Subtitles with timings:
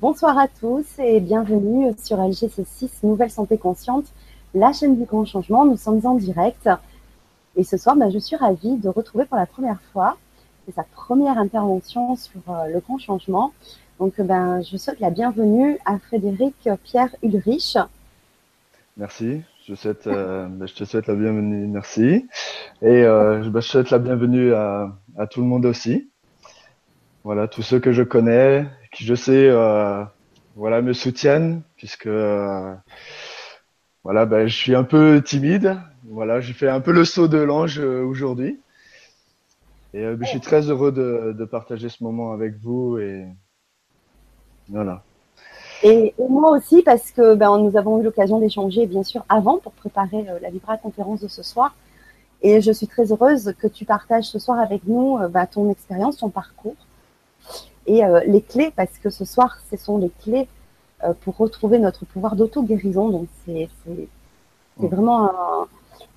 [0.00, 4.04] Bonsoir à tous et bienvenue sur LGC6 Nouvelle Santé Consciente,
[4.54, 5.64] la chaîne du grand changement.
[5.64, 6.70] Nous sommes en direct
[7.56, 10.16] et ce soir, ben, je suis ravie de retrouver pour la première fois,
[10.72, 13.52] sa première intervention sur euh, le grand changement.
[13.98, 16.54] Donc, ben, je souhaite la bienvenue à Frédéric
[16.84, 17.76] Pierre Ulrich.
[18.96, 19.40] Merci.
[19.66, 19.74] Je,
[20.06, 21.66] euh, ben, te souhaite la bienvenue.
[21.66, 22.28] Merci.
[22.82, 24.92] Et euh, ben, je souhaite la bienvenue à
[25.28, 26.08] tout le monde aussi.
[27.28, 30.02] Voilà, tous ceux que je connais, qui je sais euh,
[30.56, 32.74] voilà me soutiennent puisque euh,
[34.02, 35.76] voilà ben, je suis un peu timide.
[36.08, 38.58] Voilà j'ai fait un peu le saut de l'ange euh, aujourd'hui.
[39.92, 43.26] Et je suis très heureux de, de, partager ce moment avec vous et
[44.70, 45.02] voilà.
[45.82, 49.72] Et, moi aussi parce que ben, nous avons eu l'occasion d'échanger bien sûr avant pour
[49.72, 51.76] préparer la Vibra conférence de ce soir.
[52.40, 56.16] Et je suis très heureuse que tu partages ce soir avec nous ben, ton expérience
[56.16, 56.76] ton parcours
[57.88, 60.46] et euh, les clés, parce que ce soir, ce sont les clés
[61.02, 63.08] euh, pour retrouver notre pouvoir d'auto-guérison.
[63.08, 64.86] Donc, c'est mm.
[64.86, 65.30] vraiment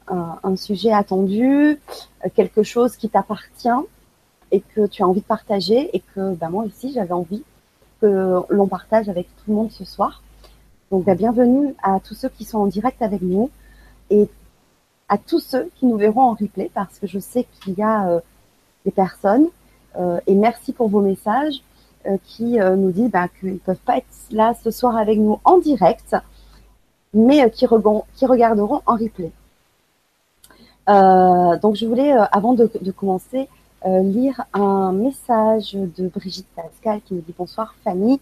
[0.08, 1.80] un, un, sujet attendu,
[2.26, 3.70] euh, quelque chose qui t'appartient
[4.52, 7.44] et que tu as envie de partager et que bah, moi aussi, j'avais envie
[8.02, 10.22] que l'on partage avec tout le monde ce soir.
[10.92, 13.50] Donc, bah, bienvenue à tous ceux qui sont en direct avec nous
[14.10, 14.28] et
[15.08, 18.22] à tous ceux qui nous verront en replay parce que je sais qu'il y a
[18.86, 19.48] des personnes
[20.28, 21.62] et merci pour vos messages
[22.08, 25.20] euh, qui euh, nous disent bah, qu'ils ne peuvent pas être là ce soir avec
[25.20, 26.16] nous en direct,
[27.14, 27.68] mais qui,
[28.16, 29.32] qui regarderont en replay.
[30.88, 33.48] donc je voulais, avant de, de commencer,
[33.86, 38.20] lire un message de Brigitte Pascal qui nous dit bonsoir Fanny,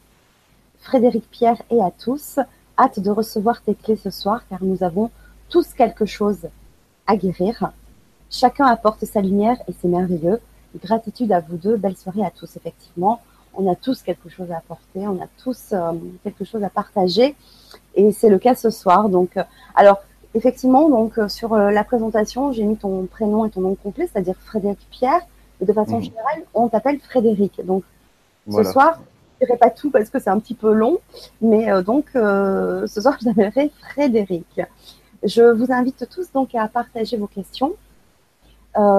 [0.79, 2.39] Frédéric Pierre et à tous.
[2.77, 5.09] Hâte de recevoir tes clés ce soir car nous avons
[5.49, 6.49] tous quelque chose
[7.07, 7.71] à guérir.
[8.29, 10.41] Chacun apporte sa lumière et c'est merveilleux.
[10.77, 11.77] Gratitude à vous deux.
[11.77, 13.21] Belle soirée à tous, effectivement.
[13.55, 15.91] On a tous quelque chose à apporter, on a tous euh,
[16.23, 17.35] quelque chose à partager.
[17.95, 19.09] Et c'est le cas ce soir.
[19.09, 19.43] Donc, euh,
[19.75, 19.99] alors,
[20.35, 24.35] effectivement, donc euh, sur la présentation, j'ai mis ton prénom et ton nom complet, c'est-à-dire
[24.45, 25.21] Frédéric Pierre.
[25.61, 26.03] Et de façon mmh.
[26.03, 27.65] générale, on t'appelle Frédéric.
[27.65, 27.83] Donc,
[28.49, 29.01] ce soir,
[29.41, 30.99] je dirai pas tout parce que c'est un petit peu long,
[31.41, 34.61] mais donc ce soir, je t'appellerai Frédéric.
[35.23, 37.73] Je vous invite tous donc à partager vos questions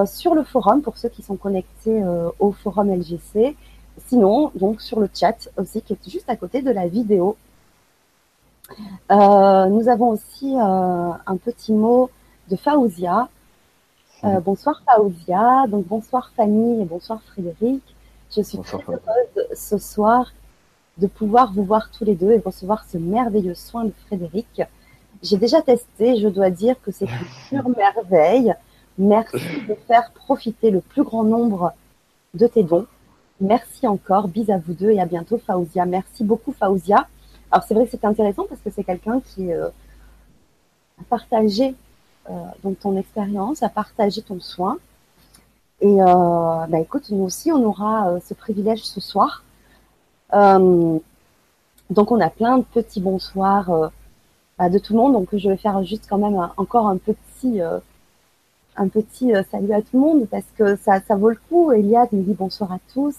[0.05, 3.55] sur le forum pour ceux qui sont connectés euh, au forum LGC.
[4.07, 7.35] Sinon, donc sur le chat aussi qui est juste à côté de la vidéo.
[9.11, 12.09] Euh, nous avons aussi un petit mot
[12.49, 13.27] de Faouzia.
[14.23, 17.83] bonsoir Faouzia, donc bonsoir Fanny et bonsoir Frédéric.
[18.35, 20.31] Je suis très heureuse ce soir
[20.97, 24.61] de pouvoir vous voir tous les deux et recevoir ce merveilleux soin de Frédéric.
[25.21, 28.53] J'ai déjà testé, je dois dire que c'est une pure merveille.
[28.97, 29.37] Merci
[29.67, 31.73] de faire profiter le plus grand nombre
[32.33, 32.85] de tes dons.
[33.39, 34.27] Merci encore.
[34.27, 35.85] Bis à vous deux et à bientôt, Faouzia.
[35.85, 37.07] Merci beaucoup, Faouzia.
[37.51, 39.67] Alors, c'est vrai que c'est intéressant parce que c'est quelqu'un qui euh,
[40.99, 41.75] a partagé
[42.29, 44.77] euh, ton expérience, a partagé ton soin.
[45.79, 46.05] Et euh,
[46.69, 49.43] bah, écoute, nous aussi, on aura ce privilège ce soir.
[50.31, 51.01] donc,
[52.11, 53.91] on a plein de petits bonsoirs
[54.59, 55.13] de tout le monde.
[55.13, 57.61] Donc, je vais faire juste quand même encore un petit
[58.75, 61.71] un petit euh, salut à tout le monde parce que ça, ça vaut le coup.
[61.71, 63.17] Eliade nous dit bonsoir à tous.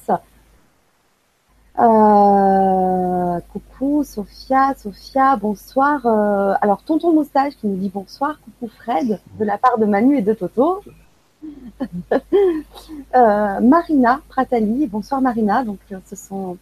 [1.78, 6.06] Euh, coucou Sophia, Sophia, bonsoir.
[6.06, 10.18] Euh, alors Tonton Moustache qui nous dit bonsoir, coucou Fred, de la part de Manu
[10.18, 10.82] et de Toto.
[13.14, 15.64] Marina Pratali, bonsoir Marina.
[15.64, 16.56] Donc ce sont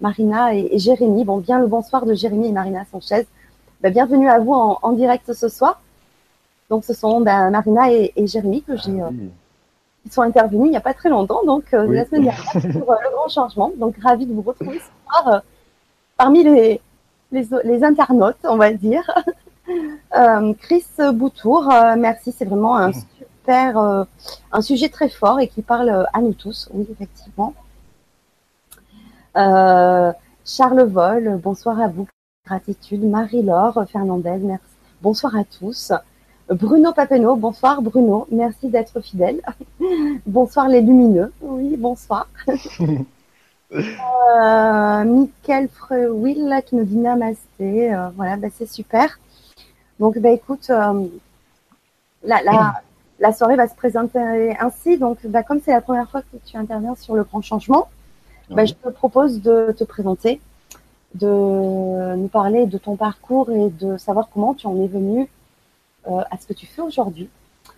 [0.00, 1.24] Marina et, Jérémy.
[1.24, 3.26] Bon, bien le bonsoir de Jérémy et Marina Sanchez.
[3.80, 5.80] Ben, bienvenue à vous en direct ce soir.
[6.74, 9.00] Donc, ce sont ben, Marina et, Jérémy que j'ai.
[9.00, 9.28] Ah euh,
[10.04, 12.90] ils sont intervenus il n'y a pas très longtemps, donc euh, la semaine dernière, pour
[12.90, 13.70] euh, le grand changement.
[13.78, 15.42] Donc, ravi de vous retrouver ce soir
[16.16, 16.80] parmi les,
[17.30, 19.08] les, internautes, on va dire.
[20.58, 23.78] Chris Boutour, merci, c'est vraiment un super,
[24.50, 27.54] un sujet très fort et qui parle à nous tous, oui, effectivement.
[29.36, 32.08] Charles Vol, bonsoir à vous,
[32.44, 33.04] gratitude.
[33.04, 34.64] Marie-Laure Fernandez, merci.
[35.00, 35.92] Bonsoir à tous.
[36.48, 39.40] Bruno Papeno, bonsoir Bruno, merci d'être fidèle.
[40.26, 42.28] bonsoir les lumineux, oui, bonsoir.
[43.72, 49.18] euh, Michael Freuil qui nous dit namasté, euh, voilà, bah, c'est super.
[49.98, 51.06] Donc, bah, écoute, euh,
[52.22, 52.74] la, la,
[53.20, 54.98] la, soirée va se présenter ainsi.
[54.98, 57.88] Donc, bah, comme c'est la première fois que tu interviens sur le grand changement,
[58.50, 60.42] bah, je te propose de te présenter,
[61.14, 65.26] de nous parler de ton parcours et de savoir comment tu en es venu
[66.06, 67.28] à ce que tu fais aujourd'hui.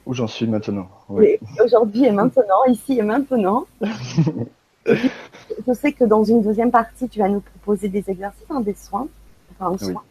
[0.05, 0.89] Où j'en suis maintenant.
[1.09, 1.37] Oui.
[1.65, 3.67] Aujourd'hui et maintenant, ici et maintenant.
[4.87, 8.75] je sais que dans une deuxième partie, tu vas nous proposer des exercices, hein, des
[8.75, 9.09] soins,
[9.53, 10.03] enfin un soin.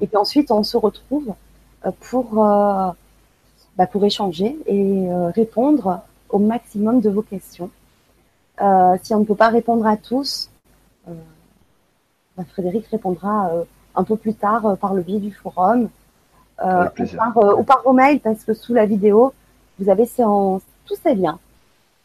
[0.00, 1.34] Et puis ensuite, on se retrouve
[1.84, 2.90] euh, pour, euh,
[3.76, 7.70] bah, pour échanger et euh, répondre au maximum de vos questions.
[9.02, 10.50] si on ne peut pas répondre à tous,
[11.06, 13.52] bah, Frédéric répondra
[13.94, 15.88] un peu plus tard par le biais du forum
[16.62, 19.32] ou par, ou par vos mails parce que sous la vidéo,
[19.78, 21.38] vous avez tous ces liens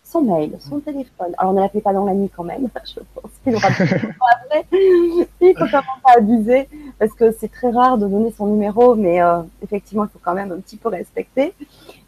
[0.09, 1.33] son mail, son téléphone.
[1.37, 2.67] Alors, ne l'appelez pas dans la nuit quand même.
[2.83, 4.65] Je pense qu'il aura après.
[4.71, 6.67] Il faut quand même pas abuser
[6.97, 10.33] parce que c'est très rare de donner son numéro, mais euh, effectivement, il faut quand
[10.33, 11.53] même un petit peu respecter.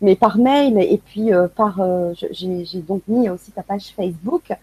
[0.01, 4.53] Mais par mail et puis euh, par, euh, j'ai donc mis aussi ta page Facebook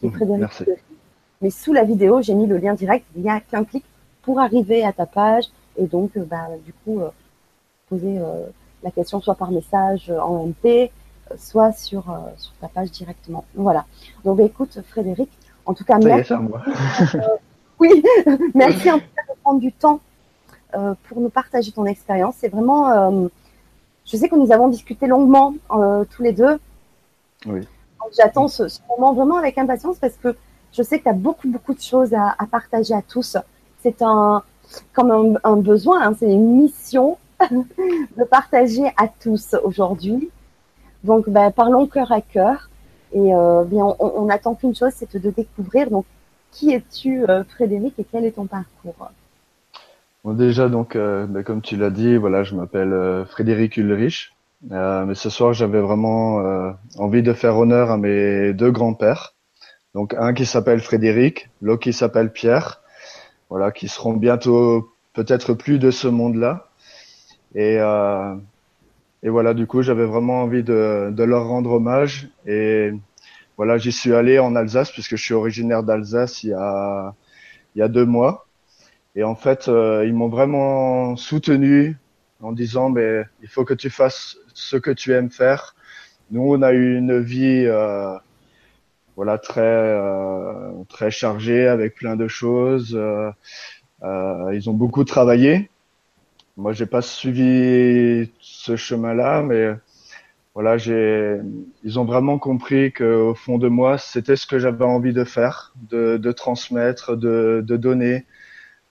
[0.00, 0.38] qui est très bien.
[0.38, 0.64] Merci.
[1.40, 3.06] Mais sous la vidéo, j'ai mis le lien direct.
[3.16, 3.84] Il n'y a qu'un clic
[4.22, 5.44] pour arriver à ta page
[5.76, 7.00] et donc, bah, du coup,
[7.88, 8.20] poser
[8.82, 10.90] la question soit par message en MP,
[11.36, 13.44] soit sur, euh, sur ta page directement.
[13.54, 13.86] Voilà.
[14.24, 15.30] Donc, bah, écoute, Frédéric,
[15.66, 16.32] en tout cas, merci.
[16.32, 16.38] Euh,
[17.78, 18.02] oui,
[18.54, 20.00] merci en tout cas de prendre du temps
[20.74, 22.36] euh, pour nous partager ton expérience.
[22.38, 23.28] C'est vraiment,
[24.06, 25.54] je sais que nous avons discuté longuement
[26.10, 26.58] tous les deux.
[27.46, 27.66] Oui.
[28.16, 30.36] J'attends ce, moment vraiment avec impatience parce que
[30.72, 33.36] je sais que tu as beaucoup, beaucoup de choses à, partager à tous.
[33.82, 34.42] C'est un,
[34.92, 37.18] comme un, besoin, hein, c'est une mission
[37.50, 40.30] de partager à tous aujourd'hui.
[41.02, 42.70] Donc, ben, parlons cœur à cœur.
[43.12, 45.90] Et euh, bien, on, on attend qu'une chose, c'est de découvrir.
[45.90, 46.06] Donc,
[46.50, 49.10] qui es-tu, euh, Frédéric, et quel est ton parcours?
[50.24, 54.32] Bon, déjà, donc, euh, ben, comme tu l'as dit, voilà, je m'appelle Frédéric Ulrich.
[54.70, 59.34] mais ce soir, j'avais vraiment envie de faire honneur à mes deux grands-pères.
[59.94, 62.80] Donc, un qui s'appelle Frédéric, l'autre qui s'appelle Pierre.
[63.54, 66.70] Voilà, qui seront bientôt peut-être plus de ce monde-là.
[67.54, 67.78] Et
[69.22, 72.30] et voilà, du coup, j'avais vraiment envie de, de, leur rendre hommage.
[72.46, 72.90] Et
[73.56, 77.14] voilà, j'y suis allé en Alsace puisque je suis originaire d'Alsace il y a
[77.76, 78.48] il y a deux mois.
[79.14, 81.96] Et en fait, euh, ils m'ont vraiment soutenu
[82.42, 85.76] en disant, mais il faut que tu fasses ce que tu aimes faire.
[86.32, 88.16] Nous, on a eu une vie, euh,
[89.16, 92.94] voilà, très euh, très chargée avec plein de choses.
[92.94, 93.30] Euh,
[94.52, 95.70] ils ont beaucoup travaillé
[96.56, 99.74] moi, j'ai pas suivi ce chemin-là, mais
[100.54, 101.40] voilà, j'ai,
[101.82, 105.24] ils ont vraiment compris que au fond de moi, c'était ce que j'avais envie de
[105.24, 108.24] faire, de, de transmettre, de, de donner,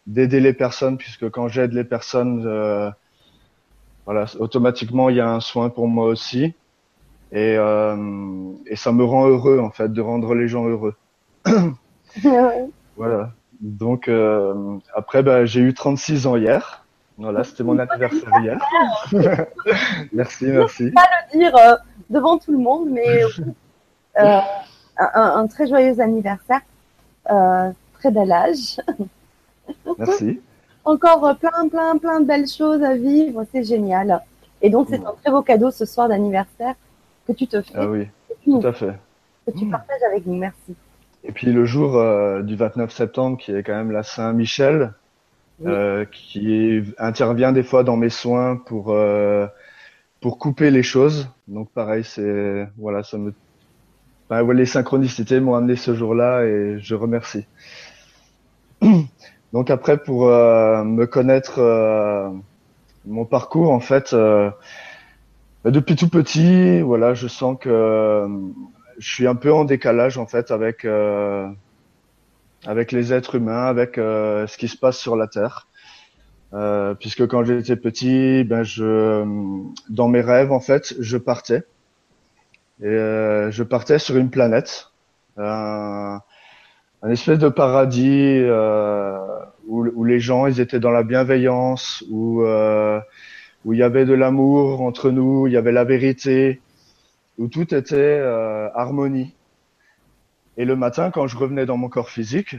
[0.07, 2.89] d'aider les personnes, puisque quand j'aide les personnes, euh,
[4.05, 6.53] voilà, automatiquement, il y a un soin pour moi aussi,
[7.33, 10.93] et, euh, et ça me rend heureux en fait de rendre les gens heureux.
[12.95, 13.31] voilà.
[13.59, 16.85] Donc euh, après, bah, j'ai eu 36 ans hier.
[17.17, 18.59] Voilà, c'était mon anniversaire hier.
[20.11, 20.87] merci, merci.
[20.89, 21.01] Je pas
[21.31, 21.75] le dire euh,
[22.09, 23.23] devant tout le monde, mais
[24.19, 24.39] euh,
[24.97, 26.61] un, très joyeux anniversaire,
[27.25, 28.79] très bel âge.
[29.97, 30.39] merci.
[30.85, 34.21] Encore plein, plein, plein de belles choses à vivre, c'est génial.
[34.61, 36.75] Et donc, c'est un très beau cadeau ce soir d'anniversaire
[37.27, 37.73] que tu te fais.
[37.75, 38.07] Ah oui,
[38.43, 38.93] tout à fait.
[39.45, 40.75] Que tu partages avec nous, merci.
[41.23, 41.91] Et puis le jour
[42.43, 44.93] du 29 septembre, qui est quand même la Saint-Michel,
[45.65, 49.47] euh, qui intervient des fois dans mes soins pour euh,
[50.19, 51.29] pour couper les choses.
[51.47, 53.33] Donc pareil, c'est voilà, ça me
[54.29, 57.45] enfin, les synchronicités m'ont amené ce jour-là et je remercie.
[59.53, 61.61] Donc après pour euh, me connaître
[63.05, 64.13] mon parcours en fait
[65.71, 68.27] depuis tout petit, voilà, je sens que
[68.99, 70.85] je suis un peu en décalage en fait avec
[72.65, 75.67] avec les êtres humains, avec euh, ce qui se passe sur la Terre.
[76.53, 79.25] Euh, puisque quand j'étais petit, ben je,
[79.89, 81.63] dans mes rêves en fait, je partais
[82.81, 84.91] et euh, je partais sur une planète,
[85.37, 86.19] un,
[87.01, 89.17] un espèce de paradis euh,
[89.67, 92.99] où, où, les gens ils étaient dans la bienveillance, où euh,
[93.65, 96.61] où il y avait de l'amour entre nous, il y avait la vérité,
[97.37, 99.33] où tout était euh, harmonie.
[100.57, 102.55] Et le matin, quand je revenais dans mon corps physique,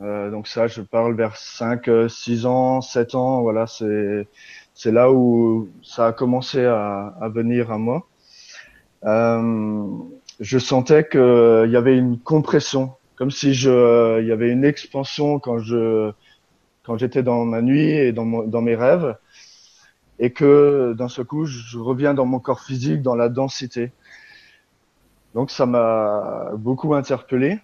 [0.00, 4.28] euh, donc ça, je parle vers 5, 6 euh, ans, 7 ans, voilà, c'est
[4.74, 8.06] c'est là où ça a commencé à, à venir à moi.
[9.04, 9.86] Euh,
[10.40, 15.40] je sentais qu'il y avait une compression, comme si je, il y avait une expansion
[15.40, 16.12] quand je,
[16.84, 19.16] quand j'étais dans ma nuit et dans, dans mes rêves,
[20.18, 23.92] et que d'un seul coup, je reviens dans mon corps physique, dans la densité.
[25.34, 27.58] Donc ça m'a beaucoup interpellé.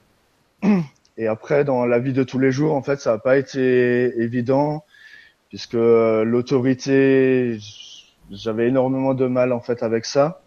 [1.16, 4.20] Et après, dans la vie de tous les jours, en fait, ça n'a pas été
[4.20, 4.84] évident
[5.54, 7.58] puisque l'autorité,
[8.32, 10.42] j'avais énormément de mal en fait avec ça.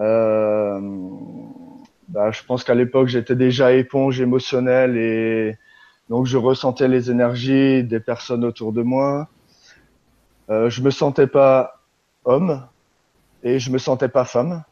[0.00, 0.80] Euh,
[2.08, 5.58] bah, je pense qu'à l'époque j'étais déjà éponge émotionnelle et
[6.08, 9.28] donc je ressentais les énergies des personnes autour de moi.
[10.50, 11.80] Euh, je me sentais pas
[12.24, 12.66] homme
[13.42, 14.64] et je me sentais pas femme.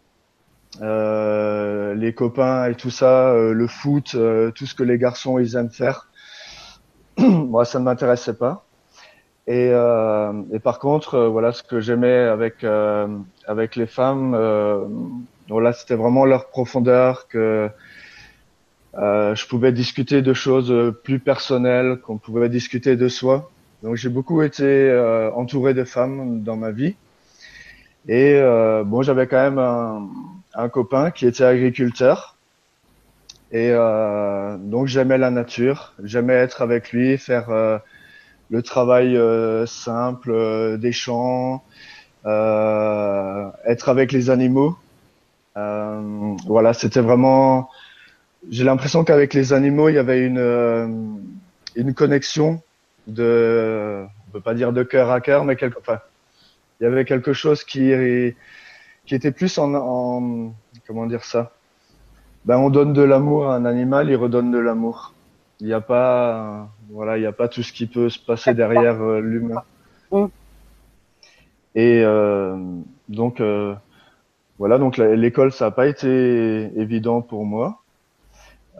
[0.83, 5.39] Euh, les copains et tout ça, euh, le foot, euh, tout ce que les garçons
[5.39, 6.09] ils aiment faire,
[7.19, 8.67] moi ça ne m'intéressait pas.
[9.47, 12.65] Et, et, par contre, voilà ce que j'aimais avec
[13.47, 14.35] avec les femmes,
[15.51, 17.69] voilà c'était vraiment leur profondeur que
[18.95, 23.51] je pouvais discuter de choses plus personnelles, qu'on pouvait discuter de soi.
[23.85, 24.91] Donc j'ai beaucoup été
[25.37, 26.97] entouré de femmes dans ma vie.
[28.09, 28.41] Et
[28.85, 30.09] bon, j'avais quand même un,
[30.55, 32.35] un copain qui était agriculteur.
[33.53, 37.79] Et euh, donc j'aimais la nature, j'aimais être avec lui, faire euh,
[38.51, 41.63] le travail euh, simple euh, des champs,
[42.27, 44.77] euh, être avec les animaux.
[45.55, 47.71] voilà, c'était vraiment.
[48.51, 51.23] J'ai l'impression qu'avec les animaux, il y avait une
[51.77, 52.61] une connexion
[53.07, 56.01] de, on peut pas dire de cœur à cœur, mais quelque, enfin,
[56.81, 57.93] il y avait quelque chose qui
[59.07, 60.53] qui était plus en, en
[60.87, 61.53] comment dire ça?
[62.45, 65.15] Ben on donne de l'amour à un animal, il redonne de l'amour.
[65.61, 68.55] Il n'y a pas voilà, il n'y a pas tout ce qui peut se passer
[68.55, 69.63] derrière euh, l'humain.
[70.11, 70.27] Mm.
[71.75, 72.57] Et euh,
[73.09, 73.75] donc euh,
[74.59, 77.81] voilà, donc l'école ça n'a pas été évident pour moi.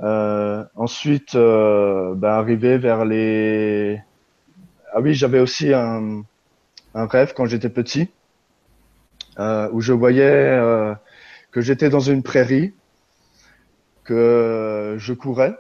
[0.03, 4.01] Euh, ensuite, ben, arrivé vers les
[4.95, 6.23] ah oui, j'avais aussi un,
[6.95, 8.11] un rêve quand j'étais petit
[9.41, 10.95] euh, où je voyais euh,
[11.51, 12.73] que j'étais dans une prairie,
[14.05, 15.57] que je courais,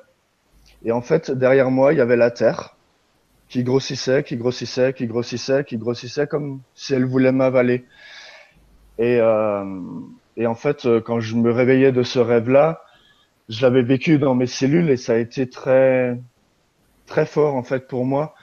[0.85, 2.76] et en fait derrière moi il y avait la terre
[3.49, 7.85] qui grossissait, qui grossissait, qui grossissait, qui grossissait comme si elle voulait m'avaler.
[8.99, 9.64] Et, euh,
[10.37, 12.83] et en fait, quand je me réveillais de ce rêve-là,
[13.49, 16.19] je l'avais vécu dans mes cellules et ça a été très
[17.07, 18.35] très fort en fait pour moi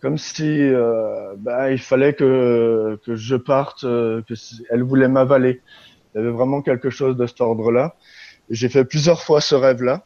[0.00, 4.34] comme si euh, bah, il fallait que, que je parte, euh, que
[4.70, 5.60] elle voulait m'avaler.
[6.14, 7.96] Il y avait vraiment quelque chose de cet ordre-là.
[8.50, 10.04] J'ai fait plusieurs fois ce rêve-là.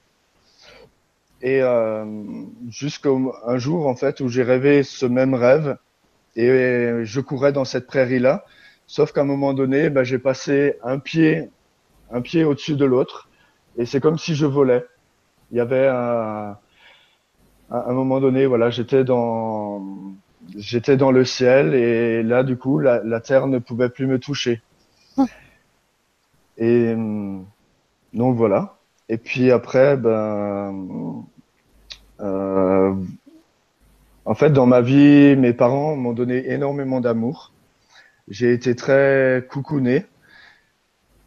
[1.43, 2.05] Et euh,
[2.71, 3.11] jusqu'à
[3.57, 5.77] jour, en fait, où j'ai rêvé ce même rêve
[6.37, 8.45] et je courais dans cette prairie-là.
[8.87, 11.51] Sauf qu'à un moment donné, bah, j'ai passé un pied,
[12.11, 13.29] un pied au-dessus de l'autre.
[13.77, 14.85] Et c'est comme si je volais.
[15.51, 16.57] Il y avait un,
[17.73, 19.83] à un moment donné, voilà, j'étais dans,
[20.57, 24.19] j'étais dans le ciel et là, du coup, la, la terre ne pouvait plus me
[24.19, 24.61] toucher.
[25.17, 25.27] Hum.
[26.59, 26.95] Et
[28.13, 28.77] donc voilà.
[29.09, 31.25] Et puis après, ben,
[32.21, 32.95] euh,
[34.25, 37.53] en fait, dans ma vie, mes parents m'ont donné énormément d'amour.
[38.29, 40.07] J'ai été très coucouné.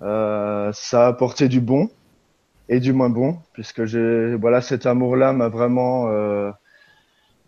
[0.01, 1.89] Euh, ça a apporté du bon,
[2.69, 6.51] et du moins bon, puisque j'ai voilà cet amour-là m'a vraiment euh,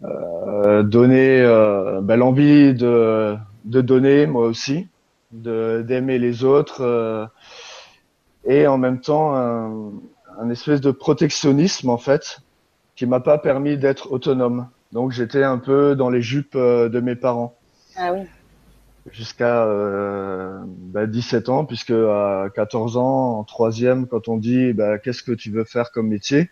[0.04, 4.88] euh, donné euh, ben, l'envie de, de donner moi aussi,
[5.32, 7.26] de d'aimer les autres euh,
[8.46, 9.92] et en même temps un,
[10.40, 12.40] un, espèce de protectionnisme en fait
[12.96, 14.70] qui m'a pas permis d'être autonome.
[14.92, 17.56] Donc j'étais un peu dans les jupes euh, de mes parents.
[17.98, 18.28] Ah oui
[19.12, 24.98] jusqu'à euh, bah, 17 ans, puisque à 14 ans, en troisième, quand on dit bah,
[24.98, 26.50] qu'est-ce que tu veux faire comme métier,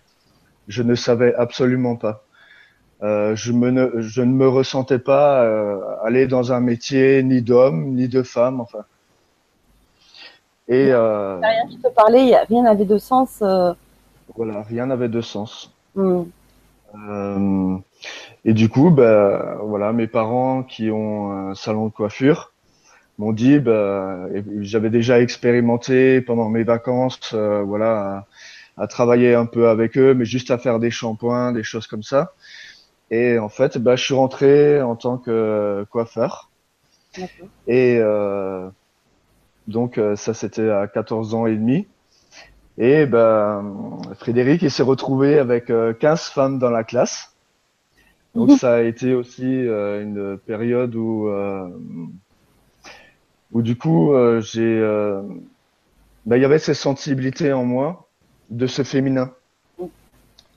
[0.67, 2.23] je ne savais absolument pas.
[3.03, 7.41] Euh, je, me ne, je ne me ressentais pas euh, aller dans un métier ni
[7.41, 8.85] d'homme ni de femme, enfin.
[10.67, 13.39] Et euh, rien qui te parlait, rien n'avait de sens.
[13.41, 13.73] Euh.
[14.35, 15.71] Voilà, rien n'avait de sens.
[15.93, 16.23] Mm.
[18.05, 22.51] Euh, et du coup, bah, voilà, mes parents qui ont un salon de coiffure
[23.17, 24.27] m'ont dit, bah,
[24.61, 28.25] j'avais déjà expérimenté pendant mes vacances, euh, voilà,
[28.77, 32.03] à, travailler un peu avec eux, mais juste à faire des shampoings, des choses comme
[32.03, 32.33] ça.
[33.11, 36.49] Et en fait, bah, je suis rentré en tant que coiffeur.
[37.67, 38.67] Et euh,
[39.67, 41.87] donc euh, ça, c'était à 14 ans et demi.
[42.77, 47.34] Et ben, Frédéric, il s'est retrouvé avec 15 femmes dans la classe.
[48.35, 51.69] Donc ça a été aussi euh, une période où euh,
[53.53, 54.81] où du coup euh, j'ai
[56.25, 58.09] bah, il y avait cette sensibilité en moi
[58.49, 59.31] de ce féminin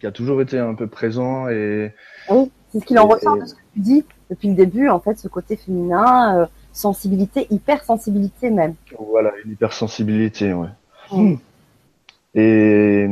[0.01, 1.93] qui a toujours été un peu présent et
[2.31, 4.05] oui c'est ce qu'il en ressort de ce que tu dis.
[4.29, 8.75] Depuis le début en fait ce côté féminin sensibilité hypersensibilité même.
[8.99, 10.69] Voilà une hypersensibilité ouais.
[11.13, 11.37] Mm.
[12.35, 13.09] et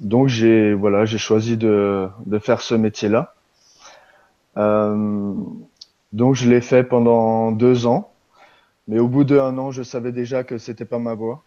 [0.00, 3.34] donc j'ai voilà j'ai choisi de de faire ce métier là
[4.56, 8.12] donc je l'ai fait pendant deux ans,
[8.88, 11.42] mais au bout d'un an, je savais déjà que c'était pas ma voie,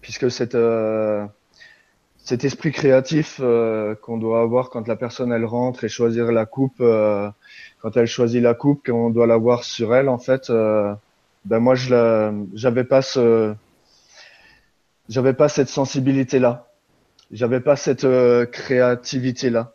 [0.00, 1.26] puisque cette euh,
[2.24, 3.40] cet esprit créatif
[4.02, 8.42] qu'on doit avoir quand la personne elle rentre et choisir la coupe quand elle choisit
[8.42, 13.54] la coupe qu'on doit l'avoir sur elle en fait ben moi je j'avais pas ce
[15.08, 16.68] j'avais pas cette sensibilité là
[17.32, 18.06] j'avais pas cette
[18.52, 19.72] créativité là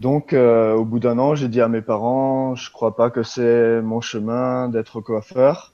[0.00, 3.22] donc, euh, au bout d'un an, j'ai dit à mes parents, je crois pas que
[3.22, 5.72] c'est mon chemin d'être coiffeur.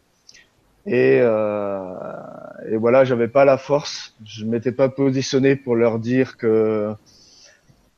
[0.87, 1.95] Et, euh,
[2.71, 4.15] et voilà, j'avais pas la force.
[4.25, 6.95] Je m'étais pas positionné pour leur dire que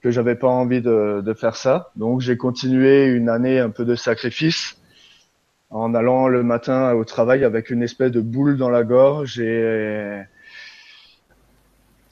[0.01, 1.93] que j'avais pas envie de, de faire ça.
[1.95, 4.77] Donc, j'ai continué une année un peu de sacrifice
[5.71, 10.23] en allant le matin au travail avec une espèce de boule dans la gorge et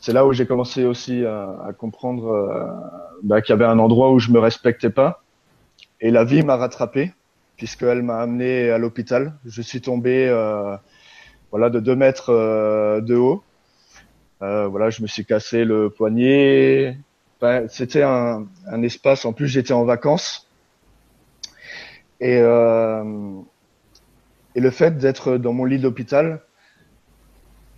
[0.00, 2.66] c'est là où j'ai commencé aussi à, à comprendre euh,
[3.22, 5.22] bah, qu'il y avait un endroit où je me respectais pas.
[6.00, 7.12] Et la vie m'a rattrapé
[7.60, 9.34] puisqu'elle m'a amené à l'hôpital.
[9.44, 10.74] Je suis tombé euh,
[11.50, 13.42] voilà de deux mètres euh, de haut.
[14.40, 16.96] Euh, voilà, je me suis cassé le poignet.
[17.68, 19.26] C'était un, un, espace.
[19.26, 20.48] En plus, j'étais en vacances.
[22.20, 22.40] Et, et
[24.60, 26.40] le fait d'être dans mon lit d'hôpital,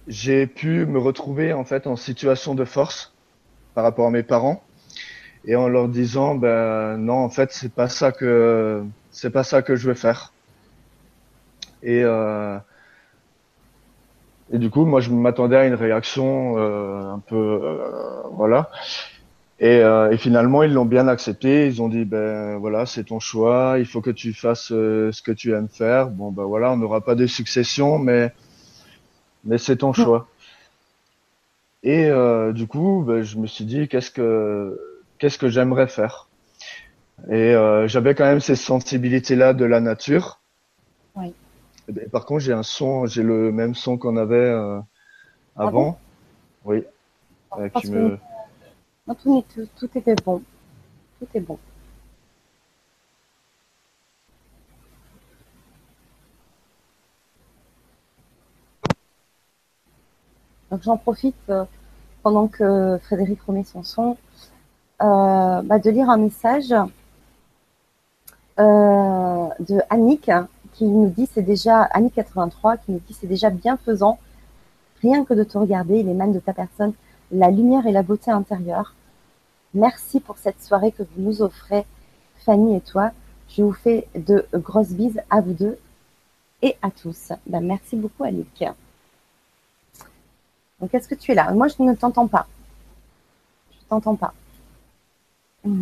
[0.09, 3.15] j'ai pu me retrouver en fait en situation de force
[3.75, 4.63] par rapport à mes parents
[5.45, 9.63] et en leur disant ben non en fait c'est pas ça que c'est pas ça
[9.63, 10.33] que je veux faire.
[11.83, 12.59] Et euh,
[14.53, 18.71] et du coup moi je m'attendais à une réaction euh, un peu euh, voilà.
[19.61, 21.67] Et, euh, et, finalement ils l'ont bien accepté.
[21.67, 23.77] Ils ont dit ben voilà c'est ton choix.
[23.79, 26.09] Il faut que tu fasses euh, ce que tu aimes faire.
[26.09, 28.33] Bon ben voilà on n'aura pas de succession mais
[29.45, 30.29] mais c'est ton choix.
[31.83, 34.79] Et euh, du coup, ben, je me suis dit qu'est-ce que
[35.19, 36.29] qu'est-ce que j'aimerais faire?
[37.29, 40.41] Et euh, j'avais quand même ces sensibilités-là de la nature.
[41.17, 41.35] Oui.
[41.89, 44.81] Ben, par contre, j'ai un son, j'ai le même son qu'on avait euh,
[45.57, 45.99] Ah avant.
[46.65, 46.85] oui.
[47.51, 48.19] Parce qui me...
[49.07, 49.45] n'est- tout,
[49.77, 50.43] tout était bon.
[51.19, 51.59] Tout est bon.
[60.73, 61.65] Donc j'en profite euh,
[62.23, 64.17] pendant que Frédéric remet son son,
[65.03, 66.75] euh, bah, de lire un message
[68.59, 70.31] euh, de Annick
[70.73, 74.19] qui nous dit c'est déjà Annick 83 qui nous dit c'est déjà bienfaisant
[75.03, 76.95] rien que de te regarder, il émane de ta personne
[77.33, 78.95] la lumière et la beauté intérieure.
[79.75, 81.85] Merci pour cette soirée que vous nous offrez,
[82.47, 83.11] Fanny et toi.
[83.49, 85.79] Je vous fais de grosses bises à vous deux
[86.63, 87.33] et à tous.
[87.47, 88.65] Ben, merci beaucoup, Annick.
[90.83, 91.51] Donc, est-ce que tu es là?
[91.53, 92.47] Moi, je ne t'entends pas.
[93.73, 94.35] Je t'entends pas.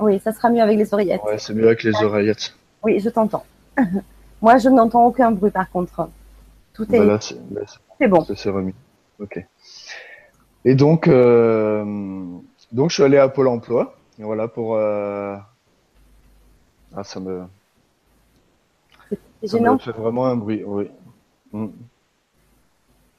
[0.00, 1.22] Oui, ça sera mieux avec les oreillettes.
[1.22, 2.54] Ouais, c'est mieux avec les oreillettes.
[2.82, 3.44] Oui, je t'entends.
[4.42, 6.08] Moi, je n'entends aucun bruit par contre.
[6.72, 7.34] Tout est, Bah là, c'est
[7.66, 8.24] c'est- c'est bon.
[8.24, 8.74] ça s'est remis.
[9.20, 9.44] Ok.
[10.64, 11.84] Et donc, euh,
[12.72, 13.94] donc je suis allé à Pôle Emploi.
[14.18, 14.76] Et voilà pour.
[14.76, 15.36] euh,
[16.96, 17.44] Ah, ça me,
[19.10, 19.74] C'est ça gênant.
[19.74, 20.64] me fait vraiment un bruit.
[20.64, 20.90] Oui.
[21.52, 21.66] Mm.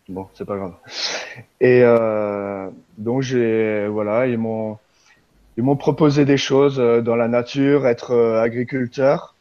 [0.09, 0.75] Bon, c'est pas grave.
[1.61, 4.77] Et euh, donc j'ai voilà, ils m'ont
[5.57, 9.35] ils m'ont proposé des choses euh, dans la nature, être euh, agriculteur.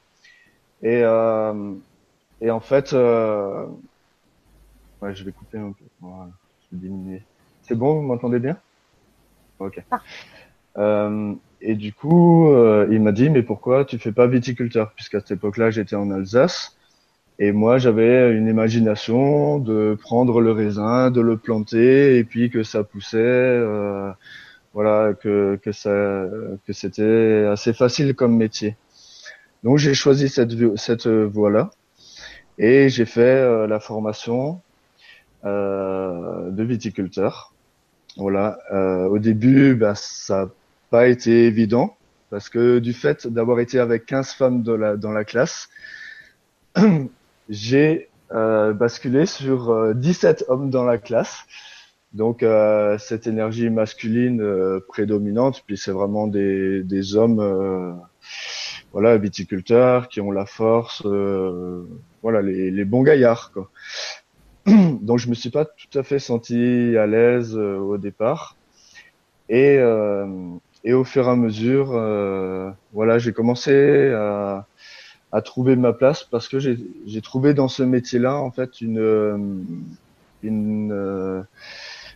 [0.82, 1.74] Et euh,
[2.40, 3.66] et en fait, euh,
[5.00, 5.84] ouais, je vais couper un peu.
[6.00, 6.30] Voilà,
[6.70, 7.22] je vais diminuer.
[7.62, 8.56] C'est bon, vous m'entendez bien?
[9.58, 9.80] Ok.
[10.78, 14.92] Euh, et du coup, euh, il m'a dit, mais pourquoi tu fais pas viticulteur?
[14.94, 16.76] Puisqu'à cette époque-là, j'étais en Alsace.
[17.44, 22.62] Et moi, j'avais une imagination de prendre le raisin, de le planter, et puis que
[22.62, 24.12] ça poussait, euh,
[24.74, 25.58] voilà, que,
[26.70, 28.76] c'était assez facile comme métier.
[29.64, 31.70] Donc, j'ai choisi cette, vo- cette voie-là,
[32.58, 34.60] et j'ai fait euh, la formation
[35.44, 37.52] euh, de viticulteur.
[38.18, 38.58] Voilà.
[39.10, 40.50] Au début, ben, ça n'a
[40.90, 41.96] pas été évident,
[42.30, 45.68] parce que du fait d'avoir été avec 15 femmes dans la classe,
[47.48, 51.44] j'ai euh, basculé sur euh, 17 hommes dans la classe.
[52.12, 57.92] Donc euh, cette énergie masculine euh, prédominante, puis c'est vraiment des, des hommes, euh,
[58.92, 61.84] voilà, viticulteurs qui ont la force, euh,
[62.22, 63.70] voilà, les, les bons gaillards, quoi.
[64.66, 68.56] Donc je me suis pas tout à fait senti à l'aise au départ,
[69.48, 69.78] et
[70.84, 71.88] et au fur et à mesure,
[72.92, 74.66] voilà, j'ai commencé à
[75.32, 79.38] à trouver ma place parce que j'ai trouvé dans ce métier-là en fait une euh,
[80.42, 81.42] une euh,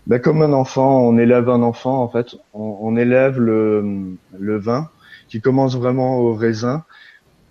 [0.07, 4.59] ben, comme un enfant, on élève un enfant en fait, on, on élève le le
[4.59, 4.91] vin
[5.29, 6.85] qui commence vraiment au raisin.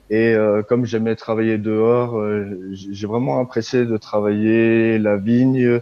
[0.10, 5.82] Et euh, comme j'aimais travailler dehors, euh, j'ai vraiment apprécié de travailler la vigne.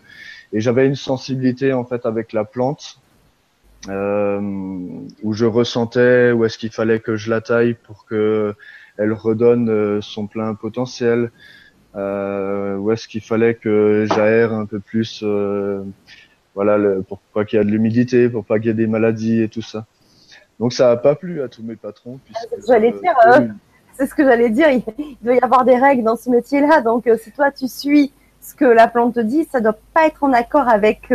[0.54, 3.00] Et j'avais une sensibilité en fait avec la plante
[3.90, 4.40] euh,
[5.24, 8.56] où je ressentais où est-ce qu'il fallait que je la taille pour que
[8.98, 11.32] elle redonne euh, son plein potentiel,
[11.96, 15.84] euh, où est-ce qu'il fallait que j'aère un peu plus, euh,
[16.56, 18.88] voilà, le, pour pas qu'il y ait de l'humidité, pour pas qu'il y ait des
[18.88, 19.86] maladies et tout ça.
[20.60, 22.20] Donc ça a pas plu à tous mes patrons.
[22.28, 23.16] C'est ce que j'allais dire.
[23.28, 23.48] Euh,
[23.94, 24.70] c'est ce que j'allais dire.
[24.70, 26.82] Il, doit y avoir des règles dans ce métier-là.
[26.82, 30.24] Donc si toi tu suis ce que la plante te dit, ça doit pas être
[30.24, 31.14] en accord avec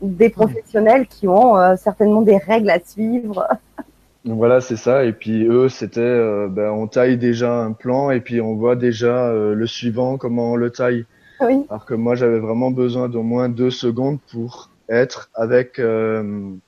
[0.00, 3.46] des professionnels qui ont certainement des règles à suivre.
[4.24, 5.04] Voilà, c'est ça.
[5.04, 8.76] Et puis eux, c'était, euh, ben, on taille déjà un plan et puis on voit
[8.76, 11.06] déjà euh, le suivant, comment on le taille.
[11.40, 11.64] Oui.
[11.70, 15.80] Alors que moi, j'avais vraiment besoin d'au moins deux secondes pour être avec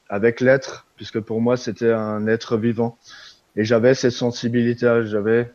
[0.08, 2.96] avec l'être, puisque pour moi, c'était un être vivant.
[3.56, 5.50] Et j'avais cette sensibilité, j'avais,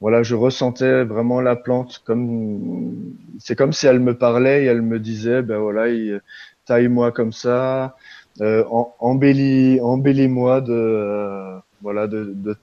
[0.00, 4.82] voilà, je ressentais vraiment la plante comme, c'est comme si elle me parlait et elle
[4.82, 6.22] me disait, ben voilà, il,
[6.64, 7.96] taille-moi comme ça,
[8.40, 8.64] euh,
[8.98, 12.56] embellis, embellis-moi de, euh, voilà, de, de,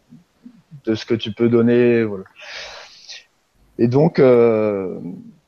[0.86, 2.26] de, ce que tu peux donner, voilà.
[3.78, 5.00] Et donc, euh,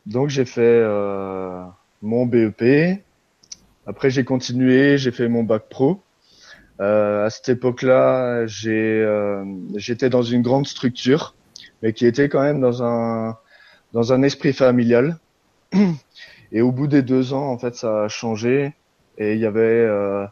[0.06, 1.64] donc j'ai fait euh,
[2.02, 3.02] mon BEP.
[3.86, 6.02] Après, j'ai continué, j'ai fait mon bac pro.
[6.80, 11.36] Euh, à cette époque-là, j'ai, euh, j'étais dans une grande structure,
[11.82, 13.38] mais qui était quand même dans un,
[13.94, 15.18] dans un esprit familial.
[16.52, 18.74] Et au bout des deux ans, en fait, ça a changé.
[19.18, 20.26] Et il y avait, euh,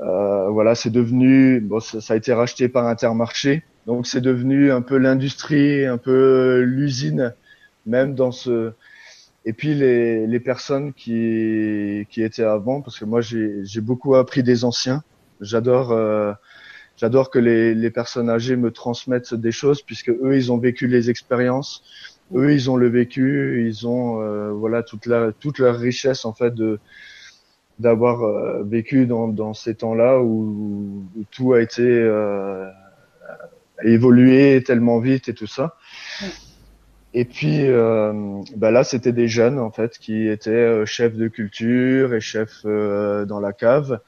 [0.00, 3.64] euh, voilà, c'est devenu, bon, ça, a été racheté par Intermarché.
[3.86, 7.34] Donc c'est devenu un peu l'industrie, un peu l'usine,
[7.86, 8.72] même dans ce.
[9.44, 14.14] Et puis les, les personnes qui, qui étaient avant, parce que moi j'ai, j'ai beaucoup
[14.14, 15.02] appris des anciens.
[15.40, 16.32] J'adore euh,
[16.96, 20.86] j'adore que les, les personnes âgées me transmettent des choses puisque eux ils ont vécu
[20.86, 21.82] les expériences
[22.34, 26.32] eux, ils ont le vécu, ils ont euh, voilà toute la toute leur richesse en
[26.32, 26.78] fait de
[27.82, 32.68] d'avoir euh, vécu dans, dans ces temps-là où, tout a été euh,
[33.82, 35.76] évolué tellement vite et tout ça.
[37.14, 37.66] Et puis
[38.56, 43.38] bah là, c'était des jeunes en fait qui étaient chefs de culture et chefs dans
[43.38, 44.00] la cave.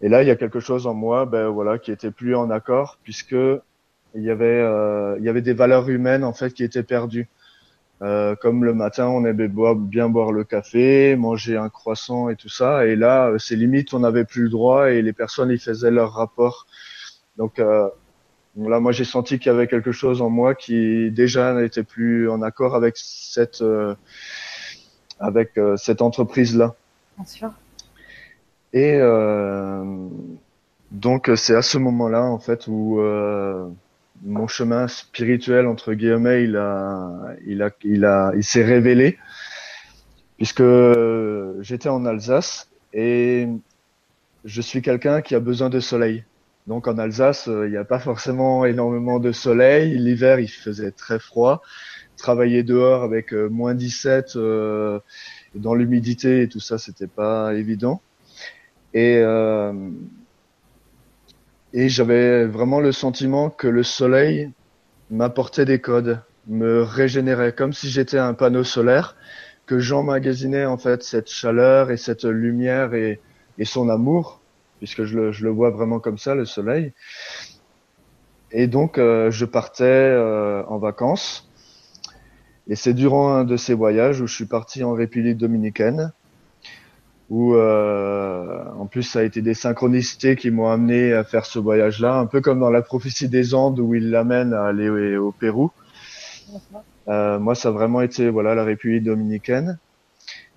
[0.00, 2.50] Et là, il y a quelque chose en moi, ben voilà, qui était plus en
[2.50, 3.36] accord puisque
[4.14, 7.28] il y avait euh, il y avait des valeurs humaines en fait qui étaient perdues.
[8.02, 12.36] Euh, comme le matin, on aimait boire, bien boire le café, manger un croissant et
[12.36, 12.84] tout ça.
[12.86, 15.92] Et là, euh, c'est limite, on n'avait plus le droit et les personnes y faisaient
[15.92, 16.66] leur rapport.
[17.36, 17.88] Donc euh,
[18.56, 22.28] là, moi, j'ai senti qu'il y avait quelque chose en moi qui déjà n'était plus
[22.28, 23.94] en accord avec cette euh,
[25.20, 26.74] avec cette entreprise là.
[27.16, 27.52] Bien sûr.
[28.72, 28.98] Et
[30.90, 33.00] donc c'est à ce moment-là en fait où
[34.24, 39.18] mon chemin spirituel entre guillemets, il a, il a, il a, il s'est révélé
[40.36, 40.64] puisque
[41.60, 43.48] j'étais en Alsace et
[44.44, 46.24] je suis quelqu'un qui a besoin de soleil.
[46.66, 49.98] Donc en Alsace, il n'y a pas forcément énormément de soleil.
[49.98, 51.62] L'hiver, il faisait très froid.
[52.16, 55.00] Travailler dehors avec euh, moins 17 euh,
[55.54, 58.00] dans l'humidité et tout ça, c'était pas évident.
[58.94, 59.72] Et euh,
[61.74, 64.50] et j'avais vraiment le sentiment que le soleil
[65.10, 69.16] m'apportait des codes, me régénérait, comme si j'étais un panneau solaire,
[69.66, 73.20] que j'emmagasinais en fait cette chaleur et cette lumière et,
[73.58, 74.40] et son amour,
[74.78, 76.92] puisque je le, je le, vois vraiment comme ça, le soleil.
[78.50, 81.48] Et donc euh, je partais euh, en vacances.
[82.68, 86.12] Et c'est durant un de ces voyages où je suis parti en République dominicaine
[87.32, 91.58] où euh, en plus ça a été des synchronicités qui m'ont amené à faire ce
[91.58, 95.32] voyage-là, un peu comme dans la prophétie des Andes où il l'amène à aller au
[95.32, 95.70] Pérou.
[97.08, 99.78] Euh, moi, ça a vraiment été voilà la République dominicaine.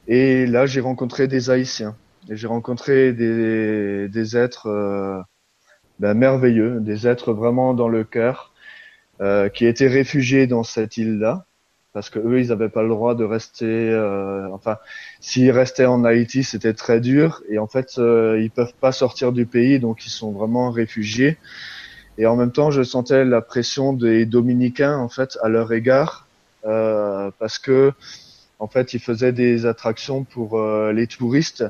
[0.09, 1.95] Et là, j'ai rencontré des Haïtiens.
[2.29, 5.21] J'ai rencontré des, des êtres euh,
[5.99, 8.51] ben, merveilleux, des êtres vraiment dans le cœur,
[9.53, 11.45] qui étaient réfugiés dans cette île-là
[11.95, 14.77] parce que eux ils n'avaient pas le droit de rester euh, enfin
[15.21, 17.41] s'ils restaient en Haïti c'était très dur.
[17.47, 21.37] Et en fait euh, ils peuvent pas sortir du pays donc ils sont vraiment réfugiés.
[22.17, 26.27] Et en même temps je sentais la pression des dominicains en fait à leur égard
[26.65, 27.93] euh, parce que
[28.59, 31.63] en fait ils faisaient des attractions pour euh, les touristes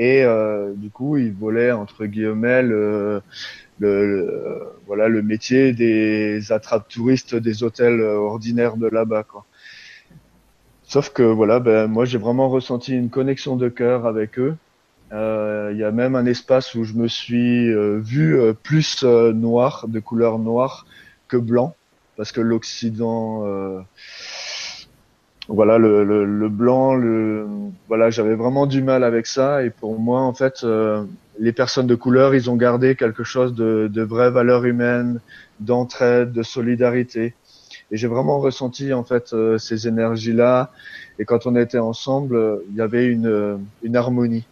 [0.00, 3.22] et euh, du coup ils volaient entre guillemets le,
[3.78, 9.44] le, voilà le métier des attrapes touristes des hôtels ordinaires de là-bas quoi.
[10.90, 14.56] Sauf que voilà, ben moi j'ai vraiment ressenti une connexion de cœur avec eux.
[15.12, 19.04] Euh, il y a même un espace où je me suis euh, vu euh, plus
[19.04, 20.86] noir, de couleur noire
[21.28, 21.76] que blanc,
[22.16, 23.44] parce que l'Occident,
[25.50, 27.46] voilà le, le, le, blanc, le
[27.88, 29.64] voilà, j'avais vraiment du mal avec ça.
[29.64, 31.04] Et pour moi, en fait, euh,
[31.38, 35.20] les personnes de couleur, ils ont gardé quelque chose de, de vraies valeurs humaines,
[35.58, 37.34] d'entraide, de solidarité.
[37.90, 40.70] Et j'ai vraiment ressenti en fait euh, ces énergies-là.
[41.18, 44.46] Et quand on était ensemble, il y avait une, une harmonie.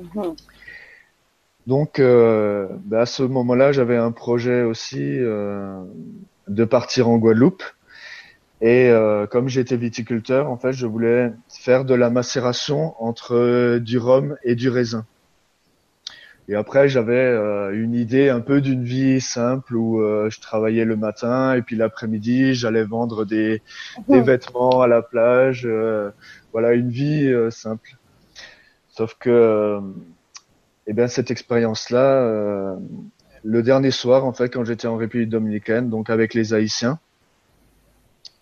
[0.00, 0.34] Mhm.
[1.66, 5.80] Donc, euh, bah, à ce moment-là, j'avais un projet aussi euh,
[6.48, 7.62] de partir en Guadeloupe.
[8.60, 13.96] Et euh, comme j'étais viticulteur, en fait, je voulais faire de la macération entre du
[13.96, 15.06] rhum et du raisin.
[16.48, 20.84] Et après, j'avais euh, une idée un peu d'une vie simple où euh, je travaillais
[20.84, 23.62] le matin et puis l'après-midi, j'allais vendre des,
[24.08, 25.66] des, vêtements à la plage.
[26.52, 27.96] voilà, une vie simple.
[28.90, 29.80] Sauf que,
[30.86, 32.76] eh bien, cette expérience-là,
[33.42, 36.98] le dernier soir, en fait, quand j'étais en République dominicaine, donc avec les Haïtiens,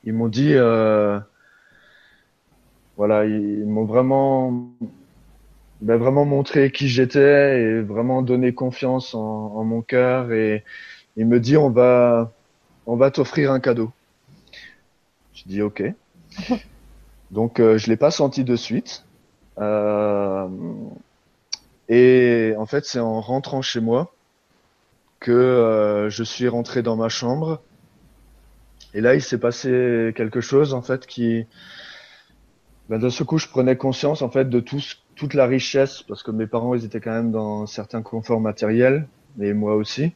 [0.04, 1.18] ils m'ont dit, euh,
[2.96, 4.70] voilà, ils, m'ont vraiment,
[5.80, 10.64] ben vraiment montré qui j'étais et vraiment donné confiance en, mon cœur et
[11.16, 12.32] il me dit, on va,
[12.86, 13.92] on va t'offrir un cadeau.
[15.34, 15.82] Je dis ok.
[17.30, 19.04] Donc euh, je l'ai pas senti de suite.
[19.58, 20.48] Euh,
[21.88, 24.12] et en fait, c'est en rentrant chez moi
[25.20, 27.60] que euh, je suis rentré dans ma chambre
[28.94, 31.46] et là, il s'est passé quelque chose en fait qui,
[32.88, 34.80] ben, de ce coup, je prenais conscience en fait de tout,
[35.14, 39.06] toute la richesse parce que mes parents, ils étaient quand même dans certains conforts matériels
[39.40, 40.12] et moi aussi,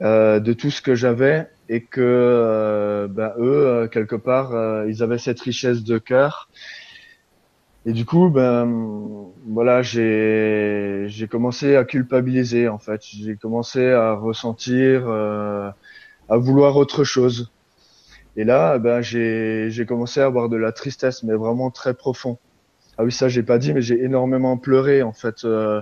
[0.00, 4.86] euh, de tout ce que j'avais et que euh, ben, eux, euh, quelque part, euh,
[4.88, 6.50] ils avaient cette richesse de cœur.
[7.86, 13.00] Et du coup, ben voilà, j'ai j'ai commencé à culpabiliser en fait.
[13.04, 17.50] J'ai commencé à ressentir, à vouloir autre chose.
[18.36, 22.38] Et là, ben, j'ai, commencé à avoir de la tristesse, mais vraiment très profond.
[22.96, 25.80] Ah oui, ça, j'ai pas dit, mais j'ai énormément pleuré, en fait, euh,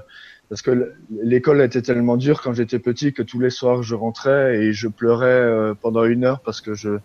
[0.49, 4.57] parce que l'école était tellement dure quand j'étais petit que tous les soirs, je rentrais
[4.57, 6.99] et je pleurais euh, pendant une heure parce que je,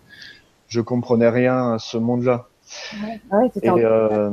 [0.68, 2.48] je comprenais rien à ce monde-là.
[3.30, 4.30] Ah et, euh,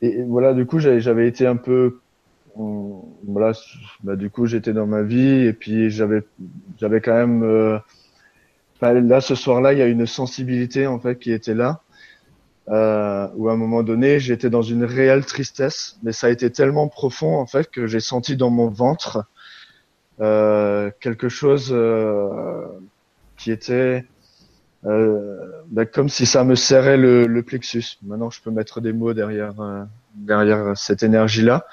[0.00, 1.98] et, voilà, du coup, j'avais, j'avais été un peu,
[2.54, 3.52] voilà,
[4.04, 6.22] bah, du coup, j'étais dans ma vie et puis j'avais,
[6.78, 7.80] j'avais quand même
[8.82, 11.82] euh, là, ce soir-là, il y a une sensibilité en fait qui était là,
[12.68, 16.50] euh, où à un moment donné, j'étais dans une réelle tristesse, mais ça a été
[16.50, 19.24] tellement profond en fait que j'ai senti dans mon ventre
[20.20, 22.66] euh, quelque chose euh,
[23.36, 24.04] qui était
[24.84, 25.38] euh,
[25.68, 27.98] bah, comme si ça me serrait le, le, plexus.
[28.02, 31.66] Maintenant, je peux mettre des mots derrière euh, derrière cette énergie-là.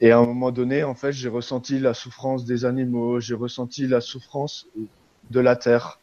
[0.00, 3.86] Et à un moment donné, en fait, j'ai ressenti la souffrance des animaux, j'ai ressenti
[3.86, 4.66] la souffrance
[5.30, 6.00] de la terre.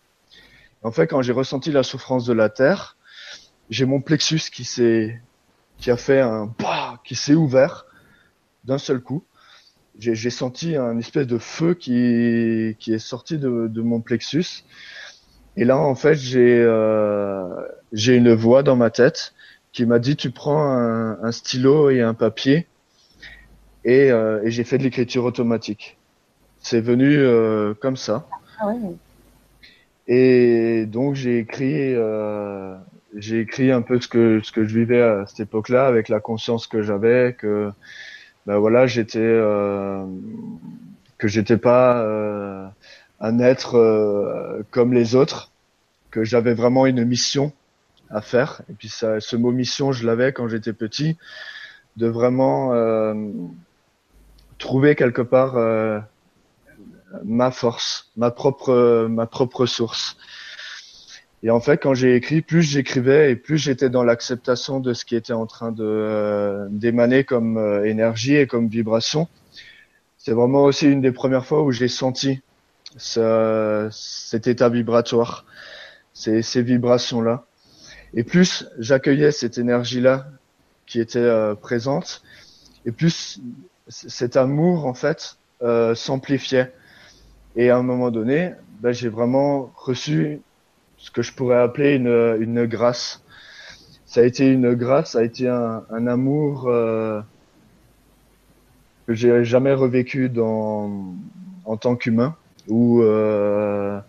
[0.84, 2.97] En fait, quand j'ai ressenti la souffrance de la terre,
[3.69, 5.21] j'ai mon plexus qui s'est,
[5.77, 6.53] qui a fait un,
[7.03, 7.86] qui s'est ouvert
[8.63, 9.23] d'un seul coup.
[9.99, 14.63] J'ai senti un espèce de feu qui, qui est sorti de, de mon plexus.
[15.57, 17.45] Et là, en fait, j'ai, euh,
[17.91, 19.34] j'ai une voix dans ma tête
[19.73, 22.67] qui m'a dit, tu prends un, un, stylo et un papier.
[23.84, 25.97] Et, euh, et j'ai fait de l'écriture automatique.
[26.60, 28.27] C'est venu euh, comme ça.
[28.60, 28.71] Ah.
[30.13, 32.76] Et donc j'ai écrit, euh,
[33.15, 36.19] j'ai écrit un peu ce que ce que je vivais à cette époque-là, avec la
[36.19, 37.71] conscience que j'avais, que
[38.45, 40.06] ben voilà, j'étais euh,
[41.17, 42.67] que j'étais pas euh,
[43.21, 45.54] un être euh, comme les autres,
[46.10, 47.54] que j'avais vraiment une mission
[48.10, 48.63] à faire.
[48.69, 51.17] Et puis ça, ce mot mission, je l'avais quand j'étais petit,
[51.95, 53.13] de vraiment euh,
[54.58, 55.56] trouver quelque part
[57.24, 60.17] ma force, ma propre, ma propre source.
[61.43, 65.06] Et en fait, quand j'ai écrit, plus j'écrivais et plus j'étais dans l'acceptation de ce
[65.06, 69.28] qui était en train de euh, d'émaner comme euh, énergie et comme vibration.
[70.17, 72.41] C'est vraiment aussi une des premières fois où j'ai senti
[72.95, 75.45] ce, cet état vibratoire,
[76.13, 77.45] ces, ces vibrations-là.
[78.13, 80.28] Et plus j'accueillais cette énergie-là
[80.86, 82.21] qui était euh, présente,
[82.86, 83.39] et plus
[83.88, 85.38] cet amour en fait
[85.95, 86.74] s'amplifiait.
[87.55, 90.41] Et à un moment donné, ben, j'ai vraiment reçu
[90.97, 93.23] ce que je pourrais appeler une, une grâce.
[94.05, 97.21] Ça a été une grâce, ça a été un, un amour euh,
[99.07, 101.13] que j'ai jamais revécu dans,
[101.65, 102.35] en tant qu'humain,
[102.67, 103.99] ou euh,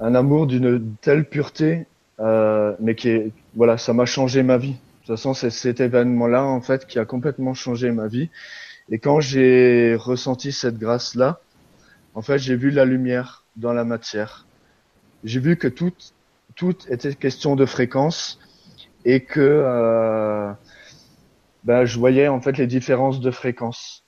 [0.00, 1.86] un amour d'une telle pureté,
[2.20, 4.72] euh, mais qui est, voilà, ça m'a changé ma vie.
[4.72, 8.30] De toute façon, c'est cet événement-là en fait qui a complètement changé ma vie.
[8.88, 11.40] Et quand j'ai ressenti cette grâce-là,
[12.14, 14.46] en fait, j'ai vu la lumière dans la matière.
[15.24, 15.92] J'ai vu que tout,
[16.56, 18.38] tout était question de fréquence
[19.04, 20.52] et que euh,
[21.64, 24.04] ben, je voyais en fait les différences de fréquence.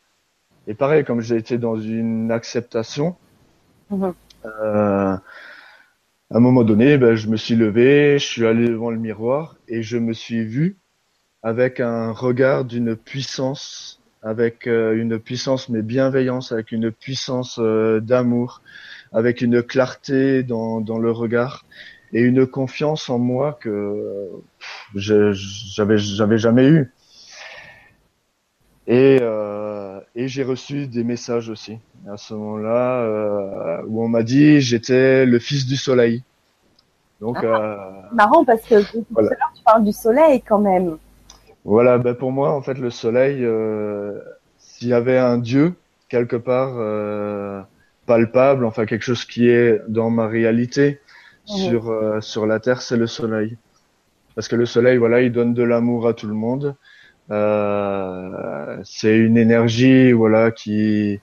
[0.66, 3.16] Et pareil, comme j'ai été dans une acceptation,
[3.90, 4.14] mhm.
[4.44, 5.16] euh,
[6.30, 9.56] à un moment donné, ben, je me suis levé, je suis allé devant le miroir
[9.68, 10.78] et je me suis vu
[11.42, 18.00] avec un regard d'une puissance, avec euh, une puissance mais bienveillance, avec une puissance euh,
[18.00, 18.62] d'amour,
[19.12, 21.64] avec une clarté dans, dans le regard
[22.12, 24.30] et une confiance en moi que
[24.94, 26.92] j'avais j'avais jamais eu.
[28.87, 31.78] Et, euh, et j'ai reçu des messages aussi
[32.10, 36.22] à ce moment-là euh, où on m'a dit j'étais le fils du soleil.
[37.20, 37.76] Donc ah, euh,
[38.12, 40.98] marrant parce que tout à l'heure tu parles du soleil quand même.
[41.64, 44.20] Voilà, ben pour moi en fait le soleil, euh,
[44.59, 45.74] s'il y avait un dieu
[46.09, 47.62] quelque part euh,
[48.07, 51.00] palpable, enfin quelque chose qui est dans ma réalité
[51.46, 53.57] sur euh, sur la terre, c'est le soleil.
[54.35, 56.77] Parce que le soleil, voilà, il donne de l'amour à tout le monde.
[57.31, 61.20] Euh, c'est une énergie, voilà, qui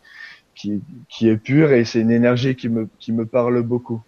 [0.55, 4.01] qui qui est pure et c'est une énergie qui me qui me parle beaucoup.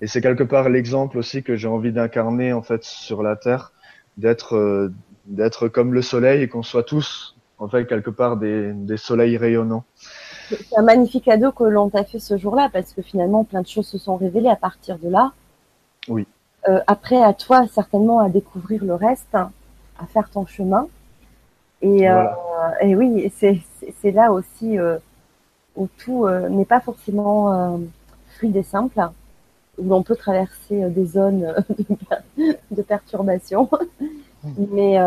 [0.00, 3.72] Et c'est quelque part l'exemple aussi que j'ai envie d'incarner en fait sur la terre,
[4.18, 4.92] d'être euh,
[5.26, 9.36] d'être comme le soleil et qu'on soit tous en fait quelque part des, des soleils
[9.36, 9.84] rayonnants.
[10.48, 13.66] C'est un magnifique cadeau que l'on t'a fait ce jour-là parce que finalement plein de
[13.66, 15.32] choses se sont révélées à partir de là.
[16.08, 16.26] Oui.
[16.68, 20.88] Euh, après, à toi certainement à découvrir le reste, à faire ton chemin.
[21.80, 22.24] Et, euh,
[22.80, 24.98] et oui, c'est là aussi euh,
[25.74, 27.80] où tout n'est pas forcément
[28.36, 29.00] fluide et simple,
[29.78, 31.54] où l'on peut traverser des zones
[32.36, 33.68] de, de perturbation.
[34.44, 34.98] Mais,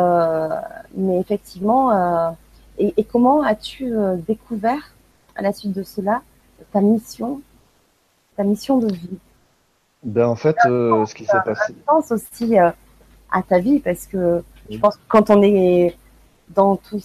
[0.95, 2.35] mais effectivement,
[2.77, 3.93] et, et, comment as-tu
[4.27, 4.93] découvert
[5.35, 6.21] à la suite de cela
[6.71, 7.41] ta mission,
[8.37, 9.17] ta mission de vie?
[10.03, 11.73] Ben en fait, ce qui s'est passé.
[11.73, 12.73] Je pense aussi à
[13.47, 15.95] ta vie parce que je pense que quand on est
[16.49, 17.01] dans tout,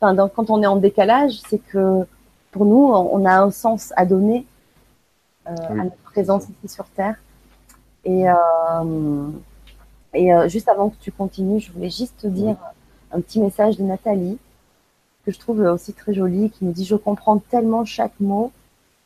[0.00, 2.06] enfin, dans, quand on est en décalage, c'est que
[2.50, 4.46] pour nous, on a un sens à donner
[5.46, 7.16] euh, à notre présence ici sur Terre.
[8.04, 8.34] Et, euh,
[10.16, 12.56] et euh, juste avant que tu continues, je voulais juste te dire
[13.12, 14.38] un petit message de Nathalie
[15.24, 18.52] que je trouve aussi très joli, qui nous dit je comprends tellement chaque mot,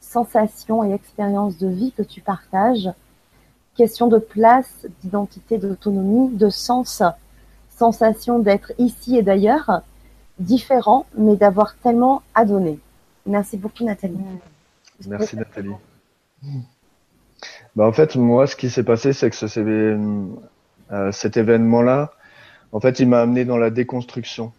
[0.01, 2.91] sensation et expérience de vie que tu partages.
[3.77, 7.03] Question de place, d'identité, d'autonomie, de sens
[7.81, 9.83] sensation d'être ici et d'ailleurs,
[10.39, 12.79] différent, mais d'avoir tellement à donner.
[13.25, 14.19] Merci beaucoup, Nathalie.
[15.09, 15.75] Merci, Nathalie.
[17.75, 20.27] Bah, en fait, moi, ce qui s'est passé, c'est que ce, euh,
[21.13, 22.13] cet événement-là,
[22.73, 24.53] en fait, il m'a amené dans la déconstruction.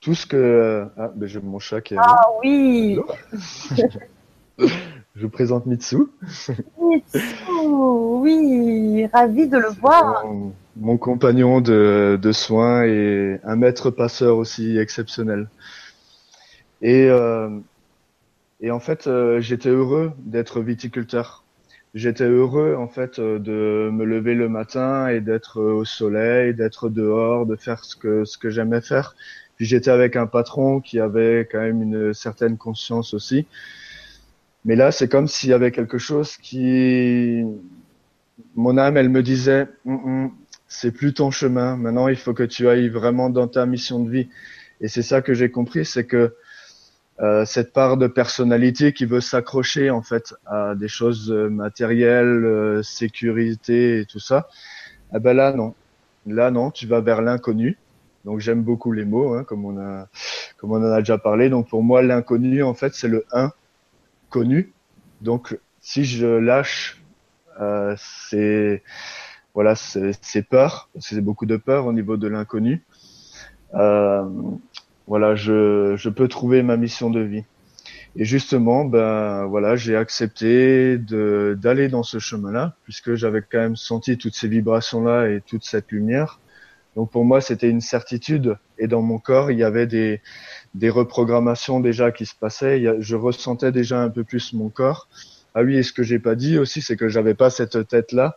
[0.00, 0.86] Tout ce que...
[0.96, 2.98] Ah, ben, j'ai mon chat qui est Ah oui
[4.58, 5.98] Je vous présente Mitsu.
[6.80, 7.20] Mitsu,
[7.60, 10.24] oui, ravi de le voir
[10.76, 15.48] mon compagnon de, de, soins et un maître passeur aussi exceptionnel.
[16.82, 17.48] Et, euh,
[18.60, 21.43] et en fait, euh, j'étais heureux d'être viticulteur.
[21.94, 27.46] J'étais heureux en fait de me lever le matin et d'être au soleil, d'être dehors,
[27.46, 29.14] de faire ce que ce que j'aimais faire.
[29.56, 33.46] Puis j'étais avec un patron qui avait quand même une certaine conscience aussi.
[34.64, 37.44] Mais là, c'est comme s'il y avait quelque chose qui,
[38.56, 40.30] mon âme, elle me disait, mm, mm,
[40.68, 41.76] c'est plus ton chemin.
[41.76, 44.28] Maintenant, il faut que tu ailles vraiment dans ta mission de vie.
[44.80, 46.34] Et c'est ça que j'ai compris, c'est que
[47.20, 52.44] euh, cette part de personnalité qui veut s'accrocher en fait à des choses euh, matérielles,
[52.44, 54.48] euh, sécurité et tout ça,
[55.14, 55.74] eh ben là non,
[56.26, 57.78] là non, tu vas vers l'inconnu.
[58.24, 60.08] Donc j'aime beaucoup les mots, hein, comme on a,
[60.56, 61.50] comme on en a déjà parlé.
[61.50, 63.52] Donc pour moi, l'inconnu en fait c'est le un
[64.30, 64.72] connu.
[65.20, 67.00] Donc si je lâche,
[67.60, 68.82] euh, c'est
[69.54, 72.82] voilà, c'est peur, c'est beaucoup de peur au niveau de l'inconnu.
[73.74, 74.24] Euh,
[75.06, 77.44] voilà, je, je peux trouver ma mission de vie.
[78.16, 83.76] Et justement, ben voilà, j'ai accepté de d'aller dans ce chemin-là, puisque j'avais quand même
[83.76, 86.40] senti toutes ces vibrations-là et toute cette lumière.
[86.94, 88.56] Donc pour moi, c'était une certitude.
[88.78, 90.20] Et dans mon corps, il y avait des
[90.74, 93.00] des reprogrammations déjà qui se passaient.
[93.00, 95.08] je ressentais déjà un peu plus mon corps.
[95.54, 98.36] Ah oui, et ce que j'ai pas dit aussi, c'est que j'avais pas cette tête-là.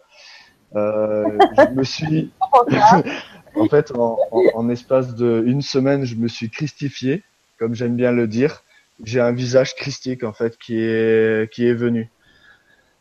[0.76, 1.24] Euh,
[1.58, 2.32] je me suis,
[3.60, 7.24] en fait, en, en, espace de une semaine, je me suis christifié,
[7.60, 8.64] comme j'aime bien le dire.
[9.04, 12.10] J'ai un visage christique en fait qui est qui est venu.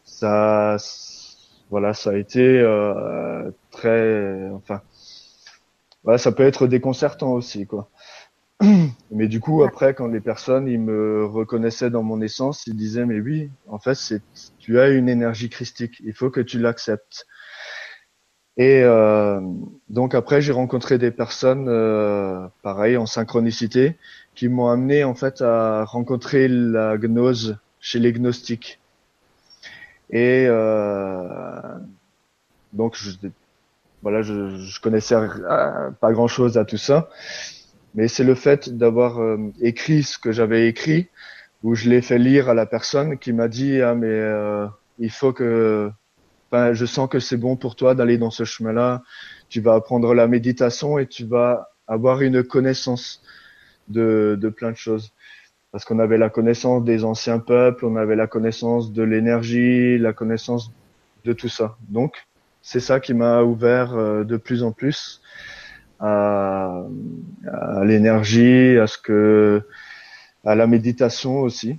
[0.05, 0.77] Ça,
[1.71, 4.83] voilà, ça a été euh, très, enfin,
[6.05, 7.91] voilà, ça peut être déconcertant aussi, quoi.
[9.11, 13.05] Mais du coup, après, quand les personnes, ils me reconnaissaient dans mon essence, ils disaient,
[13.05, 14.23] mais oui, en fait, c'est,
[14.59, 16.01] tu as une énergie christique.
[16.05, 17.27] Il faut que tu l'acceptes.
[18.57, 19.41] Et euh,
[19.91, 23.97] donc après, j'ai rencontré des personnes, euh, pareil, en synchronicité,
[24.35, 28.81] qui m'ont amené en fait à rencontrer la gnose chez les gnostiques.
[30.11, 31.61] Et euh,
[32.73, 32.97] donc,
[34.03, 35.17] voilà, je, je connaissais
[36.01, 37.11] pas grand-chose à tout ça,
[37.95, 41.09] mais c'est le fait d'avoir euh, écrit ce que j'avais écrit,
[41.63, 44.67] où je l'ai fait lire à la personne qui m'a dit ah mais euh,
[44.99, 45.91] il faut que
[46.53, 49.03] je sens que c'est bon pour toi d'aller dans ce chemin-là.
[49.49, 53.23] Tu vas apprendre la méditation et tu vas avoir une connaissance
[53.89, 55.13] de, de plein de choses.
[55.73, 60.13] Parce qu'on avait la connaissance des anciens peuples, on avait la connaissance de l'énergie, la
[60.13, 60.73] connaissance
[61.25, 61.77] de tout ça.
[61.89, 62.15] Donc,
[62.63, 65.21] c'est ça qui m'a ouvert euh, de plus en plus
[66.01, 66.83] à,
[67.47, 69.63] à l'énergie, à ce que,
[70.45, 71.79] à la méditation aussi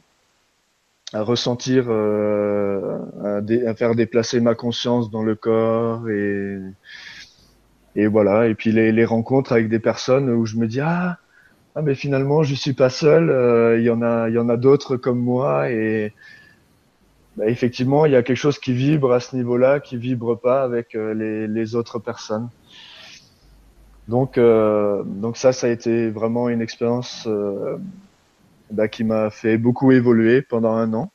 [1.14, 6.60] à ressentir, euh, à, faire déplacer ma conscience dans le corps et
[7.96, 8.48] et voilà.
[8.48, 11.18] Et puis les, les rencontres avec des personnes où je me dis ah
[11.76, 13.30] ah mais finalement je suis pas seul.
[13.30, 16.14] Euh, il y en a il y en a d'autres comme moi et
[17.38, 20.64] bah, effectivement il y a quelque chose qui vibre à ce niveau-là qui vibre pas
[20.64, 22.50] avec euh, les, les autres personnes.
[24.08, 27.28] Donc euh, donc ça ça a été vraiment une expérience
[28.72, 31.12] bah, qui m'a fait beaucoup évoluer pendant un an.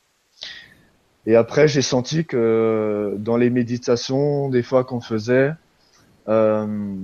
[1.25, 5.53] Et après, j'ai senti que dans les méditations, des fois qu'on faisait,
[6.27, 6.95] euh,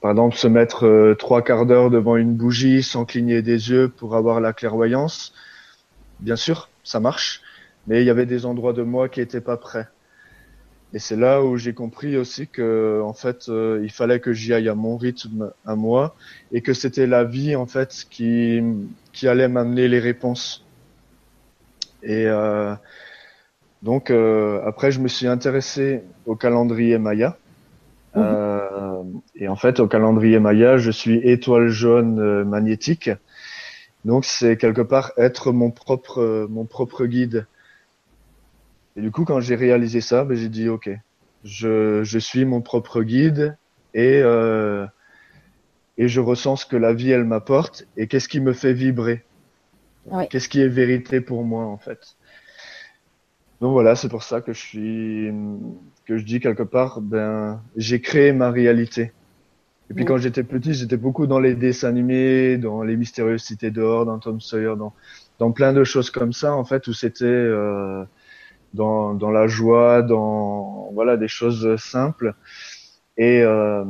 [0.00, 3.88] par exemple, se mettre euh, trois quarts d'heure devant une bougie sans cligner des yeux
[3.88, 5.34] pour avoir la clairvoyance,
[6.20, 7.42] bien sûr, ça marche,
[7.86, 9.88] mais il y avait des endroits de moi qui étaient pas prêts.
[10.94, 14.54] Et c'est là où j'ai compris aussi que, en fait, euh, il fallait que j'y
[14.54, 16.14] aille à mon rythme, à moi,
[16.50, 18.62] et que c'était la vie, en fait, qui,
[19.12, 20.64] qui allait m'amener les réponses.
[22.02, 22.74] Et euh,
[23.82, 27.36] donc, euh, après, je me suis intéressé au calendrier Maya.
[28.16, 29.02] Euh,
[29.34, 33.10] et en fait, au calendrier Maya, je suis étoile jaune magnétique.
[34.06, 37.46] Donc, c'est quelque part être mon propre, mon propre guide
[38.98, 40.90] et du coup, quand j'ai réalisé ça, ben, j'ai dit OK,
[41.44, 43.56] je, je, suis mon propre guide
[43.94, 44.86] et euh,
[45.98, 49.24] et je ressens ce que la vie elle m'apporte et qu'est-ce qui me fait vibrer,
[50.30, 52.16] qu'est-ce qui est vérité pour moi en fait.
[53.60, 55.32] Donc voilà, c'est pour ça que je suis
[56.04, 59.12] que je dis quelque part, ben j'ai créé ma réalité.
[59.90, 63.70] Et puis quand j'étais petit, j'étais beaucoup dans les dessins animés, dans les mystérieuses cités
[63.70, 64.92] dehors, dans Tom Sawyer, dans
[65.38, 68.04] dans plein de choses comme ça en fait où c'était euh,
[68.74, 72.34] dans, dans la joie, dans voilà des choses simples.
[73.16, 73.84] Et, euh,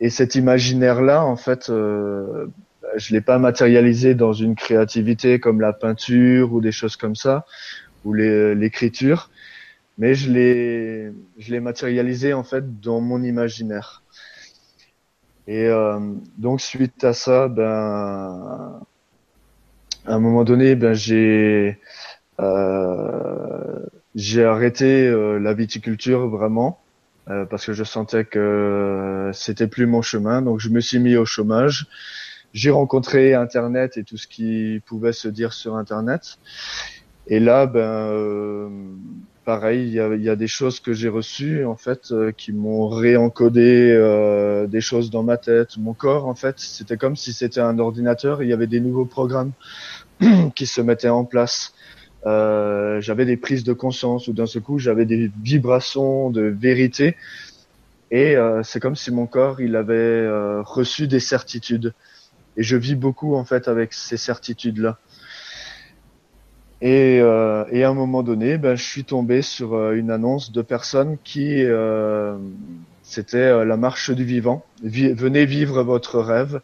[0.00, 2.46] et cet imaginaire-là, en fait, euh,
[2.96, 7.46] je l'ai pas matérialisé dans une créativité comme la peinture ou des choses comme ça,
[8.04, 9.30] ou l'écriture,
[9.98, 14.02] mais je l'ai, je l'ai matérialisé en fait dans mon imaginaire.
[15.46, 16.00] Et euh,
[16.38, 18.80] donc suite à ça, ben,
[20.06, 21.74] à un moment donné, ben j'ai euh,
[24.14, 26.80] j'ai arrêté euh, la viticulture vraiment
[27.28, 30.42] euh, parce que je sentais que c'était plus mon chemin.
[30.42, 31.86] Donc je me suis mis au chômage.
[32.52, 36.38] J'ai rencontré Internet et tout ce qui pouvait se dire sur Internet.
[37.26, 38.70] Et là, ben,
[39.44, 42.88] pareil, il y a, y a, des choses que j'ai reçues en fait qui m'ont
[42.88, 45.76] réencodé euh, des choses dans ma tête.
[45.78, 48.42] Mon corps, en fait, c'était comme si c'était un ordinateur.
[48.42, 49.52] il y avait des nouveaux programmes
[50.54, 51.73] qui se mettaient en place.
[52.26, 57.16] Euh, j'avais des prises de conscience ou d'un seul coup j'avais des vibrations de vérité.
[58.10, 61.94] Et euh, c'est comme si mon corps il avait euh, reçu des certitudes.
[62.56, 64.98] Et je vis beaucoup en fait avec ces certitudes là
[66.80, 70.62] et, euh, et à un moment donné ben je suis tombé sur une annonce de
[70.62, 71.64] personnes qui
[73.02, 74.64] c'était la marche du vivant.
[74.82, 76.60] Venez vivre votre rêve.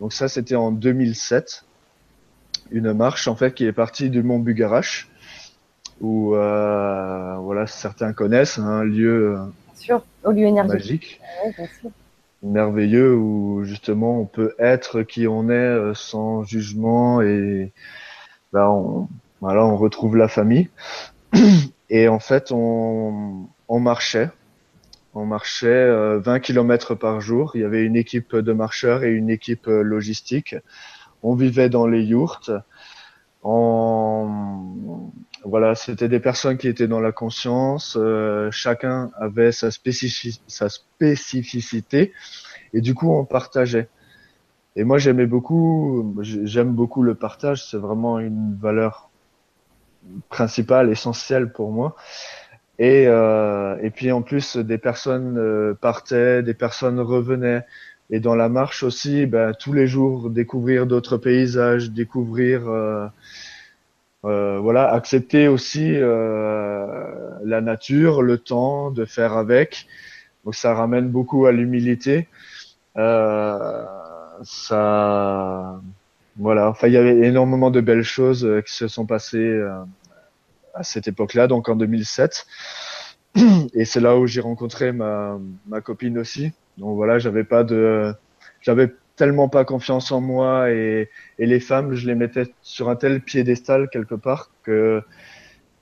[0.00, 1.64] Donc ça c'était en 2007
[2.72, 5.08] une marche en fait qui est partie du mont Bugarache,
[6.00, 9.38] où euh, voilà certains connaissent hein, un lieu
[9.74, 11.20] sûr, au lieu magique,
[12.42, 17.72] merveilleux où justement on peut être qui on est euh, sans jugement et
[18.52, 19.08] bah, on,
[19.40, 20.68] voilà on retrouve la famille.
[21.94, 24.30] Et en fait on, on marchait.
[25.14, 27.52] On marchait 20 euh, km par jour.
[27.54, 30.56] Il y avait une équipe de marcheurs et une équipe logistique
[31.22, 32.50] on vivait dans les yourtes.
[33.44, 35.10] On,
[35.44, 37.96] voilà, c'était des personnes qui étaient dans la conscience.
[38.00, 39.68] Euh, chacun avait sa,
[40.46, 42.12] sa spécificité
[42.72, 43.88] et du coup on partageait.
[44.76, 47.66] Et moi j'aimais beaucoup, j'aime beaucoup le partage.
[47.68, 49.10] C'est vraiment une valeur
[50.28, 51.96] principale, essentielle pour moi.
[52.78, 57.64] Et, euh, et puis en plus, des personnes euh, partaient, des personnes revenaient.
[58.12, 63.06] Et dans la marche aussi, ben, tous les jours, découvrir d'autres paysages, découvrir, euh,
[64.26, 69.86] euh voilà, accepter aussi la nature, le temps de faire avec.
[70.44, 72.28] Donc ça ramène beaucoup à l'humilité.
[74.44, 75.80] ça,
[76.36, 76.68] voilà.
[76.68, 79.60] Enfin, il y avait énormément de belles choses qui se sont passées
[80.74, 82.46] à cette époque-là, donc en 2007.
[83.74, 86.52] Et c'est là où j'ai rencontré ma, ma copine aussi.
[86.78, 88.14] Donc voilà, j'avais pas de,
[88.60, 92.96] j'avais tellement pas confiance en moi et, et les femmes, je les mettais sur un
[92.96, 95.02] tel piédestal quelque part que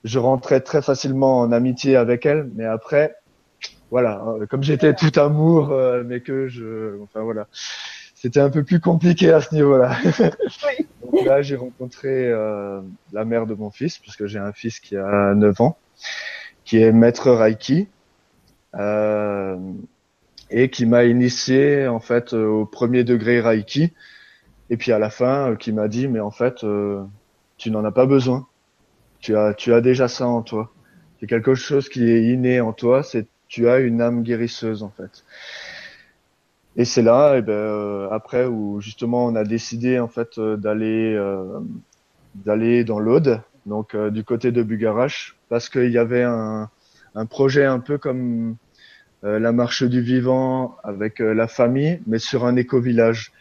[0.03, 2.49] je rentrais très facilement en amitié avec elles.
[2.55, 3.15] Mais après,
[3.89, 7.47] voilà, comme j'étais tout amour, euh, mais que je, enfin voilà,
[8.15, 9.95] c'était un peu plus compliqué à ce niveau-là.
[11.13, 11.25] Oui.
[11.25, 12.79] là, j'ai rencontré euh,
[13.11, 15.77] la mère de mon fils, puisque j'ai un fils qui a 9 ans,
[16.63, 17.89] qui est maître Reiki,
[18.75, 19.57] euh,
[20.51, 23.93] et qui m'a initié en fait au premier degré Reiki,
[24.69, 27.03] et puis à la fin, euh, qui m'a dit, mais en fait, euh,
[27.57, 28.47] tu n'en as pas besoin.
[29.19, 30.71] Tu as, tu as déjà ça en toi.
[31.19, 33.03] C'est quelque chose qui est inné en toi.
[33.03, 35.23] C'est, tu as une âme guérisseuse en fait.
[36.77, 40.37] Et c'est là, et eh ben, euh, après où justement on a décidé en fait
[40.37, 41.59] euh, d'aller euh,
[42.33, 46.69] d'aller dans l'Aude, donc du côté de Bugarache, parce qu'il y avait un,
[47.13, 48.55] un projet un peu comme
[49.23, 53.31] la marche du vivant avec la famille, mais sur un éco-village.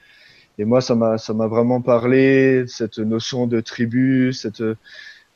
[0.58, 4.62] Et moi, ça m'a ça m'a vraiment parlé cette notion de tribu, cette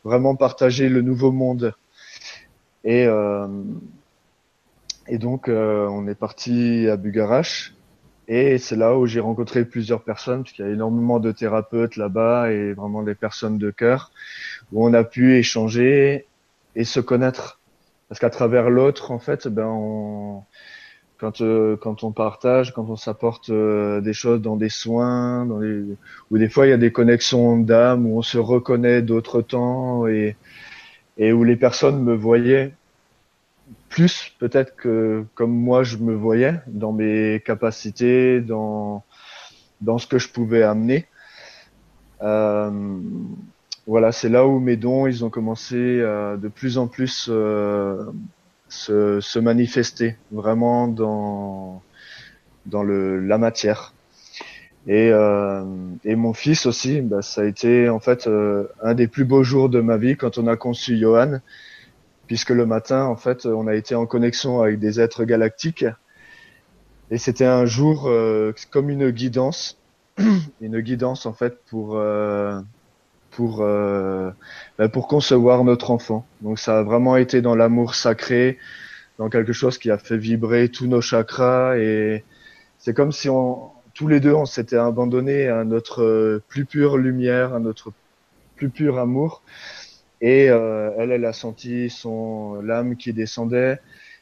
[0.04, 1.74] vraiment partager le nouveau monde.
[2.84, 3.06] Et
[5.08, 7.74] et donc on est parti à Bugarache
[8.26, 12.50] et c'est là où j'ai rencontré plusieurs personnes, puisqu'il y a énormément de thérapeutes là-bas
[12.50, 14.12] et vraiment des personnes de cœur,
[14.72, 16.26] où on a pu échanger
[16.74, 17.60] et se connaître.
[18.14, 20.44] Parce qu'à travers l'autre, en fait, ben, on,
[21.18, 25.58] quand, euh, quand on partage, quand on s'apporte euh, des choses dans des soins, dans
[25.58, 25.82] les,
[26.30, 30.06] où des fois il y a des connexions d'âme, où on se reconnaît d'autres temps
[30.06, 30.36] et,
[31.18, 32.72] et où les personnes me voyaient
[33.88, 39.02] plus peut-être que comme moi je me voyais dans mes capacités, dans
[39.80, 41.08] dans ce que je pouvais amener.
[42.22, 42.70] Euh,
[43.86, 48.04] voilà, c'est là où mes dons ils ont commencé à de plus en plus euh,
[48.68, 51.82] se, se, manifester vraiment dans
[52.66, 53.92] dans le la matière.
[54.86, 55.64] Et, euh,
[56.04, 59.42] et mon fils aussi, bah, ça a été en fait euh, un des plus beaux
[59.42, 61.40] jours de ma vie quand on a conçu Johan
[62.26, 65.86] puisque le matin, en fait, on a été en connexion avec des êtres galactiques.
[67.10, 69.78] Et c'était un jour euh, comme une guidance,
[70.60, 72.60] une guidance en fait pour euh,
[73.36, 74.30] pour euh,
[74.78, 76.26] ben, pour concevoir notre enfant.
[76.40, 78.58] Donc ça a vraiment été dans l'amour sacré,
[79.18, 82.24] dans quelque chose qui a fait vibrer tous nos chakras et
[82.78, 87.54] c'est comme si on tous les deux on s'était abandonnés à notre plus pure lumière,
[87.54, 87.92] à notre
[88.56, 89.42] plus pur amour
[90.20, 93.78] et euh, elle, elle a senti son l'âme qui descendait.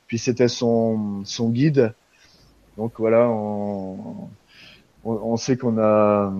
[0.08, 1.94] Puis c'était son, son guide.
[2.76, 4.28] Donc voilà, on,
[5.04, 6.32] on, sait qu'on a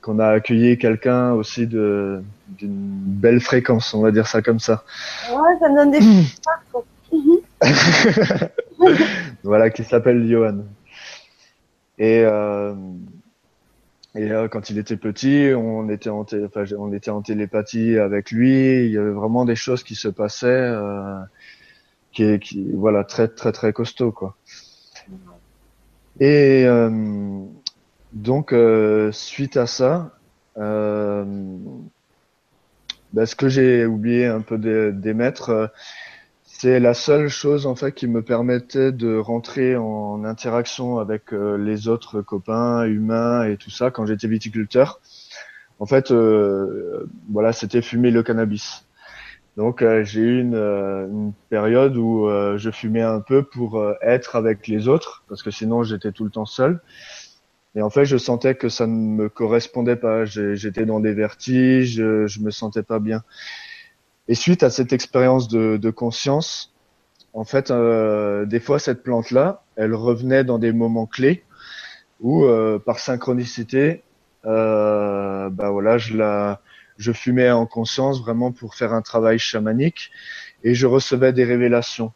[0.00, 2.22] qu'on a accueilli quelqu'un aussi de
[2.58, 4.84] d'une belle fréquence, on va dire ça comme ça.
[5.30, 6.00] Ouais, ça me donne des
[9.42, 10.64] voilà, qui s'appelle Johan.
[11.98, 12.74] Et euh,
[14.16, 18.30] et euh, quand il était petit, on était en enfin, on était en télépathie avec
[18.30, 18.86] lui.
[18.86, 21.18] Il y avait vraiment des choses qui se passaient, euh,
[22.12, 24.36] qui, qui, voilà, très très très costaud quoi.
[26.18, 27.44] Et euh,
[28.16, 30.10] donc euh, suite à ça,
[30.56, 31.24] euh,
[33.12, 34.58] ben, ce que j'ai oublié un peu
[34.92, 35.70] d'émettre,
[36.58, 41.58] c'est la seule chose en fait qui me permettait de rentrer en interaction avec euh,
[41.58, 45.00] les autres copains humains et tout ça quand j'étais viticulteur.
[45.80, 48.86] En fait, euh, voilà, c'était fumer le cannabis.
[49.58, 54.66] Donc euh, j'ai eu une, une, période où je fumais un peu pour être avec
[54.66, 56.80] les autres parce que sinon j'étais tout le temps seul.
[57.76, 60.24] Et en fait, je sentais que ça ne me correspondait pas.
[60.24, 63.22] J'étais dans des vertiges, je, me sentais pas bien.
[64.28, 66.74] Et suite à cette expérience de, de, conscience,
[67.34, 71.44] en fait, euh, des fois cette plante-là, elle revenait dans des moments clés
[72.20, 74.02] où, euh, par synchronicité,
[74.46, 76.60] euh, bah voilà, je la,
[76.96, 80.10] je fumais en conscience vraiment pour faire un travail chamanique
[80.64, 82.12] et je recevais des révélations.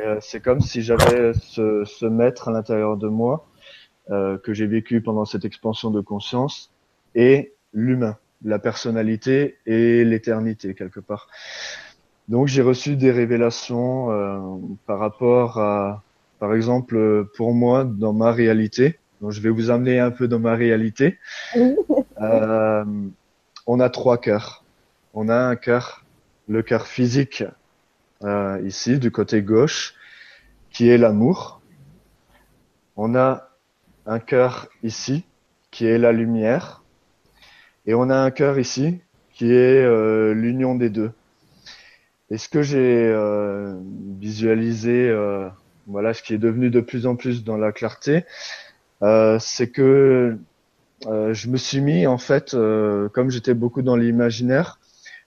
[0.00, 3.46] Euh, c'est comme si j'avais ce, ce, maître à l'intérieur de moi
[4.10, 6.70] euh, que j'ai vécu pendant cette expansion de conscience
[7.14, 11.28] et l'humain la personnalité et l'éternité quelque part.
[12.28, 14.38] Donc j'ai reçu des révélations euh,
[14.86, 16.02] par rapport à,
[16.38, 18.98] par exemple, pour moi, dans ma réalité.
[19.20, 21.18] Donc je vais vous amener un peu dans ma réalité.
[22.20, 22.84] Euh,
[23.66, 24.62] on a trois cœurs.
[25.14, 26.04] On a un cœur,
[26.46, 27.42] le cœur physique
[28.22, 29.94] euh, ici du côté gauche,
[30.70, 31.60] qui est l'amour.
[32.96, 33.48] On a
[34.06, 35.24] un cœur ici,
[35.70, 36.82] qui est la lumière.
[37.86, 39.00] Et on a un cœur ici,
[39.34, 41.12] qui est euh, l'union des deux.
[42.30, 43.74] Et ce que j'ai euh,
[44.18, 45.48] visualisé, euh,
[45.86, 48.24] voilà, ce qui est devenu de plus en plus dans la clarté,
[49.38, 50.38] c'est que
[51.04, 52.56] je me suis mis en fait,
[53.12, 54.80] comme j'étais beaucoup dans l'imaginaire,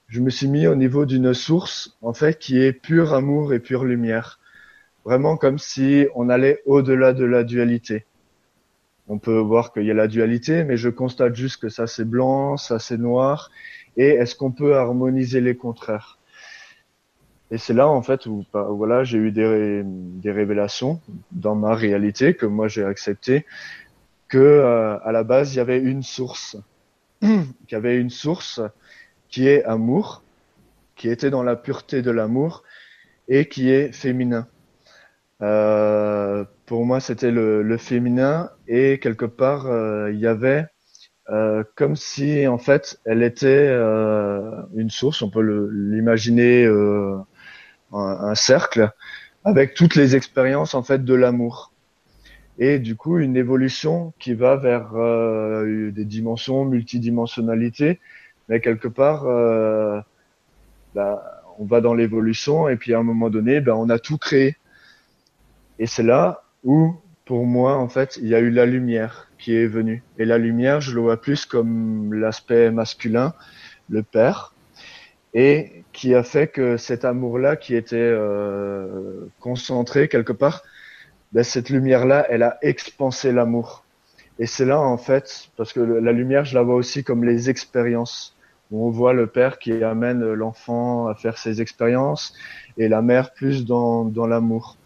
[0.08, 3.60] je me suis mis au niveau d'une source en fait qui est pur amour et
[3.60, 4.40] pure lumière,
[5.04, 8.04] vraiment comme si on allait au-delà de la dualité.
[9.08, 12.04] On peut voir qu'il y a la dualité, mais je constate juste que ça c'est
[12.04, 13.50] blanc, ça c'est noir,
[13.96, 16.18] et est-ce qu'on peut harmoniser les contraires?
[17.50, 21.00] Et c'est là en fait où bah, voilà j'ai eu des, des révélations
[21.32, 23.46] dans ma réalité que moi j'ai accepté
[24.28, 26.58] que euh, à la base il y avait une source,
[27.20, 28.60] qu'il y avait une source
[29.30, 30.22] qui est amour,
[30.96, 32.62] qui était dans la pureté de l'amour
[33.28, 34.46] et qui est féminin.
[35.40, 38.50] Euh, pour moi c'était le, le, féminin.
[38.68, 40.66] Et quelque part euh, il y avait
[41.30, 45.42] euh, comme si en fait elle était euh, une source, on peut
[45.72, 47.16] l'imaginer euh,
[47.92, 48.90] un, cercle
[49.44, 51.72] avec toutes les expériences en fait de l'amour.
[52.58, 57.98] Et du coup une évolution qui va vers euh, des dimensions, multidimensionnalité,
[58.50, 60.00] mais quelque part euh,
[60.94, 62.68] bah, on va dans l'évolution.
[62.68, 64.56] Et puis à un moment donné bah, on a tout créé.
[65.78, 66.94] Et c'est là où
[67.24, 70.38] pour moi en fait il y a eu la lumière qui est venue et la
[70.38, 73.34] lumière je le vois plus comme l'aspect masculin,
[73.88, 74.54] le père
[75.34, 80.62] et qui a fait que cet amour-là, qui était euh, concentré quelque part,
[81.32, 83.84] ben, cette lumière-là, elle a expansé l'amour.
[84.38, 87.50] Et c'est là, en fait, parce que la lumière, je la vois aussi comme les
[87.50, 88.36] expériences,
[88.70, 92.34] où on voit le père qui amène l'enfant à faire ses expériences,
[92.76, 94.77] et la mère plus dans, dans l'amour.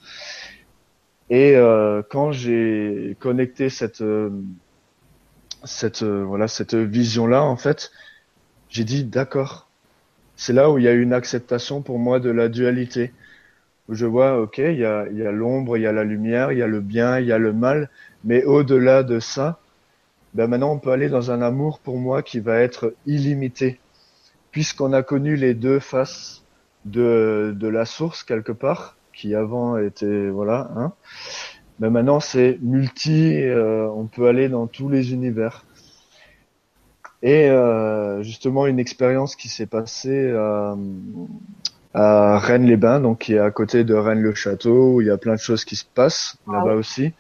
[1.33, 4.29] Et euh, quand j'ai connecté cette, euh,
[5.65, 7.91] cette, euh, voilà, cette vision-là, en fait,
[8.69, 9.67] j'ai dit, d'accord,
[10.37, 13.15] c'est là où il y a une acceptation pour moi de la dualité.
[13.89, 16.63] Où je vois, ok, il y a, l'ombre, il y a la lumière, il y
[16.63, 17.89] a le bien, il y a le mal,
[18.25, 19.59] mais au-delà de ça,
[20.35, 23.81] ben maintenant on peut aller dans un amour pour moi qui va être illimité,
[24.51, 26.45] puisqu'on a connu les deux faces
[26.85, 30.93] de, de la source quelque part, qui avant était voilà, hein.
[31.81, 35.65] Mais maintenant c'est multi, euh, on peut aller dans tous les univers.
[37.23, 40.75] Et euh, justement, une expérience qui s'est passée euh,
[41.95, 45.41] à Rennes-les-Bains, donc qui est à côté de Rennes-le-Château, où il y a plein de
[45.41, 47.13] choses qui se passent ah là-bas aussi.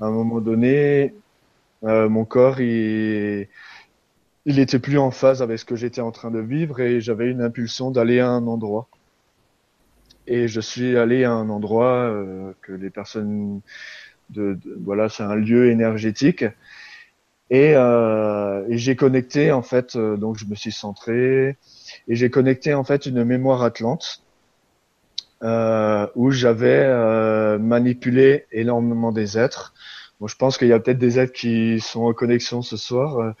[0.00, 1.14] À un moment donné,
[1.82, 3.48] euh, mon corps, il,
[4.46, 7.28] il était plus en phase avec ce que j'étais en train de vivre et j'avais
[7.28, 8.86] une impulsion d'aller à un endroit.
[10.26, 13.60] Et je suis allé à un endroit euh, que les personnes
[14.30, 16.44] de, de voilà, c'est un lieu énergétique
[17.50, 21.58] et, euh, et j'ai connecté en fait, euh, donc je me suis centré
[22.08, 24.22] et j'ai connecté en fait une mémoire atlante
[25.42, 29.74] euh, où j'avais euh, manipulé énormément des êtres.
[30.18, 33.18] Bon, je pense qu'il y a peut-être des êtres qui sont en connexion ce soir
[33.18, 33.32] euh,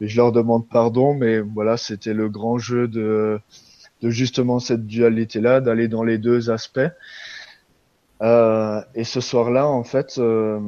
[0.00, 3.40] et je leur demande pardon, mais voilà, c'était le grand jeu de,
[4.02, 6.80] de justement cette dualité-là, d'aller dans les deux aspects.
[8.22, 10.60] Euh, et ce soir-là, en fait, euh,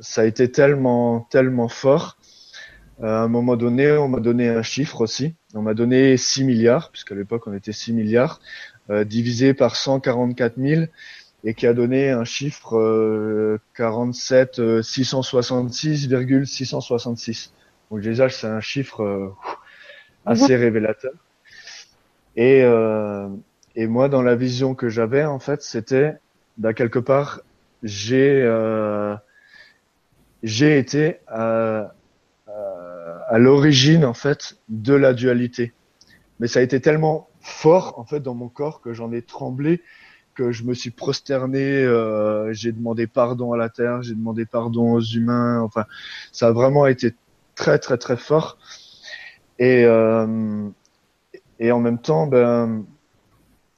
[0.00, 2.16] ça a été tellement, tellement fort.
[3.02, 5.34] Euh, à un moment donné, on m'a donné un chiffre aussi.
[5.54, 8.40] On m'a donné 6 milliards, puisqu'à l'époque on était 6 milliards,
[8.90, 10.86] euh, divisé par 144 000,
[11.44, 17.52] et qui a donné un chiffre euh, 47 666,666.
[17.90, 19.32] Donc déjà, c'est un chiffre euh,
[20.30, 21.12] assez révélateur.
[22.36, 23.28] Et, euh,
[23.74, 26.14] et moi, dans la vision que j'avais, en fait, c'était
[26.56, 27.40] bah, quelque part
[27.84, 29.14] j'ai euh,
[30.42, 31.92] j'ai été à,
[33.28, 35.72] à l'origine en fait de la dualité.
[36.40, 39.82] Mais ça a été tellement fort en fait dans mon corps que j'en ai tremblé,
[40.34, 44.92] que je me suis prosterné, euh, j'ai demandé pardon à la terre, j'ai demandé pardon
[44.92, 45.60] aux humains.
[45.60, 45.84] Enfin,
[46.32, 47.14] ça a vraiment été
[47.54, 48.58] très très très fort.
[49.58, 50.68] Et euh,
[51.58, 52.84] et en même temps, ben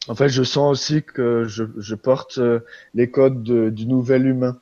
[0.09, 2.61] en fait, je sens aussi que je, je porte euh,
[2.95, 4.59] les codes du nouvel humain.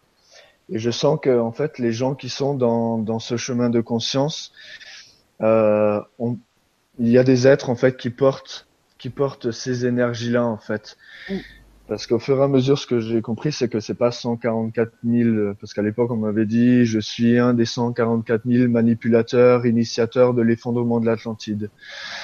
[0.71, 3.81] Et je sens que, en fait, les gens qui sont dans, dans ce chemin de
[3.81, 4.53] conscience,
[5.41, 6.01] euh,
[6.99, 10.97] il y a des êtres, en fait, qui portent qui porte ces énergies-là en fait.
[11.31, 11.37] Mm.
[11.89, 14.93] Parce qu'au fur et à mesure, ce que j'ai compris, c'est que c'est pas 144
[15.05, 20.35] 000, parce qu'à l'époque, on m'avait dit, je suis un des 144 000 manipulateurs, initiateurs
[20.35, 21.71] de l'effondrement de l'Atlantide.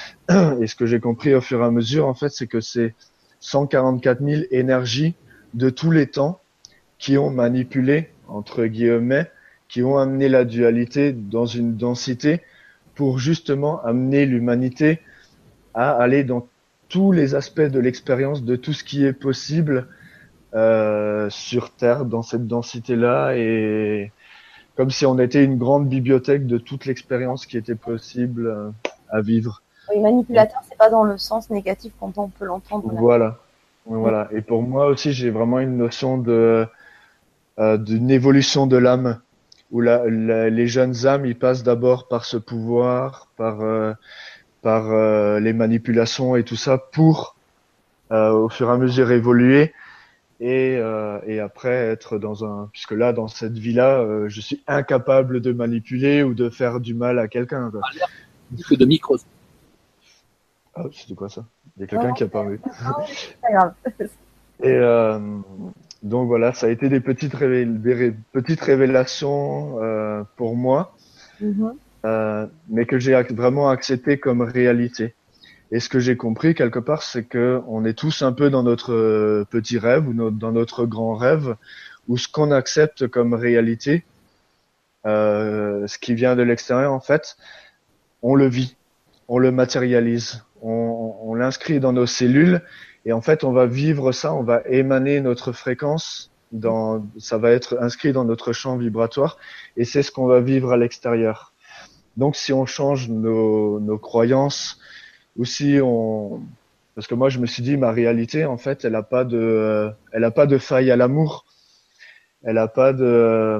[0.61, 2.93] Et ce que j'ai compris au fur et à mesure, en fait, c'est que c'est
[3.39, 5.15] 144 000 énergies
[5.55, 6.39] de tous les temps
[6.99, 9.31] qui ont manipulé, entre guillemets,
[9.67, 12.41] qui ont amené la dualité dans une densité
[12.93, 14.99] pour justement amener l'humanité
[15.73, 16.47] à aller dans
[16.89, 19.87] tous les aspects de l'expérience de tout ce qui est possible
[20.53, 24.11] euh, sur Terre dans cette densité-là et
[24.75, 28.69] comme si on était une grande bibliothèque de toute l'expérience qui était possible euh,
[29.09, 29.61] à vivre.
[29.89, 32.89] Oui, manipulateur, c'est pas dans le sens négatif quand on peut l'entendre.
[32.91, 33.37] Voilà,
[33.85, 34.27] voilà.
[34.31, 36.67] Et pour moi aussi, j'ai vraiment une notion de
[37.57, 39.21] euh, d'une évolution de l'âme
[39.71, 43.93] où la, les jeunes âmes, ils passent d'abord par ce pouvoir, par euh,
[44.65, 47.35] par euh, les manipulations et tout ça pour
[48.11, 49.75] euh, au fur et à mesure évoluer
[50.39, 54.63] et, euh, et après être dans un puisque là dans cette vie là je suis
[54.65, 57.71] incapable de manipuler ou de faire du mal à quelqu'un
[58.67, 59.17] que de micro
[60.73, 61.45] ah c'était quoi ça?
[61.77, 62.57] Il y a quelqu'un qui a parlé.
[64.63, 64.79] et
[66.01, 70.95] donc voilà ça a été des petites des petites révélations pour moi.
[71.39, 71.75] Mm-hmm.
[72.05, 75.15] Euh, mais que j'ai vraiment accepté comme réalité.
[75.71, 78.61] Et ce que j'ai compris quelque part, c'est que on est tous un peu dans
[78.61, 81.55] notre euh, petit rêve ou dans notre grand rêve,
[82.07, 84.05] où ce qu'on accepte comme réalité,
[85.07, 87.37] euh, ce qui vient de l'extérieur en fait,
[88.21, 88.77] on le vit,
[89.27, 92.61] on le matérialise, on, on l'inscrit dans nos cellules
[93.05, 97.49] et en fait on va vivre ça, on va émaner notre fréquence dans, ça va
[97.51, 99.37] être inscrit dans notre champ vibratoire
[99.75, 101.54] et c'est ce qu'on va vivre à l'extérieur.
[102.17, 104.79] Donc, si on change nos, nos croyances,
[105.37, 106.41] ou si on,
[106.95, 109.91] parce que moi, je me suis dit, ma réalité, en fait, elle a pas de,
[110.13, 111.45] elle a pas de faille à l'amour.
[112.43, 113.59] Elle a pas de,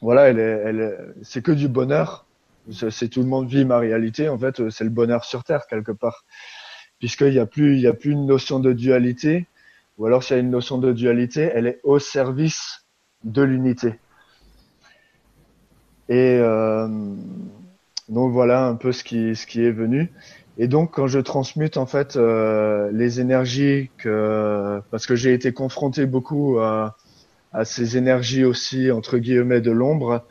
[0.00, 2.24] voilà, elle est, elle c'est que du bonheur.
[2.70, 4.28] C'est tout le monde vit ma réalité.
[4.28, 6.24] En fait, c'est le bonheur sur terre quelque part,
[6.98, 9.46] puisqu'il y a plus, il y a plus une notion de dualité.
[9.98, 12.86] Ou alors, s'il y a une notion de dualité, elle est au service
[13.24, 13.98] de l'unité.
[16.08, 16.88] Et euh,
[18.08, 20.10] donc voilà un peu ce qui, ce qui est venu.
[20.58, 25.52] Et donc quand je transmute en fait euh, les énergies que parce que j'ai été
[25.52, 26.96] confronté beaucoup à,
[27.52, 30.24] à, ces énergies aussi entre guillemets de l'ombre,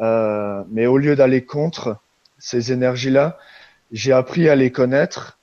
[0.00, 1.98] euh, mais au lieu d'aller contre
[2.38, 3.38] ces énergies-là,
[3.92, 5.38] j'ai appris à les connaître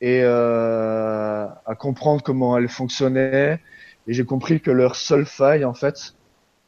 [0.00, 3.60] et euh, à comprendre comment elles fonctionnaient.
[4.06, 6.14] Et j'ai compris que leur seule faille, en fait,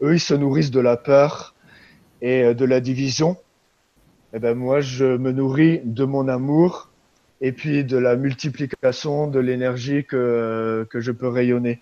[0.02, 1.54] eux, ils se nourrissent de la peur,
[2.22, 3.36] et euh, de la division,
[4.32, 6.90] eh ben moi je me nourris de mon amour
[7.40, 11.80] et puis de la multiplication de l'énergie que, que je peux rayonner.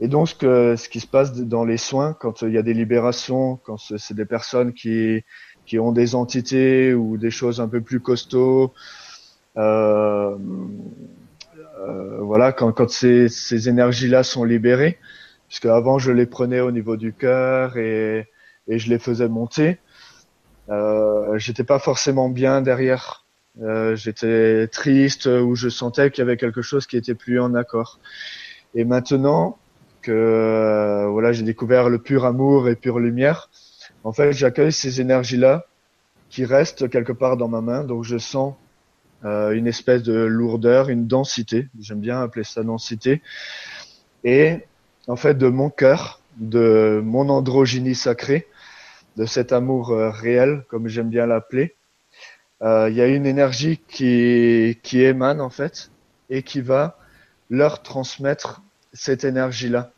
[0.00, 2.62] Et donc ce, que, ce qui se passe dans les soins, quand il y a
[2.62, 5.24] des libérations, quand c'est des personnes qui,
[5.66, 8.72] qui ont des entités ou des choses un peu plus costauds,
[9.58, 10.36] euh,
[11.80, 14.98] euh, voilà, quand, quand ces, ces énergies-là sont libérées,
[15.48, 18.28] puisque avant je les prenais au niveau du cœur et
[18.68, 19.78] et je les faisais monter.
[20.68, 23.26] Euh, j'étais pas forcément bien derrière.
[23.60, 27.54] Euh, j'étais triste ou je sentais qu'il y avait quelque chose qui était plus en
[27.54, 27.98] accord.
[28.74, 29.58] Et maintenant
[30.02, 33.50] que euh, voilà, j'ai découvert le pur amour et pure lumière,
[34.04, 35.66] en fait, j'accueille ces énergies-là
[36.30, 37.84] qui restent quelque part dans ma main.
[37.84, 38.54] Donc, je sens
[39.24, 41.68] euh, une espèce de lourdeur, une densité.
[41.78, 43.20] J'aime bien appeler ça densité.
[44.24, 44.58] Et
[45.06, 48.48] en fait, de mon cœur, de mon androgynie sacrée,
[49.16, 51.76] de cet amour euh, réel, comme j'aime bien l'appeler.
[52.62, 55.90] Euh, il y a une énergie qui, qui émane en fait
[56.28, 56.98] et qui va
[57.48, 58.62] leur transmettre
[58.92, 59.92] cette énergie-là.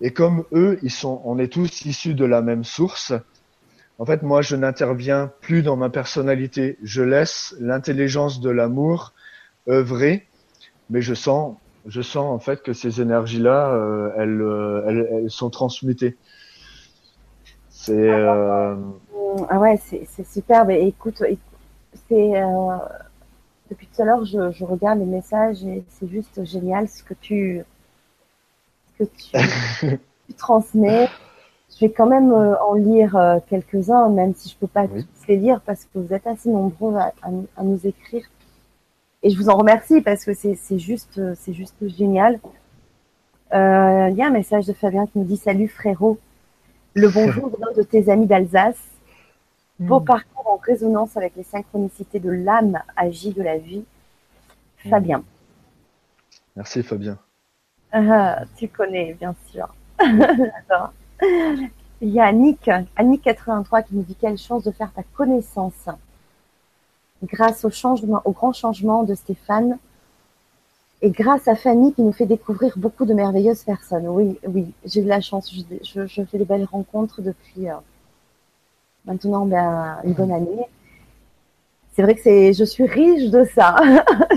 [0.00, 3.12] Et comme eux, ils sont, on est tous issus de la même source.
[3.98, 6.76] En fait, moi, je n'interviens plus dans ma personnalité.
[6.82, 9.12] Je laisse l'intelligence de l'amour
[9.68, 10.26] œuvrer,
[10.90, 15.50] mais je sens, je sens en fait que ces énergies-là, euh, elles, elles, elles, sont
[15.50, 16.16] transmutées.
[17.68, 18.10] C'est.
[18.10, 18.76] Euh...
[19.48, 20.70] Ah ouais, c'est superbe.
[20.70, 21.22] Et écoute,
[22.08, 22.42] c'est.
[22.42, 22.76] Euh,
[23.70, 27.14] depuis tout à l'heure, je, je, regarde les messages et c'est juste génial ce que
[27.14, 27.62] tu,
[28.98, 31.08] ce que tu, tu transmets.
[31.74, 35.06] Je vais quand même euh, en lire euh, quelques-uns, même si je peux pas tous
[35.26, 38.26] les lire parce que vous êtes assez nombreux à, à, à, nous écrire.
[39.22, 42.40] Et je vous en remercie parce que c'est juste, c'est juste génial.
[43.52, 46.18] Euh, il y a un message de Fabien qui nous dit salut frérot.
[46.94, 48.82] Le bonjour de tes amis d'Alsace.
[49.78, 50.04] Beau hmm.
[50.04, 53.84] parcours en résonance avec les synchronicités de l'âme agie de la vie.
[54.84, 54.90] Hmm.
[54.90, 55.24] Fabien.
[56.56, 57.18] Merci Fabien.
[57.92, 59.74] Ah, tu connais, bien sûr.
[62.00, 65.88] Il y a Annick, Annick83 qui nous dit quelle chance de faire ta connaissance.
[67.24, 69.78] Grâce au changement, au grand changement de Stéphane,
[71.02, 74.06] et grâce à Fanny qui nous fait découvrir beaucoup de merveilleuses personnes.
[74.06, 75.52] Oui, oui, j'ai eu la chance.
[75.52, 77.74] Je, fais des belles rencontres depuis euh,
[79.04, 80.64] maintenant ben, une bonne année.
[81.92, 83.76] C'est vrai que c'est, je suis riche de ça.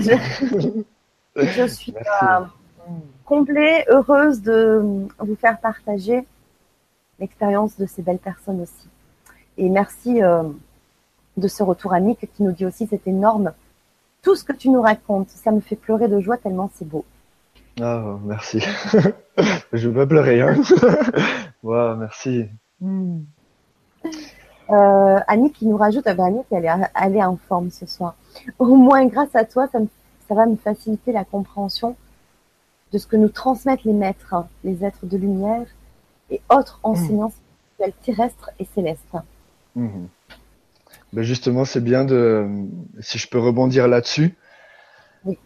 [1.36, 2.40] je, suis euh,
[3.24, 6.26] complet, heureuse de vous faire partager
[7.20, 8.88] l'expérience de ces belles personnes aussi.
[9.56, 10.42] Et merci euh,
[11.36, 13.52] de ce retour à Nick qui nous dit aussi c'est énorme
[14.22, 15.28] tout ce que tu nous racontes.
[15.28, 17.04] Ça me fait pleurer de joie tellement c'est beau.
[17.80, 18.60] Ah, merci.
[19.72, 20.40] je veux pleurer.
[20.40, 20.56] Hein.
[21.98, 22.46] merci.
[22.80, 23.20] Hmm.
[24.70, 27.86] Euh, Annie qui nous rajoute, ah ben Annie, elle est, elle est en forme ce
[27.86, 28.16] soir.
[28.58, 29.78] Au moins, grâce à toi, ça,
[30.28, 31.96] ça va me faciliter la compréhension
[32.92, 34.34] de ce que nous transmettent les maîtres,
[34.64, 35.66] les êtres de lumière
[36.30, 36.88] et autres hmm.
[36.90, 37.32] enseignants
[38.02, 39.16] terrestres et célestes.
[39.74, 40.06] Hmm.
[41.16, 42.46] Ben justement, c'est bien de,
[43.00, 44.34] si je peux rebondir là-dessus.
[45.24, 45.38] Oui.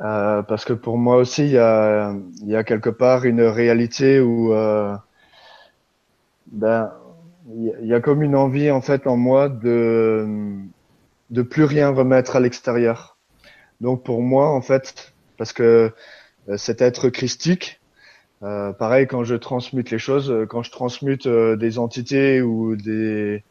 [0.00, 3.42] Euh, parce que pour moi aussi, il y a, il y a quelque part une
[3.42, 4.96] réalité où, euh,
[6.48, 6.92] ben,
[7.54, 10.26] il y a comme une envie en fait en moi de,
[11.30, 13.16] de plus rien remettre à l'extérieur.
[13.80, 15.92] Donc pour moi, en fait, parce que
[16.48, 17.80] euh, cet être christique,
[18.42, 23.44] euh, pareil quand je transmute les choses, quand je transmute des entités ou des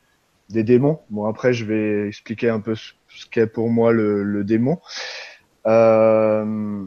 [0.50, 1.00] des démons.
[1.10, 2.93] Bon, après, je vais expliquer un peu ce,
[3.32, 4.80] qu'est pour moi le, le démon.
[5.66, 6.86] Euh,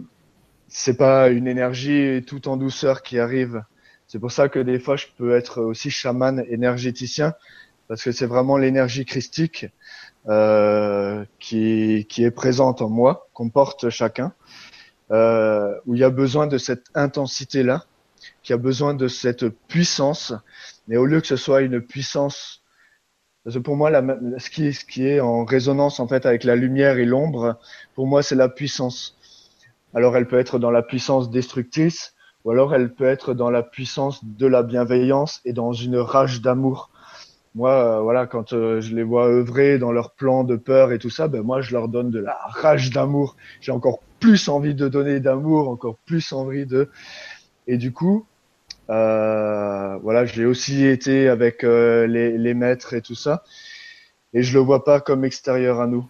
[0.68, 3.62] c'est pas une énergie tout en douceur qui arrive.
[4.06, 7.34] C'est pour ça que des fois, je peux être aussi chaman énergéticien,
[7.88, 9.66] parce que c'est vraiment l'énergie christique
[10.28, 14.32] euh, qui, qui est présente en moi, qu'on porte chacun,
[15.10, 17.84] euh, où il y a besoin de cette intensité-là,
[18.42, 20.32] qui a besoin de cette puissance,
[20.88, 22.59] mais au lieu que ce soit une puissance
[23.44, 24.02] parce que pour moi, la,
[24.38, 27.58] ce, qui, ce qui est en résonance en fait avec la lumière et l'ombre,
[27.94, 29.16] pour moi, c'est la puissance.
[29.94, 32.14] Alors, elle peut être dans la puissance destructrice,
[32.44, 36.42] ou alors elle peut être dans la puissance de la bienveillance et dans une rage
[36.42, 36.90] d'amour.
[37.56, 40.98] Moi, euh, voilà, quand euh, je les vois œuvrer dans leur plan de peur et
[40.98, 43.36] tout ça, ben moi, je leur donne de la rage d'amour.
[43.60, 46.88] J'ai encore plus envie de donner d'amour, encore plus envie de.
[47.66, 48.26] Et du coup,
[48.90, 53.44] euh, voilà, j'ai aussi été avec euh, les, les, maîtres et tout ça,
[54.34, 56.06] et je le vois pas comme extérieur à nous.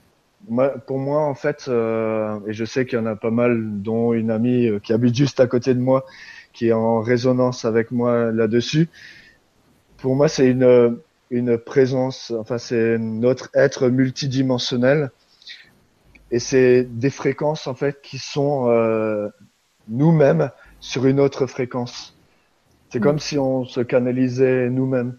[0.49, 3.83] Moi, pour moi, en fait, euh, et je sais qu'il y en a pas mal,
[3.83, 6.07] dont une amie euh, qui habite juste à côté de moi,
[6.55, 8.89] qui est en résonance avec moi là-dessus.
[9.99, 10.99] Pour moi, c'est une
[11.31, 15.11] une présence, enfin, c'est notre être multidimensionnel,
[16.33, 18.69] et c'est des fréquences en fait qui sont
[19.89, 20.51] nous-mêmes
[20.81, 22.17] sur une autre fréquence.
[22.91, 23.21] C'est comme mm.
[23.21, 25.19] si on se canalisait nous-mêmes.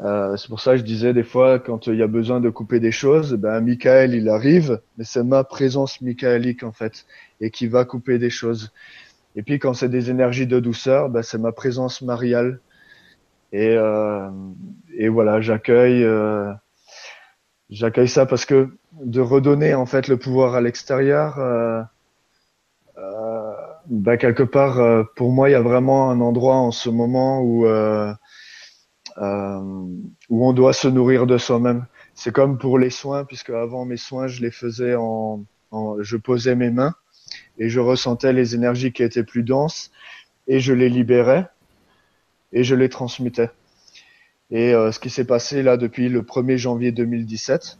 [0.00, 2.50] Euh, c'est pour ça que je disais des fois, quand il y a besoin de
[2.50, 7.04] couper des choses, ben Michael il arrive, mais c'est ma présence michaélique en fait,
[7.40, 8.72] et qui va couper des choses.
[9.34, 12.60] Et puis quand c'est des énergies de douceur, ben, c'est ma présence mariale.
[13.52, 14.28] Et, euh,
[14.94, 16.52] et voilà, j'accueille, euh,
[17.70, 18.68] j'accueille ça parce que
[19.02, 21.38] de redonner en fait le pouvoir à l'extérieur.
[23.88, 27.40] Bah, quelque part, euh, pour moi, il y a vraiment un endroit en ce moment
[27.40, 28.12] où euh,
[29.16, 29.58] euh,
[30.28, 31.86] où on doit se nourrir de soi-même.
[32.14, 36.16] C'est comme pour les soins, puisque avant mes soins, je les faisais en, en, je
[36.16, 36.94] posais mes mains
[37.58, 39.90] et je ressentais les énergies qui étaient plus denses
[40.46, 41.48] et je les libérais
[42.52, 43.50] et je les transmettais.
[44.50, 47.78] Et euh, ce qui s'est passé là depuis le 1er janvier 2017,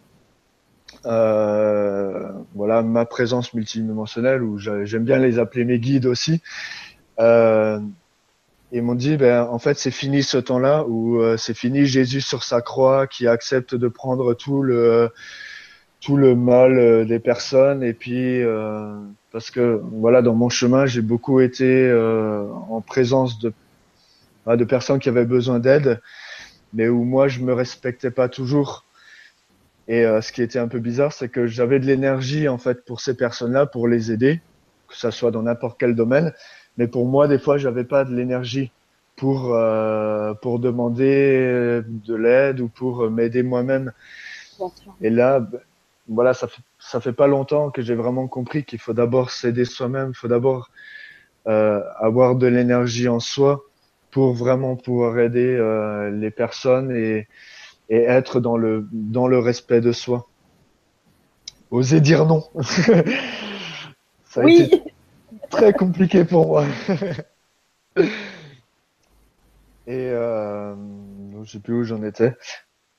[1.06, 6.42] euh, voilà ma présence multidimensionnelle où j'aime bien les appeler mes guides aussi.
[7.20, 7.80] Euh,
[8.72, 12.20] ils m'ont dit ben en fait c'est fini ce temps-là où euh, c'est fini Jésus
[12.20, 15.10] sur sa croix qui accepte de prendre tout le
[16.00, 18.42] tout le mal euh, des personnes et puis
[19.32, 21.92] parce que voilà dans mon chemin j'ai beaucoup été
[22.70, 23.52] en présence de
[24.46, 26.00] de personnes qui avaient besoin d'aide
[26.72, 28.84] mais où moi je me respectais pas toujours
[29.88, 32.84] et euh, ce qui était un peu bizarre, c'est que j'avais de l'énergie en fait
[32.84, 34.40] pour ces personnes-là, pour les aider,
[34.88, 36.32] que ça soit dans n'importe quel domaine.
[36.76, 38.70] Mais pour moi, des fois, j'avais pas de l'énergie
[39.16, 43.92] pour euh, pour demander de l'aide ou pour m'aider moi-même.
[45.00, 45.60] Et là, ben,
[46.06, 49.64] voilà, ça fait ça fait pas longtemps que j'ai vraiment compris qu'il faut d'abord s'aider
[49.64, 50.70] soi-même, il faut d'abord
[51.46, 53.64] euh, avoir de l'énergie en soi
[54.10, 57.26] pour vraiment pouvoir aider euh, les personnes et
[57.88, 60.28] et être dans le dans le respect de soi.
[61.70, 62.44] Oser dire non.
[64.24, 64.62] Ça a Oui.
[64.62, 64.82] été
[65.50, 66.64] très compliqué pour moi.
[69.86, 70.74] Et euh,
[71.42, 72.34] je sais plus où j'en étais.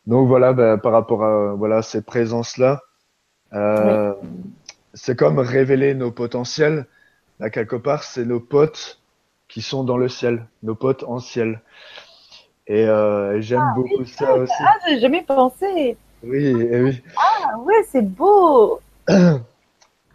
[0.08, 2.82] Donc voilà, ben, par rapport à voilà ces présences-là,
[3.54, 4.14] euh,
[4.94, 6.88] c'est comme révéler nos potentiels.
[7.40, 9.02] Là, quelque part, c'est nos potes
[9.48, 11.62] qui sont dans le ciel, nos potes en ciel.
[12.70, 14.54] Et, euh, j'aime beaucoup ça aussi.
[14.62, 15.98] Ah, j'ai jamais pensé.
[16.24, 17.04] Oui, oui.
[17.18, 18.80] Ah ouais, c'est beau.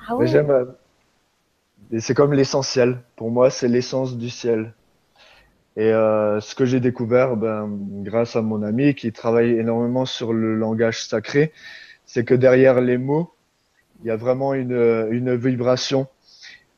[0.07, 0.27] Ah ouais.
[0.27, 0.51] j'aime.
[0.51, 0.67] euh,
[1.99, 2.99] c'est comme l'essentiel.
[3.17, 4.75] Pour moi, c'est l'essence du ciel.
[5.77, 7.69] Et euh, ce que j'ai découvert, ben,
[8.03, 11.53] grâce à mon ami qui travaille énormément sur le langage sacré,
[12.07, 13.33] c'est que derrière les mots,
[14.03, 16.09] il y a vraiment une, une vibration.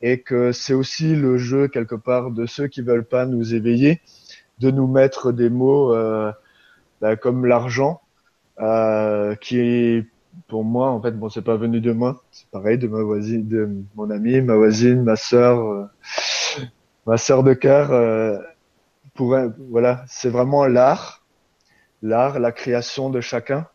[0.01, 4.01] Et que c'est aussi le jeu, quelque part, de ceux qui veulent pas nous éveiller,
[4.59, 6.31] de nous mettre des mots euh,
[7.01, 8.01] ben, comme l'argent,
[8.59, 10.03] euh, qui
[10.47, 12.23] pour moi, en fait, bon, c'est pas venu de moi.
[12.31, 15.85] C'est pareil de ma voisine, de mon ami, ma voisine, ma sœur, euh,
[17.05, 17.91] ma sœur de cœur.
[17.91, 18.37] euh,
[19.15, 19.35] pour
[19.69, 21.25] voilà, c'est vraiment l'art,
[22.01, 23.67] l'art, la création de chacun,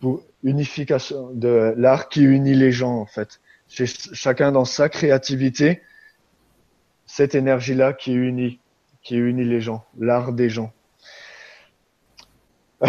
[0.00, 3.40] pour unification de l'art qui unit les gens en fait.
[3.68, 5.82] Ch- chacun dans sa créativité,
[7.06, 8.60] cette énergie-là qui unit,
[9.06, 10.72] qui unit les gens, l'art des gens.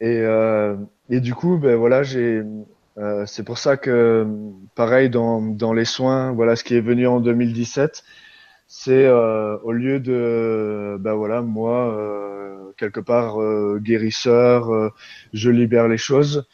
[0.00, 0.76] Et, euh,
[1.08, 2.42] et du coup, ben voilà, j'ai,
[2.98, 4.26] euh, c'est pour ça que,
[4.74, 8.04] pareil dans dans les soins, voilà, ce qui est venu en 2017,
[8.66, 11.96] c'est euh, au lieu de, ben voilà, moi
[12.76, 13.38] quelque part
[13.78, 14.92] guérisseur,
[15.32, 16.46] je libère les choses.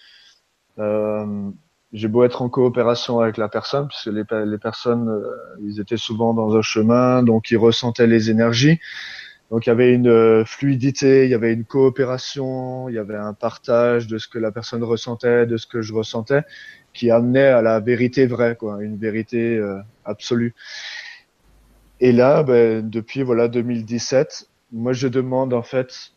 [1.93, 5.30] J'ai beau être en coopération avec la personne, puisque les, les personnes, euh,
[5.61, 8.80] ils étaient souvent dans un chemin, donc ils ressentaient les énergies.
[9.51, 13.16] Donc il y avait une euh, fluidité, il y avait une coopération, il y avait
[13.16, 16.40] un partage de ce que la personne ressentait, de ce que je ressentais,
[16.95, 20.55] qui amenait à la vérité vraie, quoi, une vérité euh, absolue.
[22.01, 26.12] Et là, ben, depuis voilà 2017, moi je demande en fait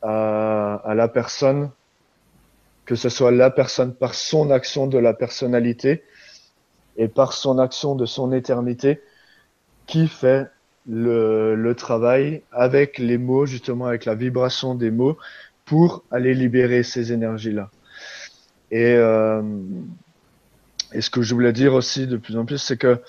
[0.00, 1.70] à, à la personne
[2.84, 6.02] que ce soit la personne par son action de la personnalité
[6.96, 9.00] et par son action de son éternité
[9.86, 10.48] qui fait
[10.88, 15.16] le, le travail avec les mots, justement avec la vibration des mots,
[15.64, 17.70] pour aller libérer ces énergies-là.
[18.70, 19.42] Et, euh,
[20.92, 23.00] et ce que je voulais dire aussi de plus en plus, c'est que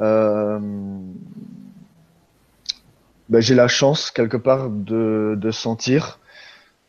[0.00, 0.58] euh,
[3.28, 6.18] ben, j'ai la chance quelque part de, de sentir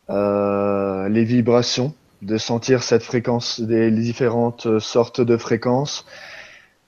[0.10, 6.06] euh, les vibrations, de sentir cette fréquence, des différentes sortes de fréquences.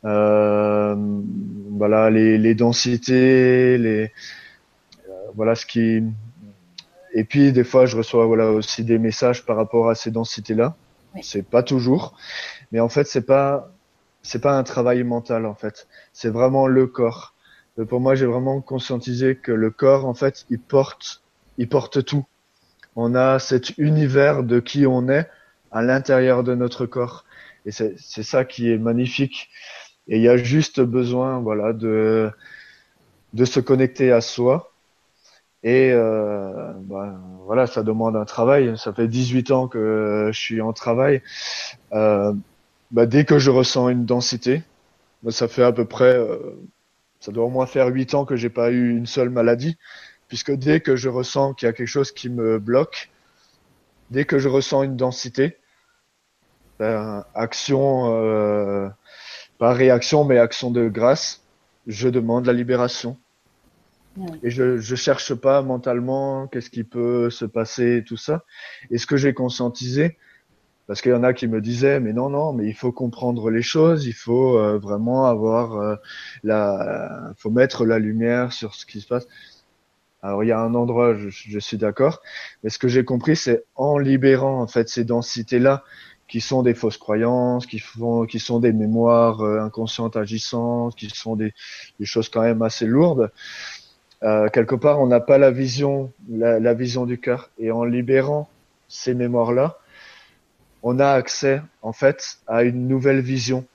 [0.04, 0.96] Euh,
[1.70, 4.12] voilà les, les densités, les
[5.08, 6.04] euh, voilà ce qui
[7.14, 10.56] et puis des fois je reçois voilà aussi des messages par rapport à ces densités
[10.56, 10.76] là.
[11.14, 11.22] Oui.
[11.24, 12.16] C'est pas toujours,
[12.72, 13.72] mais en fait c'est pas
[14.24, 15.88] c'est pas un travail mental en fait.
[16.14, 17.36] C'est vraiment le corps.
[17.78, 21.22] Euh, Pour moi j'ai vraiment conscientisé que le corps en fait il porte
[21.60, 22.26] il porte tout.
[22.96, 25.30] On a cet univers de qui on est
[25.72, 27.26] à l'intérieur de notre corps
[27.66, 29.50] et c'est ça qui est magnifique.
[30.08, 32.32] Et il y a juste besoin, voilà, de
[33.34, 34.72] de se connecter à soi.
[35.64, 37.16] Et euh, bah,
[37.46, 38.78] voilà, ça demande un travail.
[38.78, 41.22] Ça fait 18 ans que je suis en travail.
[41.94, 42.34] Euh,
[42.92, 44.64] bah, dès que je ressens une densité,
[45.24, 46.38] bah, ça fait à peu près, euh,
[47.20, 49.78] ça doit au moins faire 8 ans que j'ai pas eu une seule maladie,
[50.32, 53.10] puisque dès que je ressens qu'il y a quelque chose qui me bloque,
[54.12, 55.58] dès que je ressens une densité,
[56.80, 58.16] ben, action.
[58.16, 58.88] Euh,
[59.58, 61.44] pas réaction, mais action de grâce,
[61.86, 63.18] je demande la libération.
[64.16, 64.40] Ouais.
[64.42, 68.46] Et je je cherche pas mentalement qu'est-ce qui peut se passer, tout ça.
[68.90, 70.18] Et ce que j'ai conscientisé,
[70.88, 73.50] parce qu'il y en a qui me disaient, mais non, non, mais il faut comprendre
[73.50, 75.96] les choses, il faut euh, vraiment avoir euh,
[76.44, 79.28] la, faut mettre la lumière sur ce qui se passe.
[80.22, 82.22] Alors il y a un endroit, je, suis d'accord,
[82.64, 85.84] mais ce que j'ai compris, c'est en libérant en fait ces densités-là,
[86.28, 91.10] qui sont des fausses croyances, qui font, qui sont des mémoires euh, inconscientes agissantes, qui
[91.10, 91.54] sont des,
[92.00, 93.32] des choses quand même assez lourdes.
[94.24, 97.84] Euh, quelque part, on n'a pas la vision, la, la vision du cœur, et en
[97.84, 98.48] libérant
[98.88, 99.80] ces mémoires-là,
[100.84, 103.66] on a accès en fait à une nouvelle vision.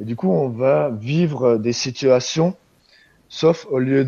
[0.00, 2.56] Et du coup, on va vivre des situations,
[3.28, 4.04] sauf au lieu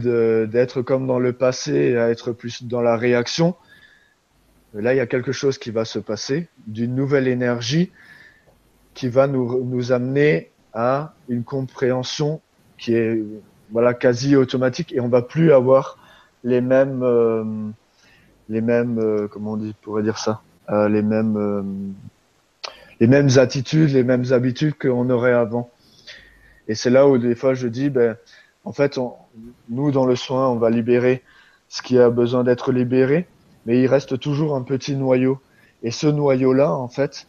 [0.46, 3.54] d'être comme dans le passé et à être plus dans la réaction,
[4.74, 7.90] Là, il y a quelque chose qui va se passer, d'une nouvelle énergie
[8.92, 12.42] qui va nous, nous amener à une compréhension
[12.76, 13.24] qui est
[13.70, 15.96] voilà quasi automatique et on va plus avoir
[16.44, 17.70] les mêmes euh,
[18.48, 21.62] les mêmes, euh, comment on dit, pourrait dire ça, euh, les mêmes, euh,
[23.00, 25.70] les mêmes attitudes, les mêmes habitudes qu'on aurait avant.
[26.66, 28.16] Et c'est là où des fois je dis, ben,
[28.68, 29.00] en fait,
[29.70, 31.22] nous dans le soin, on va libérer
[31.70, 33.26] ce qui a besoin d'être libéré,
[33.64, 35.40] mais il reste toujours un petit noyau.
[35.82, 37.26] Et ce noyau-là, en fait,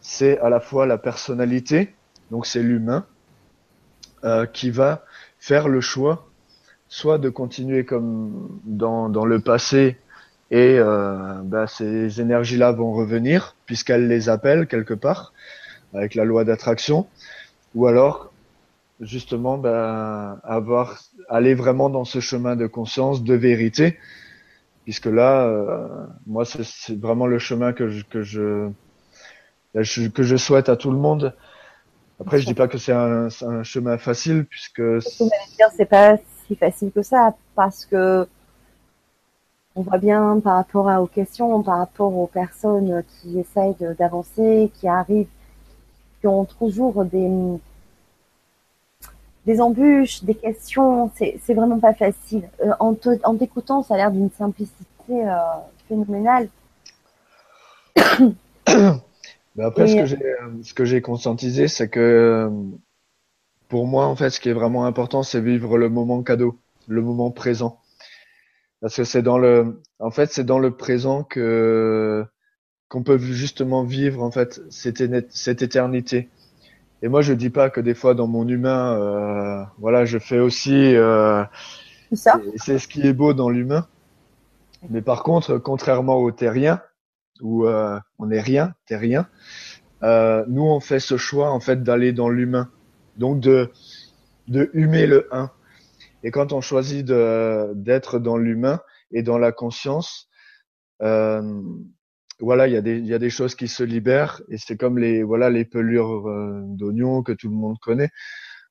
[0.00, 1.94] c'est à la fois la personnalité,
[2.32, 3.06] donc c'est l'humain,
[4.24, 5.04] euh, qui va
[5.38, 6.26] faire le choix
[6.88, 9.98] soit de continuer comme dans, dans le passé
[10.50, 15.32] et euh, bah, ces énergies-là vont revenir puisqu'elles les appellent quelque part
[15.94, 17.06] avec la loi d'attraction,
[17.76, 18.31] ou alors
[19.02, 23.98] justement bah, avoir aller vraiment dans ce chemin de conscience, de vérité,
[24.84, 28.70] puisque là, euh, moi c'est vraiment le chemin que je, que je
[30.08, 31.34] que je souhaite à tout le monde.
[32.20, 34.82] Après, je dis pas que c'est un, un, chemin facile puisque.
[35.02, 38.26] C'est pas si facile que ça parce que
[39.74, 44.70] on voit bien par rapport à, aux questions, par rapport aux personnes qui essayent d'avancer,
[44.78, 45.28] qui arrivent,
[46.20, 47.30] qui ont toujours des,
[49.46, 51.10] des embûches, des questions.
[51.16, 52.48] C'est vraiment pas facile.
[52.64, 54.76] Euh, en t'écoutant, ça a l'air d'une simplicité
[55.10, 55.36] euh,
[55.88, 56.48] phénoménale.
[59.56, 60.18] Mais après, ce que j'ai,
[60.62, 62.50] ce que j'ai conscientisé, c'est que
[63.68, 67.02] pour moi, en fait, ce qui est vraiment important, c'est vivre le moment cadeau, le
[67.02, 67.80] moment présent.
[68.80, 72.24] Parce que c'est dans le, en fait, c'est dans le présent que
[72.88, 76.28] qu'on peut justement vivre en fait cette, cette éternité.
[77.02, 80.38] Et moi, je dis pas que des fois dans mon humain, euh, voilà, je fais
[80.38, 80.94] aussi.
[80.94, 81.44] Euh,
[82.14, 83.86] c'est ce qui est beau dans l'humain.
[84.90, 86.80] Mais par contre, contrairement au terrien,
[87.40, 89.26] où euh, on n'est rien, terrien,
[90.02, 92.70] euh, nous on fait ce choix en fait d'aller dans l'humain,
[93.16, 93.70] donc de
[94.48, 95.50] de humer le un.
[96.24, 98.80] Et quand on choisit d'être dans l'humain
[99.12, 100.28] et dans la conscience,
[101.02, 101.62] euh,
[102.40, 104.98] voilà, il y a des y a des choses qui se libèrent et c'est comme
[104.98, 108.10] les voilà les pelures euh, d'oignons que tout le monde connaît.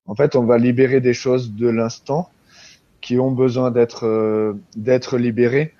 [0.06, 2.30] En fait, on va libérer des choses de l'instant
[3.02, 5.74] qui ont besoin d'être euh, d'être libérées.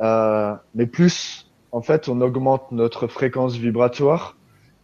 [0.00, 4.36] Euh, mais plus en fait on augmente notre fréquence vibratoire,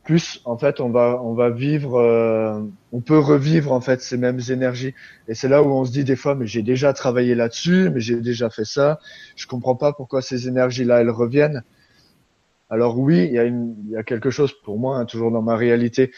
[0.05, 2.61] plus en fait on va on va vivre euh,
[2.93, 4.95] on peut revivre en fait ces mêmes énergies
[5.29, 8.01] et c'est là où on se dit des fois mais j'ai déjà travaillé là-dessus mais
[8.01, 9.01] j'ai déjà fait ça
[9.37, 11.63] je comprends pas pourquoi ces énergies là elles reviennent
[12.71, 15.31] alors oui il y a une il y a quelque chose pour moi hein, toujours
[15.31, 16.13] dans ma réalité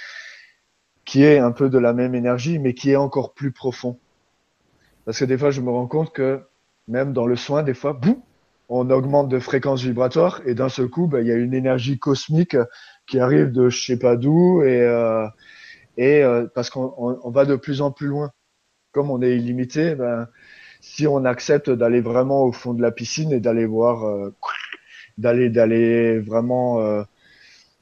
[1.04, 3.98] qui est un peu de la même énergie mais qui est encore plus profond
[5.04, 6.40] parce que des fois je me rends compte que
[6.88, 8.20] même dans le soin des fois boum
[8.70, 11.98] on augmente de fréquence vibratoire et d'un seul coup, bah, il y a une énergie
[11.98, 12.56] cosmique
[13.06, 15.26] qui arrive de je sais pas d'où et euh,
[15.98, 18.30] euh, parce qu'on on, va de plus en plus loin.
[18.92, 20.28] Comme on est illimité, ben,
[20.80, 24.34] si on accepte d'aller vraiment au fond de la piscine et d'aller voir, euh,
[25.20, 27.04] d'aller d'aller vraiment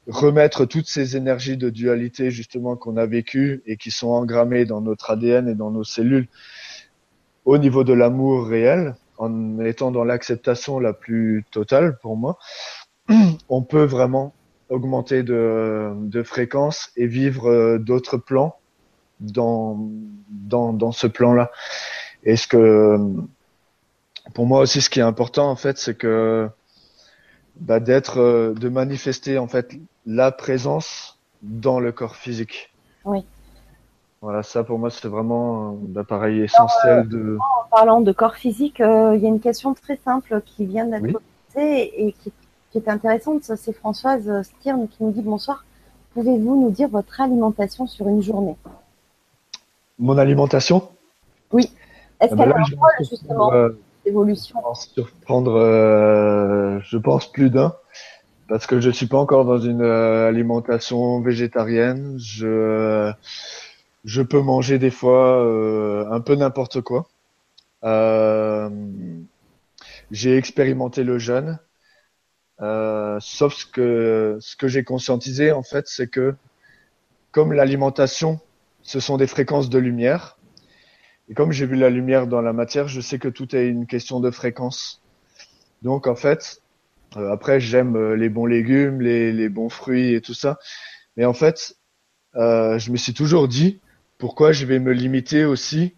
[0.07, 4.81] remettre toutes ces énergies de dualité justement qu'on a vécues et qui sont engrammées dans
[4.81, 6.27] notre ADN et dans nos cellules
[7.45, 12.37] au niveau de l'amour réel, en étant dans l'acceptation la plus totale pour moi,
[13.49, 14.33] on peut vraiment
[14.69, 18.57] augmenter de, de fréquence et vivre euh, d'autres plans
[19.19, 19.89] dans,
[20.29, 21.51] dans, dans ce plan-là.
[22.23, 22.99] Et ce que,
[24.35, 26.47] pour moi aussi, ce qui est important, en fait, c'est que,
[27.59, 29.75] bah, d'être, euh, de manifester, en fait,
[30.05, 32.73] la présence dans le corps physique.
[33.05, 33.25] Oui.
[34.21, 37.37] Voilà, ça pour moi c'est vraiment l'appareil essentiel de.
[37.39, 40.85] En parlant de corps physique, euh, il y a une question très simple qui vient
[40.85, 41.21] d'être
[41.53, 42.33] posée et qui,
[42.75, 43.43] est intéressante.
[43.43, 45.63] C'est Françoise Stirn qui nous dit bonsoir.
[46.13, 48.57] Pouvez-vous nous dire votre alimentation sur une journée?
[49.97, 50.89] Mon alimentation?
[51.51, 51.71] Oui.
[52.19, 53.53] Est-ce ah qu'elle a un rôle justement?
[53.53, 53.69] euh,
[54.09, 57.75] d'évolution Surprendre, euh, je pense plus d'un
[58.47, 62.17] parce que je suis pas encore dans une alimentation végétarienne.
[62.17, 63.13] Je
[64.05, 67.07] je peux manger des fois euh, un peu n'importe quoi.
[67.83, 68.69] Euh,
[70.09, 71.59] j'ai expérimenté le jeûne,
[72.61, 76.35] euh, sauf que ce que j'ai conscientisé en fait, c'est que
[77.31, 78.39] comme l'alimentation,
[78.81, 80.38] ce sont des fréquences de lumière,
[81.29, 83.85] et comme j'ai vu la lumière dans la matière, je sais que tout est une
[83.85, 85.01] question de fréquence.
[85.81, 86.61] Donc en fait,
[87.15, 90.57] après j'aime les bons légumes, les, les bons fruits et tout ça,
[91.15, 91.75] mais en fait,
[92.33, 93.79] je me suis toujours dit
[94.17, 95.95] pourquoi je vais me limiter aussi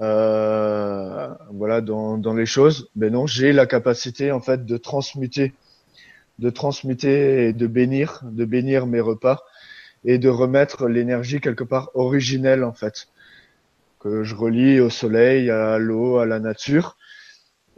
[0.00, 2.90] euh, voilà dans, dans les choses.
[2.96, 5.54] Ben non, j'ai la capacité en fait de transmuter,
[6.38, 9.42] de transmuter et de bénir, de bénir mes repas
[10.04, 13.08] et de remettre l'énergie quelque part originelle en fait
[14.04, 16.96] que je relie au soleil, à l'eau, à la nature.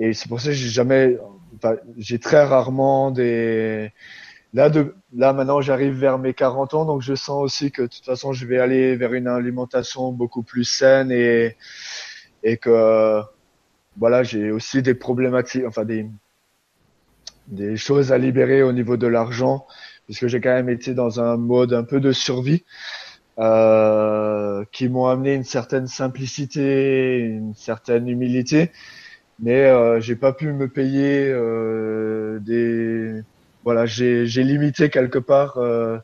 [0.00, 1.16] Et c'est pour ça que j'ai jamais,
[1.96, 3.92] j'ai très rarement des.
[4.52, 7.86] Là, de, là maintenant, j'arrive vers mes 40 ans, donc je sens aussi que de
[7.86, 11.56] toute façon, je vais aller vers une alimentation beaucoup plus saine et
[12.42, 13.22] et que
[13.96, 16.06] voilà, j'ai aussi des problématiques, enfin des
[17.48, 19.66] des choses à libérer au niveau de l'argent,
[20.06, 22.64] puisque j'ai quand même été dans un mode un peu de survie.
[23.38, 28.70] Euh, qui m'ont amené une certaine simplicité, une certaine humilité,
[29.38, 33.22] mais euh, j'ai pas pu me payer euh, des
[33.62, 35.98] voilà j'ai j'ai limité quelque part euh,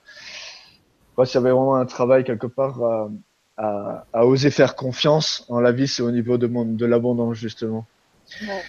[1.17, 3.11] moi y avait vraiment un travail quelque part à,
[3.57, 7.37] à, à, oser faire confiance en la vie c'est au niveau de mon de l'abondance
[7.37, 7.87] justement
[8.43, 8.63] ouais.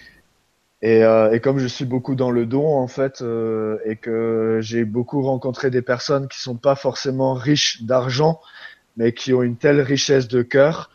[0.84, 4.58] Et, euh, et comme je suis beaucoup dans le don en fait euh, et que
[4.62, 8.40] j'ai beaucoup rencontré des personnes qui sont pas forcément riches d'argent
[8.96, 10.90] mais qui ont une telle richesse de cœur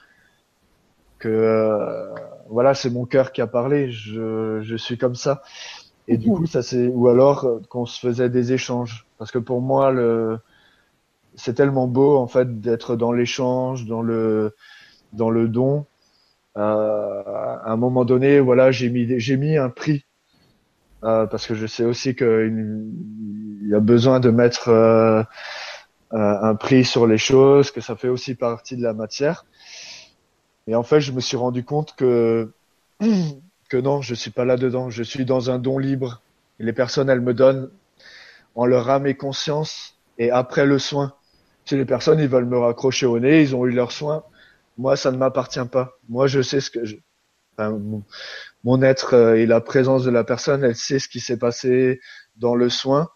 [1.19, 2.15] que euh,
[2.49, 3.91] voilà, c'est mon cœur qui a parlé.
[3.91, 5.43] Je, je suis comme ça.
[6.07, 9.37] Et du coup, ça c'est ou alors euh, qu'on se faisait des échanges, parce que
[9.37, 10.39] pour moi, le
[11.35, 14.55] c'est tellement beau en fait d'être dans l'échange, dans le
[15.13, 15.85] dans le don.
[16.57, 20.05] Euh, à un moment donné, voilà, j'ai mis j'ai mis un prix
[21.03, 22.91] euh, parce que je sais aussi qu'il
[23.63, 25.23] y a besoin de mettre euh,
[26.11, 29.45] un prix sur les choses, que ça fait aussi partie de la matière.
[30.67, 32.51] Et en fait, je me suis rendu compte que
[33.69, 34.89] que non, je suis pas là-dedans.
[34.89, 36.21] Je suis dans un don libre.
[36.57, 37.69] Les personnes, elles me donnent
[38.55, 41.13] en leur âme et conscience et après le soin.
[41.65, 44.23] Si les personnes, ils veulent me raccrocher au nez, ils ont eu leur soin.
[44.80, 45.97] Moi, ça ne m'appartient pas.
[46.07, 46.95] Moi, je sais ce que je...
[47.51, 48.06] enfin, mon,
[48.64, 51.99] mon, être euh, et la présence de la personne, elle sait ce qui s'est passé
[52.38, 53.10] dans le soin.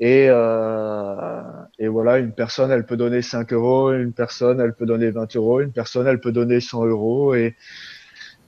[0.00, 1.42] Et, euh,
[1.78, 5.34] et voilà, une personne, elle peut donner 5 euros, une personne, elle peut donner 20
[5.36, 7.34] euros, une personne, elle peut donner 100 euros.
[7.34, 7.56] Et,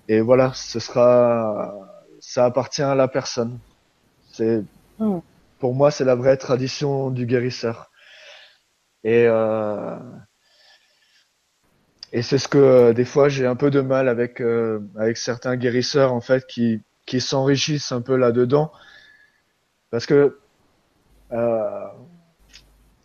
[0.09, 1.75] et voilà, ce sera,
[2.21, 3.59] ça appartient à la personne.
[4.33, 4.63] C'est,
[4.99, 5.21] mm.
[5.61, 7.91] pour moi, c'est la vraie tradition du guérisseur.
[9.03, 9.97] Et, euh,
[12.15, 15.57] et c'est ce que des fois j'ai un peu de mal avec euh, avec certains
[15.57, 18.73] guérisseurs en fait qui qui s'enrichissent un peu là-dedans
[19.91, 20.39] parce que
[21.33, 21.87] euh,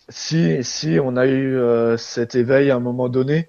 [0.10, 3.48] si, si on a eu euh, cet éveil à un moment donné,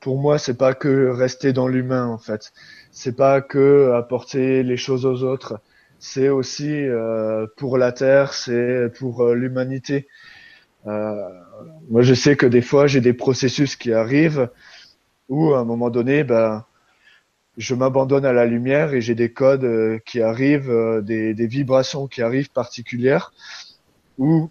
[0.00, 2.52] pour moi, c'est pas que rester dans l'humain en fait.
[2.90, 5.60] C'est pas que apporter les choses aux autres.
[5.98, 10.08] C'est aussi euh, pour la terre, c'est pour euh, l'humanité.
[10.84, 14.48] moi, je sais que des fois, j'ai des processus qui arrivent
[15.32, 16.64] où, à un moment donné, ben,
[17.56, 22.22] je m'abandonne à la lumière et j'ai des codes qui arrivent, des, des vibrations qui
[22.22, 23.32] arrivent particulières
[24.18, 24.50] ou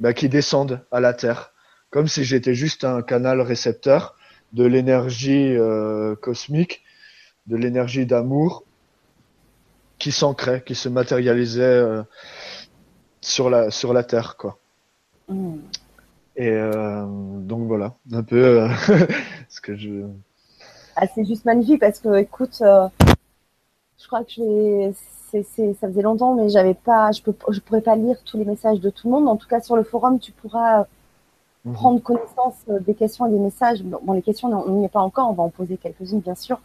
[0.00, 1.52] bah, qui descendent à la Terre,
[1.90, 4.16] comme si j'étais juste un canal récepteur
[4.52, 6.82] de l'énergie euh, cosmique,
[7.46, 8.64] de l'énergie d'amour
[9.98, 12.02] qui s'ancrait, qui se matérialisait euh,
[13.20, 14.58] sur la sur la Terre, quoi.
[15.28, 15.58] Mm.
[16.36, 18.68] Et euh, donc voilà, un peu euh,
[19.48, 20.04] ce que je.
[20.96, 22.88] Ah, c'est juste magnifique parce que, écoute, euh,
[23.98, 24.92] je crois que je
[25.42, 28.80] ça faisait longtemps, mais j'avais pas, je peux, je pourrais pas lire tous les messages
[28.80, 29.28] de tout le monde.
[29.28, 30.86] En tout cas, sur le forum, tu pourras
[31.64, 31.72] mhm.
[31.74, 33.82] prendre connaissance des questions et des messages.
[33.82, 35.28] Bon, les questions, on n'y est pas encore.
[35.30, 36.60] On va en poser quelques-unes, bien sûr.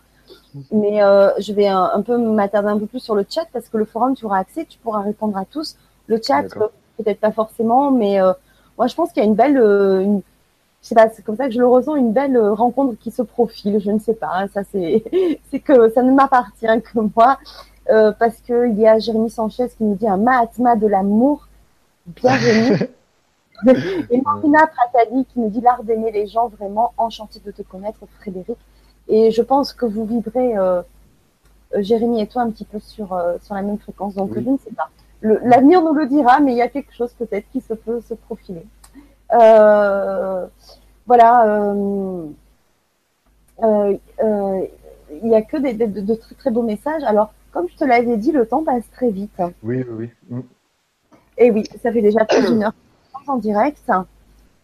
[0.54, 0.64] Mhm.
[0.72, 1.00] Mais
[1.40, 4.16] je vais un, peu m'attarder un peu plus sur le chat parce que le forum,
[4.16, 5.76] tu auras accès, tu pourras répondre à tous.
[6.06, 6.44] Le chat,
[6.98, 8.20] peut-être pas forcément, mais
[8.80, 10.22] moi, je pense qu'il y a une belle, une,
[10.82, 13.22] je sais pas, c'est comme ça que je le ressens, une belle rencontre qui se
[13.22, 13.80] profile.
[13.80, 15.04] Je ne sais pas, ça c'est,
[15.52, 17.38] c'est que ça ne m'appartient que moi.
[17.90, 21.48] Euh, parce qu'il y a Jérémy Sanchez qui nous dit un Mahatma de l'amour.
[22.06, 22.88] Bienvenue.
[24.12, 28.00] et Marina Pratali qui nous dit l'art d'aimer les gens, vraiment enchanté de te connaître,
[28.20, 28.58] Frédéric.
[29.08, 30.82] Et je pense que vous vibrez, euh,
[31.76, 34.14] euh Jérémy et toi, un petit peu sur, euh, sur la même fréquence.
[34.16, 34.90] Donc, je ne sais pas.
[35.22, 38.14] L'avenir nous le dira, mais il y a quelque chose peut-être qui se peut se
[38.14, 38.66] profiler.
[39.34, 40.46] Euh,
[41.06, 41.74] voilà.
[43.62, 47.04] Il n'y a que des, de, de, très très beaux messages.
[47.04, 49.42] Alors, comme je te l'avais dit, le temps passe très vite.
[49.64, 50.38] Oui, oui, oui.
[50.38, 50.42] Mm.
[51.38, 52.74] Et oui, ça fait déjà plus d'une heure
[53.28, 53.92] en direct.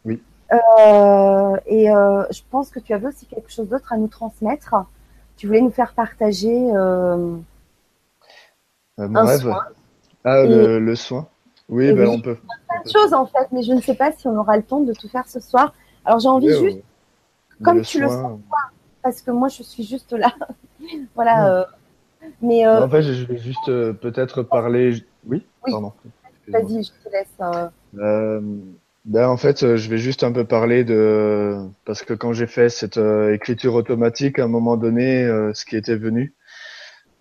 [0.03, 0.21] Oui.
[0.51, 4.75] Euh, et euh, je pense que tu avais aussi quelque chose d'autre à nous transmettre.
[5.37, 7.37] Tu voulais nous faire partager euh,
[8.97, 9.41] mon un rêve.
[9.41, 9.63] Soin.
[10.25, 11.27] Ah, le, soin.
[11.69, 12.35] Oui, ben on peut.
[12.35, 14.81] Plein de choses en fait, mais je ne sais pas si on aura le temps
[14.81, 15.73] de tout faire ce soir.
[16.03, 16.83] Alors j'ai envie juste,
[17.63, 18.39] comme tu le sens
[19.03, 20.33] parce que moi je suis juste là.
[21.15, 21.67] voilà.
[22.21, 22.25] Mm.
[22.41, 22.85] Mais euh...
[22.85, 25.03] En fait, je vais juste euh, peut-être parler.
[25.27, 25.71] Oui, oui.
[25.71, 25.93] Pardon.
[26.47, 27.27] Vas-y, je te laisse.
[27.41, 27.67] Euh...
[27.99, 28.41] euh
[29.05, 32.47] ben, en fait, euh, je vais juste un peu parler de parce que quand j'ai
[32.47, 32.97] fait cette
[33.31, 36.33] écriture automatique, à un moment donné, ce qui était venu,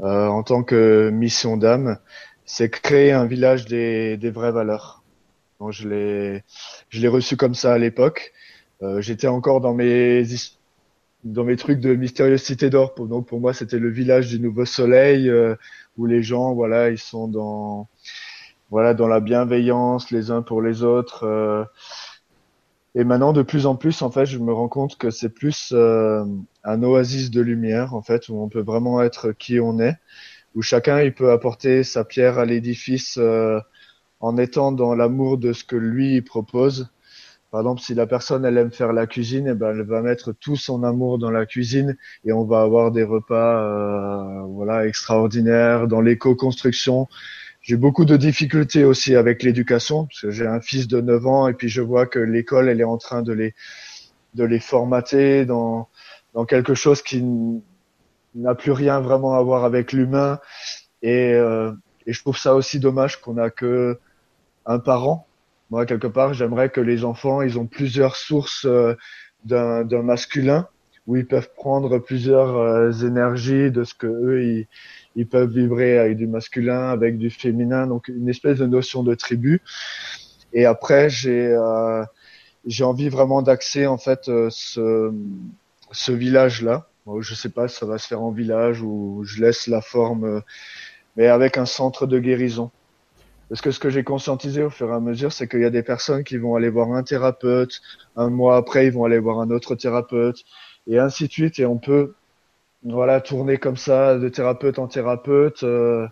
[0.01, 1.99] euh, en tant que mission d'âme,
[2.45, 5.03] c'est créer un village des, des vraies valeurs.
[5.71, 6.45] Je l'ai,
[6.91, 8.33] je l'ai reçu comme ça à l'époque.
[8.83, 10.25] Euh, j'étais encore dans mes
[11.25, 12.95] dans mes trucs de mystérieuse cité d'or.
[12.95, 15.55] Pour, donc pour moi, c'était le village du nouveau soleil euh,
[15.97, 17.89] où les gens, voilà, ils sont dans
[18.71, 21.25] voilà dans la bienveillance les uns pour les autres.
[21.25, 21.65] Euh.
[22.95, 25.73] et maintenant, de plus en plus, en fait, je me rends compte que c'est plus
[25.73, 26.25] euh,
[26.65, 29.97] un oasis de lumière, en fait, où on peut vraiment être qui on est,
[30.55, 33.19] où chacun il peut apporter sa pierre à l'édifice
[34.21, 36.89] en étant dans l'amour de ce que lui propose
[37.55, 40.33] par exemple, si la personne elle aime faire la cuisine, eh ben elle va mettre
[40.33, 45.87] tout son amour dans la cuisine et on va avoir des repas euh, voilà extraordinaires
[45.87, 47.07] dans l'éco-construction.
[47.61, 51.47] J'ai beaucoup de difficultés aussi avec l'éducation parce que j'ai un fils de 9 ans
[51.47, 53.55] et puis je vois que l'école elle est en train de les
[54.35, 55.89] de les formater dans
[56.33, 57.23] dans quelque chose qui
[58.35, 60.39] n'a plus rien vraiment à voir avec l'humain
[61.03, 61.73] et euh,
[62.07, 63.99] et je trouve ça aussi dommage qu'on a que
[64.67, 65.27] un parent
[65.71, 68.95] moi, quelque part, j'aimerais que les enfants, ils ont plusieurs sources euh,
[69.45, 70.69] d'un masculin
[71.07, 74.69] où ils peuvent prendre plusieurs euh, énergies de ce que eux ils,
[75.17, 79.15] ils, peuvent vibrer avec du masculin, avec du féminin, donc une espèce de notion de
[79.15, 79.63] tribu.
[80.53, 82.05] Et après, j'ai euh,
[82.67, 85.13] j'ai envie vraiment d'axer en fait ce
[85.93, 86.89] ce village là.
[87.07, 90.43] Bon, je sais pas ça va se faire en village ou je laisse la forme,
[91.17, 92.71] mais avec un centre de guérison.
[93.49, 95.71] Parce que ce que j'ai conscientisé au fur et à mesure, c'est qu'il y a
[95.71, 97.83] des personnes qui vont aller voir un thérapeute,
[98.17, 100.45] un mois après, ils vont aller voir un autre thérapeute,
[100.87, 101.59] et ainsi de suite.
[101.59, 102.15] Et on peut,
[102.85, 106.09] voilà, tourner comme ça de thérapeute en thérapeute, euh,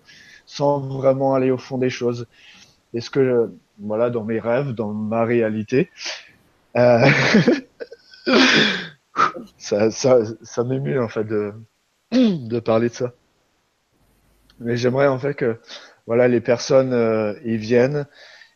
[0.47, 2.27] sans vraiment aller au fond des choses.
[2.94, 3.51] Et ce que,
[3.81, 5.90] voilà, dans mes rêves, dans ma réalité,
[6.77, 7.06] euh,
[9.59, 11.53] ça, ça, ça m'émue en fait de,
[12.13, 13.13] de parler de ça.
[14.61, 15.59] Mais j'aimerais en fait que
[16.07, 18.07] voilà, les personnes euh, y viennent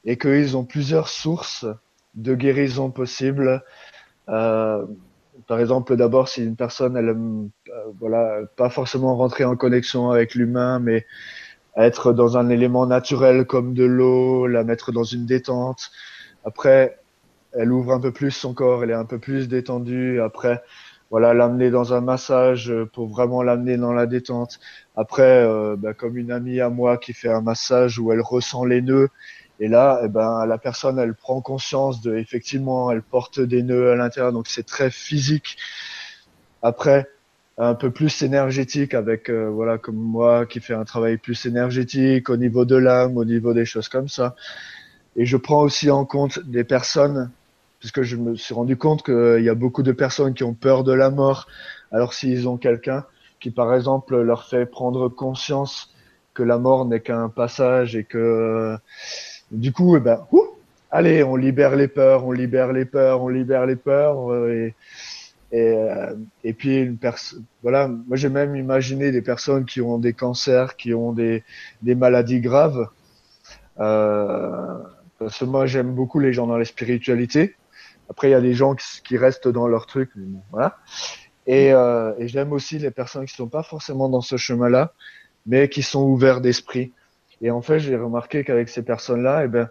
[0.05, 1.67] et qu'ils ont plusieurs sources
[2.15, 3.63] de guérison possibles.
[4.29, 4.85] Euh,
[5.47, 10.11] par exemple, d'abord, si une personne, elle aime, euh, voilà, pas forcément rentrer en connexion
[10.11, 11.07] avec l'humain, mais
[11.77, 15.91] être dans un élément naturel comme de l'eau, la mettre dans une détente.
[16.45, 16.99] Après,
[17.57, 20.21] elle ouvre un peu plus son corps, elle est un peu plus détendue.
[20.21, 20.63] Après,
[21.11, 24.59] voilà, l'amener dans un massage pour vraiment l'amener dans la détente.
[24.97, 28.65] Après, euh, bah, comme une amie à moi qui fait un massage où elle ressent
[28.65, 29.09] les nœuds,
[29.59, 33.93] et là, eh ben, la personne, elle prend conscience de, effectivement, elle porte des nœuds
[33.93, 35.57] à l'intérieur, donc c'est très physique.
[36.63, 37.09] Après,
[37.59, 42.29] un peu plus énergétique avec, euh, voilà, comme moi qui fait un travail plus énergétique
[42.29, 44.35] au niveau de l'âme, au niveau des choses comme ça.
[45.17, 47.31] Et je prends aussi en compte des personnes
[47.79, 50.85] puisque je me suis rendu compte qu'il y a beaucoup de personnes qui ont peur
[50.85, 51.47] de la mort.
[51.93, 53.05] Alors s'ils ont quelqu'un
[53.41, 55.95] qui, par exemple, leur fait prendre conscience
[56.35, 58.77] que la mort n'est qu'un passage et que
[59.51, 60.27] du coup, eh ben,
[60.91, 64.73] allez, on libère les peurs, on libère les peurs, on libère les peurs euh,
[65.53, 66.15] et euh,
[66.59, 66.99] puis une
[67.63, 71.45] voilà, moi j'ai même imaginé des personnes qui ont des cancers, qui ont des
[71.83, 72.89] maladies graves.
[73.79, 74.79] Euh,
[75.19, 77.55] parce que moi j'aime beaucoup les gens dans la spiritualité
[78.09, 80.11] après, il y a des gens qui, restent dans leur truc,
[80.51, 80.79] voilà.
[81.47, 84.93] Et, euh, et j'aime aussi les personnes qui sont pas forcément dans ce chemin-là,
[85.47, 86.93] mais qui sont ouverts d'esprit.
[87.41, 89.69] Et en fait, j'ai remarqué qu'avec ces personnes-là, eh ben,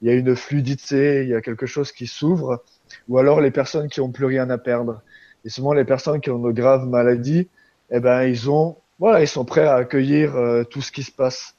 [0.00, 2.62] il y a une fluidité, il y a quelque chose qui s'ouvre,
[3.08, 5.02] ou alors les personnes qui ont plus rien à perdre.
[5.44, 7.48] Et souvent, les personnes qui ont de graves maladies,
[7.90, 11.12] eh ben, ils ont, voilà, ils sont prêts à accueillir euh, tout ce qui se
[11.12, 11.54] passe.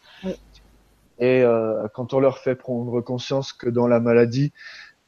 [1.19, 4.51] Et euh, quand on leur fait prendre conscience que dans la maladie,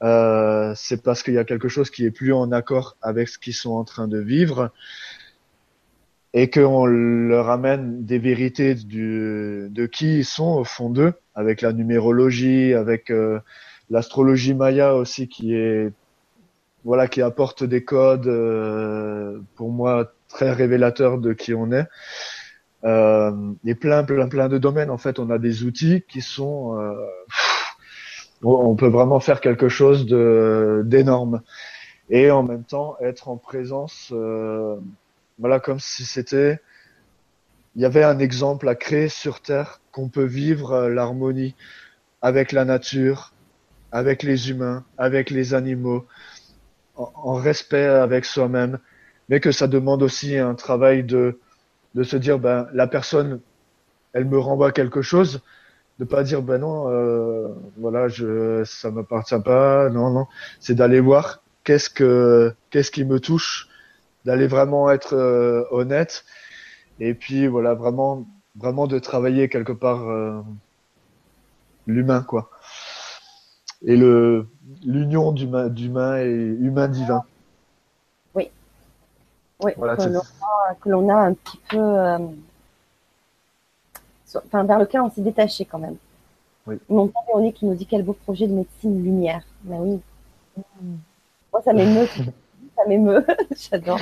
[0.04, 3.40] euh, c'est parce qu'il y a quelque chose qui est plus en accord avec ce
[3.40, 4.72] qu'ils sont en train de vivre
[6.34, 11.62] et qu'on leur amène des vérités du, de qui ils sont au fond d'eux, avec
[11.62, 13.40] la numérologie, avec euh,
[13.90, 15.92] l'astrologie maya aussi qui est
[16.84, 21.88] voilà qui apporte des codes euh, pour moi très révélateurs de qui on est.
[22.84, 23.32] Euh,
[23.66, 26.94] et plein plein plein de domaines en fait on a des outils qui sont euh,
[28.44, 30.06] on peut vraiment faire quelque chose
[30.86, 31.42] d'énorme.
[32.10, 34.78] Et en même temps être en présence euh,
[35.40, 36.62] voilà comme si c'était
[37.76, 41.54] il y avait un exemple à créer sur terre qu'on peut vivre euh, l'harmonie
[42.22, 43.34] avec la nature
[43.92, 46.06] avec les humains avec les animaux
[46.96, 48.80] en, en respect avec soi-même.
[49.28, 51.40] Mais que ça demande aussi un travail de
[51.94, 53.42] de se dire ben la personne
[54.14, 55.42] elle me renvoie quelque chose
[56.00, 57.48] de pas dire ben non euh,
[57.78, 60.28] voilà je ça m'appartient pas non non
[60.60, 63.68] c'est d'aller voir qu'est-ce que qu'est-ce qui me touche
[64.28, 66.26] d'aller vraiment être euh, honnête
[67.00, 68.26] Et puis voilà, vraiment,
[68.58, 70.42] vraiment de travailler quelque part euh,
[71.88, 72.50] l'humain, quoi.
[73.86, 74.48] Et le
[74.84, 77.24] l'union d'humain, d'humain et humain divin.
[78.36, 78.52] Oui.
[79.64, 79.72] Oui.
[79.78, 82.18] Voilà, que l'on a, que l'on a un petit peu, euh,
[84.36, 85.96] enfin vers lequel on s'est détaché quand même.
[86.66, 86.78] Oui.
[86.90, 89.44] Mon père Véronique qui nous dit quel beau projet de médecine lumière.
[89.64, 90.00] Ben oui.
[91.54, 92.08] Moi ça m'émeut,
[92.76, 93.26] ça m'émeut.
[93.72, 94.00] J'adore.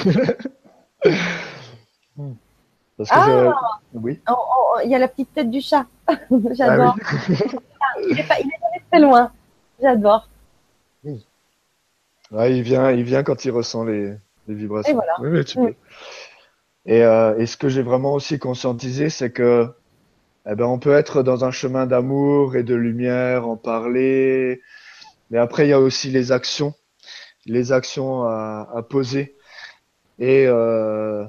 [2.97, 3.25] Parce que Ah
[3.93, 4.19] je- oui.
[4.29, 5.85] Oh, oh, oh, Il y a la petite tête du chat.
[6.07, 6.15] Ah
[6.53, 6.95] J'adore.
[7.29, 7.35] oui.
[8.09, 9.31] Il est pas, il est jamais très loin.
[9.81, 10.29] J'adore.
[12.31, 14.15] Ouais, il vient, il vient quand il ressent les,
[14.47, 14.91] les vibrations.
[14.91, 15.13] Et voilà.
[15.19, 15.65] Oui, mais tu Mm.
[15.67, 15.73] peux.
[16.87, 19.71] Et, euh, et ce que j'ai vraiment aussi conscientisé, c'est que
[20.47, 24.61] eh ben, on peut être dans un chemin d'amour et de lumière, en parler,
[25.31, 26.73] mais après il y a aussi les actions,
[27.45, 29.35] les actions à, à poser.
[30.19, 31.25] Et euh,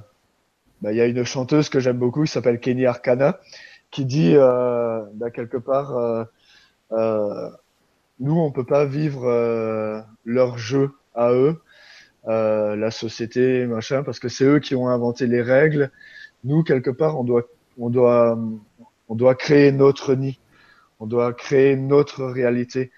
[0.83, 3.41] bah, il y a une chanteuse que j'aime beaucoup, qui s'appelle Kenny Arcana,
[3.91, 6.25] qui dit euh, bah, quelque part, euh,
[6.93, 7.51] euh,
[8.21, 11.61] nous on peut pas vivre euh, leur jeu à eux,
[12.29, 15.91] euh, la société, machin, parce que c'est eux qui ont inventé les règles.
[16.45, 17.45] Nous, quelque part, on doit,
[17.79, 18.39] on doit,
[19.09, 20.39] on doit créer notre nid.
[20.99, 22.91] On doit créer notre réalité.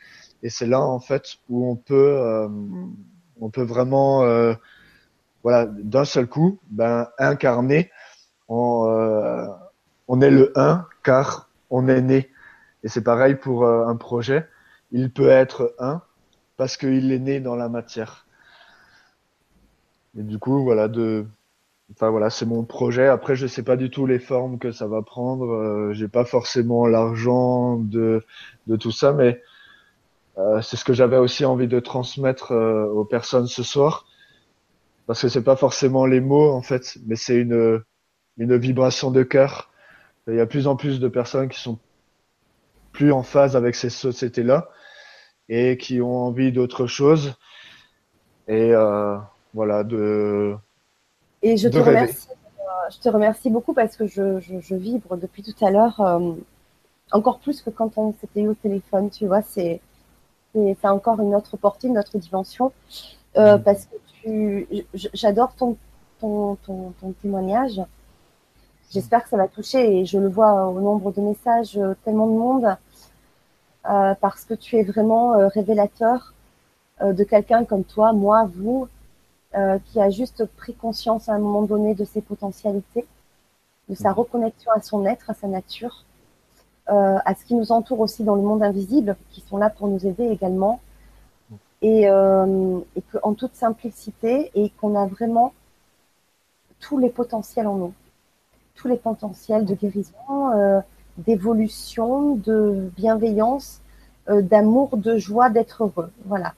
[0.42, 2.48] Et c'est là, en fait, où on peut, euh,
[3.40, 4.54] on peut vraiment, euh,
[5.42, 7.90] voilà, d'un seul coup, ben, incarner.
[8.48, 9.46] On, euh,
[10.20, 12.30] est le un, car on est né.
[12.84, 14.46] Et c'est pareil pour un projet.
[14.92, 16.00] Il peut être un
[16.56, 18.26] parce qu'il est né dans la matière.
[20.16, 21.26] Et du coup, voilà, de,
[21.92, 23.06] enfin voilà, c'est mon projet.
[23.08, 25.46] Après, je sais pas du tout les formes que ça va prendre.
[25.52, 28.24] Euh, j'ai pas forcément l'argent de
[28.66, 29.42] de tout ça, mais
[30.38, 34.06] euh, c'est ce que j'avais aussi envie de transmettre euh, aux personnes ce soir,
[35.06, 37.82] parce que c'est pas forcément les mots en fait, mais c'est une
[38.38, 39.70] une vibration de cœur.
[40.28, 41.78] Il y a plus en plus de personnes qui sont
[42.92, 44.68] plus en phase avec ces sociétés-là
[45.48, 47.34] et qui ont envie d'autre chose.
[48.48, 49.16] Et euh,
[49.54, 50.56] voilà, de
[51.42, 52.28] Et je te remercie.
[52.30, 56.00] euh, je te remercie beaucoup parce que je, je, je vibre depuis tout à l'heure
[56.00, 56.32] euh,
[57.12, 59.10] encore plus que quand on s'était eu au téléphone.
[59.10, 59.80] Tu vois, c'est
[60.84, 62.72] encore une autre portée, une autre dimension.
[63.36, 63.62] Euh, Mhm.
[63.62, 64.66] Parce que tu,
[65.14, 65.76] j'adore ton,
[66.20, 67.80] ton, ton, ton témoignage.
[68.90, 72.26] J'espère que ça va toucher et je le vois au nombre de messages, euh, tellement
[72.26, 72.76] de monde,
[73.90, 76.34] euh, parce que tu es vraiment euh, révélateur
[77.02, 78.88] euh, de quelqu'un comme toi, moi, vous,
[79.56, 83.06] euh, qui a juste pris conscience à un moment donné de ses potentialités,
[83.88, 84.16] de sa Mhm.
[84.16, 86.04] reconnexion à son être, à sa nature,
[86.90, 89.88] euh, à ce qui nous entoure aussi dans le monde invisible, qui sont là pour
[89.88, 90.80] nous aider également,
[91.82, 95.52] et, euh, et qu'en toute simplicité, et qu'on a vraiment
[96.80, 97.94] tous les potentiels en nous,
[98.74, 100.14] tous les potentiels de guérison,
[100.54, 100.80] euh,
[101.18, 103.80] d'évolution, de bienveillance,
[104.28, 106.10] euh, d'amour, de joie, d'être heureux.
[106.26, 106.54] Voilà.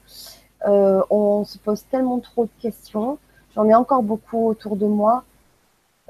[0.67, 3.17] Euh, on se pose tellement trop de questions.
[3.55, 5.23] J'en ai encore beaucoup autour de moi.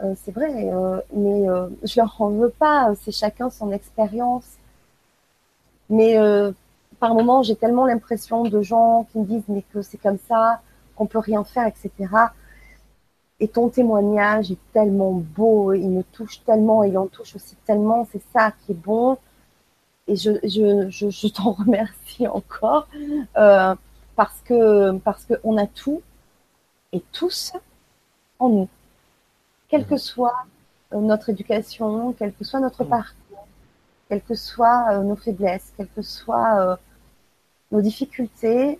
[0.04, 1.46] Euh, c'est vrai, euh, mais
[1.84, 2.94] je leur en veux pas.
[3.02, 4.58] C'est chacun son expérience.
[5.90, 6.18] Mais
[7.00, 10.62] par moments, j'ai tellement l'impression de gens qui me disent mais que c'est comme ça,
[10.96, 11.92] qu'on peut rien faire, etc.
[13.40, 18.08] Et ton témoignage est tellement beau, il me touche tellement, il en touche aussi tellement.
[18.12, 19.18] C'est ça qui est bon.
[20.08, 22.88] Et je, je, je, t'en remercie encore
[24.22, 26.02] parce que parce que on a tout
[26.94, 27.54] et tous
[28.38, 28.70] en nous,
[29.68, 30.40] quelle que soit
[30.94, 32.90] euh, notre éducation, quel que soit notre Mhm.
[32.98, 33.48] parcours,
[34.08, 36.76] quelles que soient euh, nos faiblesses, quelles que soient euh,
[37.72, 38.80] nos difficultés,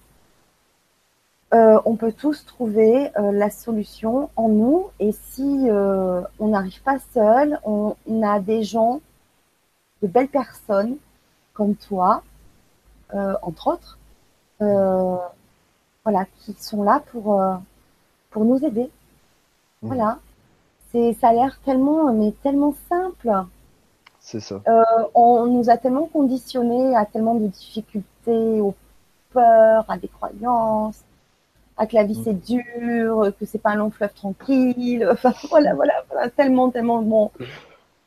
[1.56, 4.80] euh, on peut tous trouver euh, la solution en nous.
[5.00, 9.02] Et si euh, on n'arrive pas seul, on, on a des gens,
[10.04, 10.98] de belles personnes
[11.56, 12.22] comme toi,
[13.50, 13.98] entre autres,
[16.04, 17.56] voilà, qui sont là pour euh,
[18.32, 18.90] pour nous aider.
[19.82, 19.90] Mhm.
[19.90, 20.20] Voilà,
[20.92, 23.32] c'est ça a l'air tellement mais tellement simple.
[24.20, 24.62] c'est ça.
[24.68, 24.84] Euh,
[25.16, 28.76] on nous a tellement conditionnés à tellement de difficultés, aux
[29.32, 31.02] peurs, à des croyances,
[31.78, 32.24] à que la vie Mm.
[32.24, 35.08] c'est dur, que c'est pas un long fleuve tranquille.
[35.12, 37.32] Enfin voilà, voilà, voilà, tellement, tellement bon,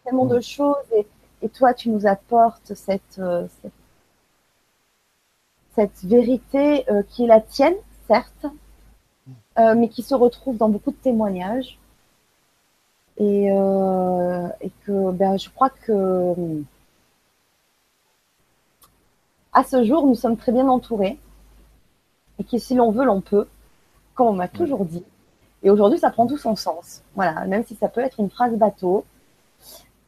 [0.04, 0.76] tellement de choses.
[0.96, 1.06] Et,
[1.42, 3.72] et toi, tu nous apportes cette euh, cette,
[5.74, 7.74] cette vérité euh, qui est la tienne,
[8.06, 8.46] certes,
[9.58, 11.78] euh, mais qui se retrouve dans beaucoup de témoignages.
[13.16, 16.34] Et, euh, et que ben, je crois que
[19.52, 21.16] à ce jour, nous sommes très bien entourés
[22.38, 23.46] et que si l'on veut, l'on peut,
[24.14, 25.04] comme on m'a toujours dit.
[25.62, 27.02] Et aujourd'hui, ça prend tout son sens.
[27.14, 29.04] Voilà, même si ça peut être une phrase bateau.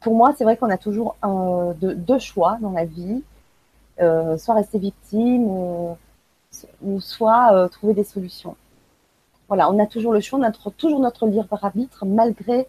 [0.01, 3.23] Pour moi, c'est vrai qu'on a toujours un, deux, choix dans la vie.
[3.99, 8.55] Euh, soit rester victime ou soit euh, trouver des solutions.
[9.47, 12.67] Voilà, on a toujours le choix, on a toujours notre libre arbitre malgré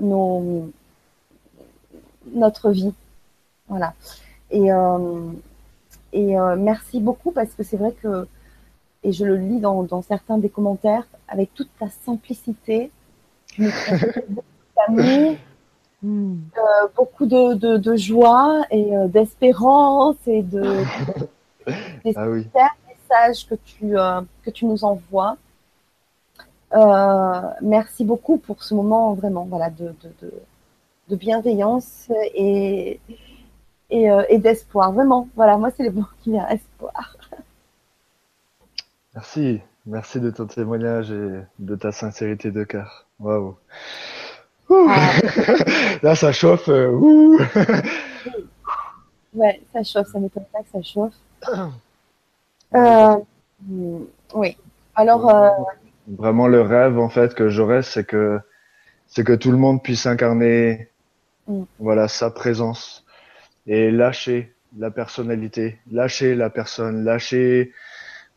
[0.00, 0.70] nos,
[2.32, 2.94] notre vie.
[3.68, 3.94] Voilà.
[4.50, 5.32] Et, euh,
[6.12, 8.28] et merci beaucoup parce que c'est vrai que
[9.04, 12.92] et je le lis dans, dans, certains des commentaires, avec toute ta simplicité,
[13.58, 14.44] beaucoup
[14.76, 15.34] d'amour,
[16.02, 16.36] hmm.
[16.56, 20.62] euh, beaucoup de, de, de, joie et euh, d'espérance et de
[22.04, 22.46] des ah oui.
[22.88, 25.36] messages que tu, euh, que tu nous envoies.
[26.74, 30.32] Euh, merci beaucoup pour ce moment vraiment voilà, de, de,
[31.08, 32.98] de bienveillance et,
[33.90, 34.92] et, euh, et d'espoir.
[34.92, 37.16] Vraiment, voilà, moi c'est les mots qui viennent, espoir.
[39.14, 43.06] Merci, merci de ton témoignage et de ta sincérité de cœur.
[43.20, 43.56] Waouh.
[46.02, 46.68] Là, ça chauffe.
[46.68, 46.90] Euh,
[49.34, 51.14] ouais, ça chauffe, ça m'étonne pas que ça chauffe.
[52.74, 53.16] Euh,
[54.32, 54.56] oui.
[54.94, 55.28] Alors.
[55.28, 55.50] Euh...
[56.08, 58.40] Vraiment, le rêve en fait que j'aurais, c'est que
[59.08, 60.88] c'est que tout le monde puisse incarner,
[61.48, 61.64] mm.
[61.78, 63.04] voilà, sa présence
[63.66, 67.72] et lâcher la personnalité, lâcher la personne, lâcher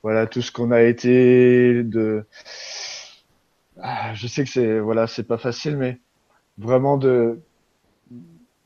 [0.06, 2.26] voilà tout ce qu'on a été de
[3.82, 5.98] ah, je sais que c'est voilà c'est pas facile mais
[6.58, 7.40] vraiment de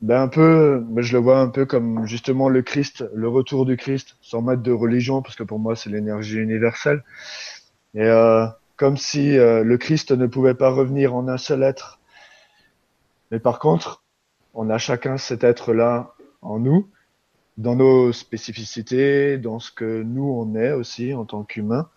[0.00, 3.66] ben un peu mais je le vois un peu comme justement le Christ le retour
[3.66, 7.04] du Christ sans mettre de religion parce que pour moi c'est l'énergie universelle.
[7.94, 8.46] Et euh,
[8.76, 12.00] comme si euh, le Christ ne pouvait pas revenir en un seul être.
[13.30, 14.02] Mais par contre
[14.54, 16.88] on a chacun cet être là en nous
[17.58, 21.90] dans nos spécificités, dans ce que nous on est aussi en tant qu'humains,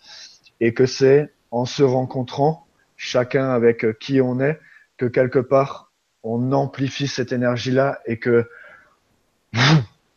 [0.60, 2.68] et que c'est en se rencontrant
[2.98, 4.60] chacun avec qui on est
[5.04, 5.92] que quelque part
[6.24, 8.50] on amplifie cette énergie-là et que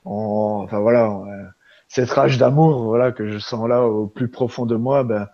[0.05, 1.21] enfin voilà
[1.89, 5.29] cette rage d'amour voilà que je sens là au plus profond de moi ben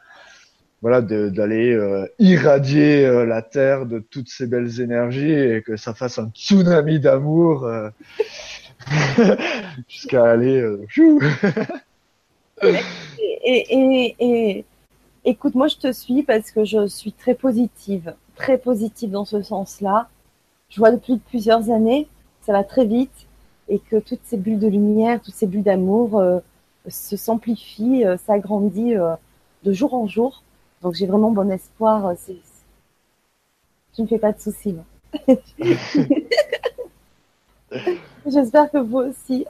[0.82, 5.94] voilà d'aller euh, irradier euh, la terre de toutes ces belles énergies et que ça
[5.94, 7.88] fasse un tsunami d'amour euh,
[9.88, 10.60] jusqu'à aller.
[10.60, 10.84] Euh,
[13.44, 14.64] et, et,
[15.24, 19.40] écoute, moi je te suis parce que je suis très positive, très positive dans ce
[19.42, 20.08] sens-là.
[20.68, 22.08] Je vois depuis plusieurs années,
[22.42, 23.26] ça va très vite
[23.68, 26.40] et que toutes ces bulles de lumière, toutes ces bulles d'amour euh,
[26.88, 28.98] se s'amplifient, euh, s'agrandissent
[29.62, 30.42] de jour en jour.
[30.82, 32.14] Donc j'ai vraiment bon espoir.
[32.16, 32.36] C'est...
[33.94, 34.76] Tu ne fais pas de soucis.
[38.26, 39.46] J'espère que vous aussi.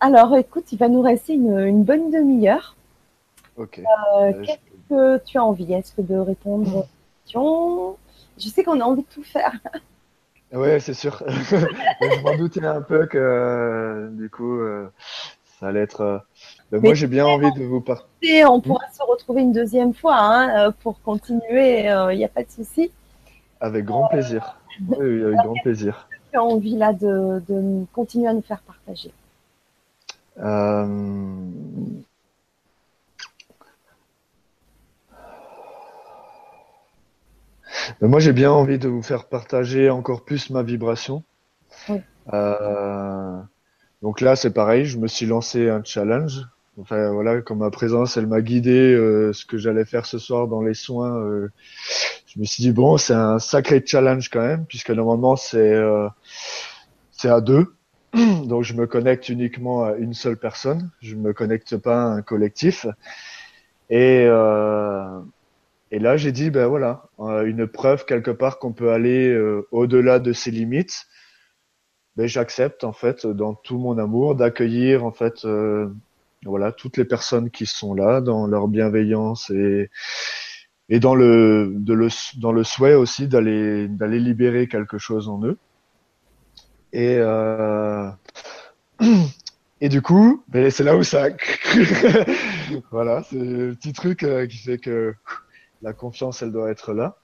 [0.00, 2.74] Alors, écoute, il va nous rester une, bonne demi-heure.
[3.56, 3.78] Ok.
[3.78, 3.82] Euh,
[4.20, 6.88] euh, qu'est-ce que tu as envie Est-ce que de répondre
[7.24, 7.96] questions
[8.38, 9.52] Je sais qu'on a envie de tout faire.
[10.52, 11.22] Oui, c'est sûr.
[11.28, 14.90] je m'en doutais un peu que du coup, euh,
[15.58, 16.24] ça allait être.
[16.70, 18.44] moi, j'ai bien envie de vous parler.
[18.44, 21.86] On pourra se retrouver une deuxième fois hein, pour continuer.
[22.10, 22.90] Il n'y a pas de souci.
[23.60, 24.58] Avec grand plaisir.
[24.88, 29.12] Oui, avec grand plaisir tu as envie là de, continuer à nous faire partager
[38.00, 41.24] Moi, j'ai bien envie de vous faire partager encore plus ma vibration.
[42.32, 43.40] Euh,
[44.02, 46.42] donc là, c'est pareil, je me suis lancé un challenge.
[46.80, 50.48] Enfin voilà, comme ma présence, elle m'a guidé euh, ce que j'allais faire ce soir
[50.48, 51.22] dans les soins.
[52.26, 55.74] je me suis dit bon, c'est un sacré challenge quand même, puisque normalement c'est
[57.10, 57.74] c'est à deux.
[58.44, 62.22] Donc je me connecte uniquement à une seule personne, je me connecte pas à un
[62.22, 62.86] collectif.
[63.90, 65.20] Et, euh,
[65.92, 69.68] et là j'ai dit ben voilà, euh, une preuve quelque part qu'on peut aller euh,
[69.70, 71.06] au-delà de ses limites.
[72.16, 75.88] Ben j'accepte en fait dans tout mon amour d'accueillir en fait euh,
[76.44, 79.90] voilà toutes les personnes qui sont là dans leur bienveillance et
[80.88, 82.08] et dans le, de le
[82.38, 85.58] dans le souhait aussi d'aller d'aller libérer quelque chose en eux.
[86.94, 87.16] Et,
[89.80, 91.28] et du coup, ben, c'est là où ça.
[92.90, 95.14] voilà, c'est le petit truc qui fait que
[95.82, 97.16] la confiance, elle doit être là.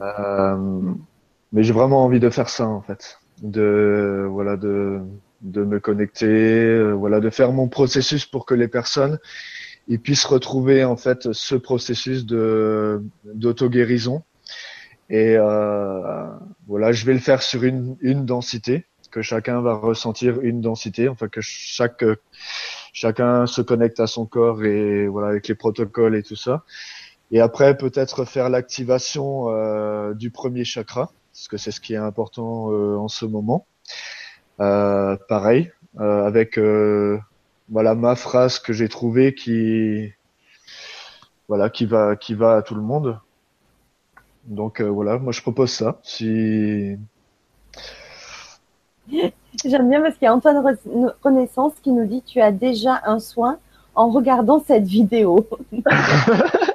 [0.00, 0.80] Euh,
[1.52, 5.00] mais j'ai vraiment envie de faire ça en fait, de voilà de
[5.42, 9.18] de me connecter, euh, voilà de faire mon processus pour que les personnes
[9.88, 14.22] ils puissent retrouver en fait ce processus de d'auto guérison
[15.12, 16.26] et euh,
[16.66, 21.06] voilà, je vais le faire sur une, une densité, que chacun va ressentir une densité,
[21.06, 22.02] enfin que chaque
[22.94, 26.64] chacun se connecte à son corps et voilà avec les protocoles et tout ça.
[27.32, 31.96] Et après, peut-être faire l'activation euh, du premier chakra, parce que c'est ce qui est
[31.96, 33.66] important euh, en ce moment.
[34.60, 36.58] Euh, pareil, avec
[37.68, 40.12] voilà ma phrase que j'ai trouvée qui
[41.48, 43.18] voilà qui va qui va à tout le monde.
[44.44, 45.98] Donc voilà, moi je propose ça.
[46.02, 46.98] Si
[49.64, 50.76] J'aime bien parce qu'il y a Antoine
[51.22, 53.58] Renaissance qui nous dit tu as déjà un soin
[53.94, 55.46] en regardant cette vidéo.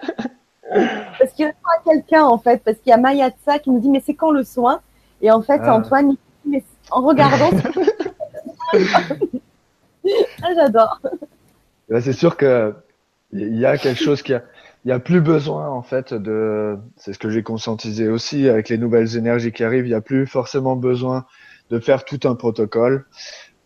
[1.19, 3.89] parce qu'il répond à quelqu'un en fait, parce qu'il y a Mayatsa qui nous dit
[3.89, 4.81] mais c'est quand le soin?
[5.21, 5.75] Et en fait, ah.
[5.75, 6.15] Antoine,
[6.45, 7.49] mais en regardant.
[8.73, 11.01] ah, J'adore.
[12.01, 12.73] c'est sûr que
[13.33, 14.43] il y a quelque chose qui a,
[14.85, 18.69] il y a plus besoin en fait de, c'est ce que j'ai conscientisé aussi avec
[18.69, 21.25] les nouvelles énergies qui arrivent, il y a plus forcément besoin
[21.69, 23.05] de faire tout un protocole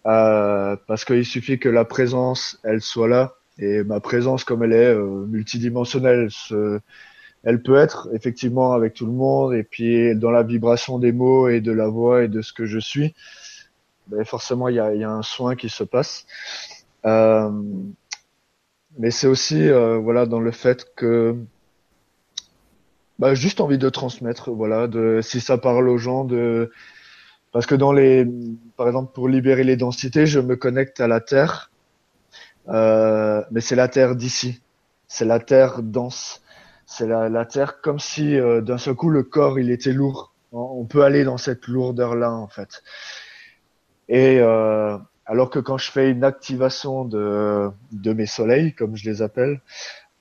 [0.08, 4.74] euh, parce qu'il suffit que la présence elle soit là et ma présence comme elle
[4.74, 6.30] est euh, multidimensionnelle
[7.44, 11.48] elle peut être effectivement avec tout le monde et puis dans la vibration des mots
[11.48, 13.14] et de la voix et de ce que je suis
[14.08, 16.26] ben forcément il y a, y a, un soin qui se passe.
[17.06, 17.50] Euh,
[19.00, 21.36] mais c'est aussi euh, voilà dans le fait que
[23.20, 26.72] bah, juste envie de transmettre voilà de si ça parle aux gens de
[27.52, 28.26] parce que dans les,
[28.78, 31.71] par exemple, pour libérer les densités, je me connecte à la Terre,
[32.70, 34.62] euh, mais c'est la Terre d'ici.
[35.08, 36.42] C'est la Terre dense.
[36.86, 40.34] C'est la, la, Terre comme si euh, d'un seul coup le corps il était lourd.
[40.52, 42.84] On peut aller dans cette lourdeur là en fait.
[44.10, 49.10] Et euh, alors que quand je fais une activation de, de mes soleils, comme je
[49.10, 49.62] les appelle,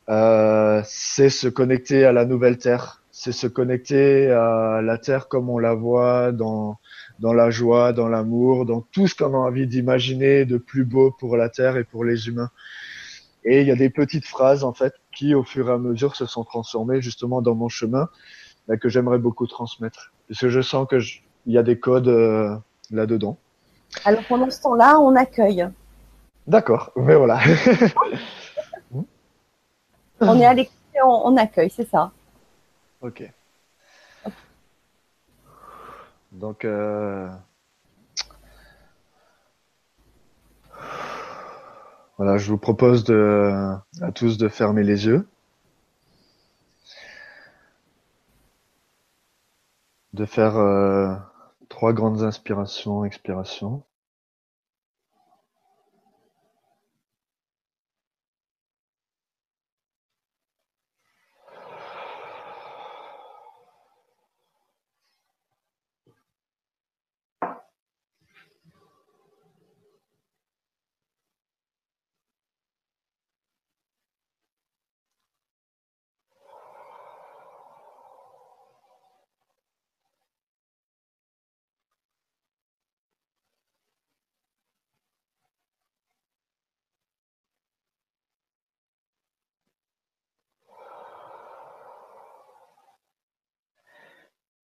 [0.08, 3.02] euh, c'est se connecter à la nouvelle Terre.
[3.10, 6.78] C'est se connecter à la Terre comme on la voit dans
[7.20, 11.14] dans la joie, dans l'amour, dans tout ce qu'on a envie d'imaginer de plus beau
[11.18, 12.50] pour la Terre et pour les humains.
[13.44, 16.16] Et il y a des petites phrases en fait qui, au fur et à mesure,
[16.16, 18.08] se sont transformées justement dans mon chemin
[18.68, 20.12] bah, que j'aimerais beaucoup transmettre.
[20.28, 20.98] Parce que je sens que
[21.46, 22.56] il y a des codes euh,
[22.90, 23.38] là-dedans.
[24.04, 25.68] Alors pendant ce temps-là, on accueille.
[26.46, 27.40] D'accord, mais voilà.
[30.20, 32.10] on est à l'écoute on accueille, c'est ça.
[33.00, 33.30] Ok.
[36.40, 37.28] Donc, euh,
[42.16, 43.52] voilà, je vous propose de,
[44.00, 45.28] à tous de fermer les yeux.
[50.14, 51.14] De faire euh,
[51.68, 53.82] trois grandes inspirations, expirations.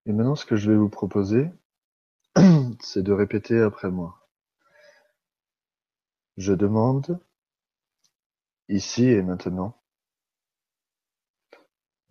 [0.06, 1.49] Et maintenant, ce que je vais vous proposer,
[2.82, 4.30] c'est de répéter après moi.
[6.38, 7.19] Je demande,
[8.69, 9.82] ici et maintenant,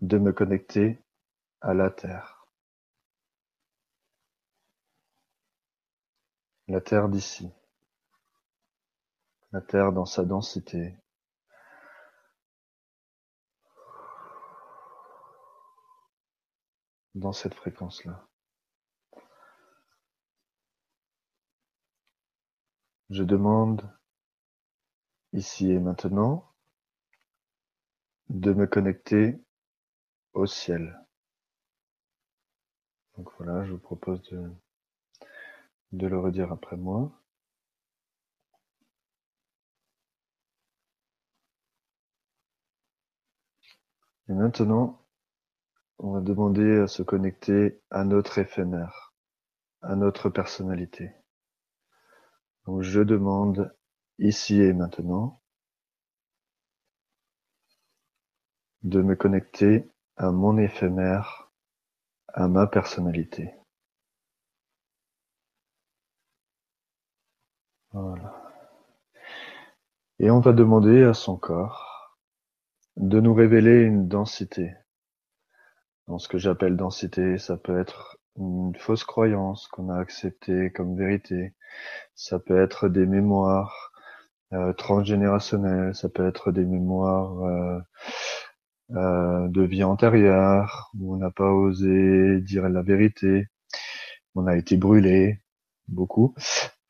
[0.01, 0.99] de me connecter
[1.61, 2.47] à la Terre.
[6.67, 7.51] La Terre d'ici.
[9.53, 10.97] La Terre dans sa densité,
[17.15, 18.27] dans cette fréquence-là.
[23.11, 23.89] Je demande
[25.33, 26.51] ici et maintenant
[28.29, 29.39] de me connecter
[30.33, 31.01] au ciel.
[33.17, 34.51] Donc voilà, je vous propose de,
[35.93, 37.13] de le redire après moi.
[44.29, 45.04] Et maintenant,
[45.99, 49.15] on va demander à se connecter à notre éphémère,
[49.83, 51.13] à notre personnalité.
[52.67, 53.75] Donc je demande
[54.19, 55.41] ici et maintenant
[58.83, 61.51] de me connecter à mon éphémère,
[62.29, 63.55] à ma personnalité.
[67.93, 68.53] Voilà.
[70.19, 72.17] Et on va demander à son corps
[72.97, 74.75] de nous révéler une densité,
[76.09, 80.97] dans ce que j'appelle densité, ça peut être une fausse croyance qu'on a acceptée comme
[80.97, 81.55] vérité.
[82.15, 83.93] Ça peut être des mémoires
[84.53, 85.95] euh, transgénérationnelles.
[85.95, 87.81] Ça peut être des mémoires euh,
[88.97, 93.49] euh, de vie antérieure, où on n'a pas osé dire la vérité,
[94.35, 95.41] on a été brûlé,
[95.89, 96.35] beaucoup,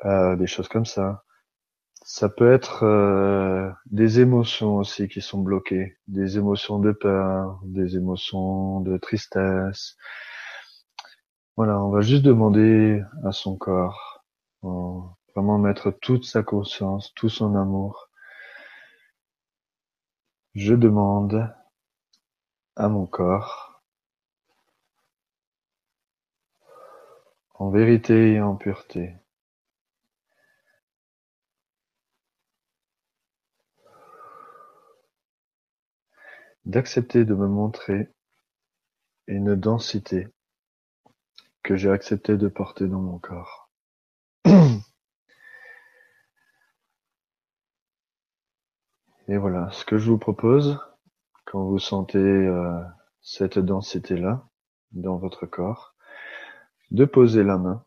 [0.05, 1.24] des choses comme ça.
[2.07, 7.97] Ça peut être euh, des émotions aussi qui sont bloquées, des émotions de peur, des
[7.97, 9.97] émotions de tristesse.
[11.57, 14.23] Voilà, on va juste demander à son corps,
[14.63, 18.11] vraiment mettre toute sa conscience, tout son amour.
[20.55, 21.51] Je demande
[22.77, 23.81] à mon corps,
[27.55, 29.15] en vérité et en pureté,
[36.65, 38.09] d'accepter de me montrer
[39.27, 40.28] une densité
[41.62, 43.70] que j'ai accepté de porter dans mon corps.
[49.27, 50.78] Et voilà, ce que je vous propose,
[51.47, 52.82] quand vous sentez euh,
[53.23, 54.47] cette densité-là
[54.93, 55.95] dans votre corps,
[56.91, 57.85] de poser la main.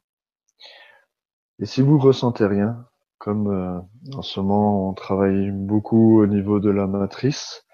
[1.60, 2.88] Et si vous ressentez rien,
[3.20, 3.80] comme euh,
[4.16, 7.67] en ce moment on travaille beaucoup au niveau de la matrice,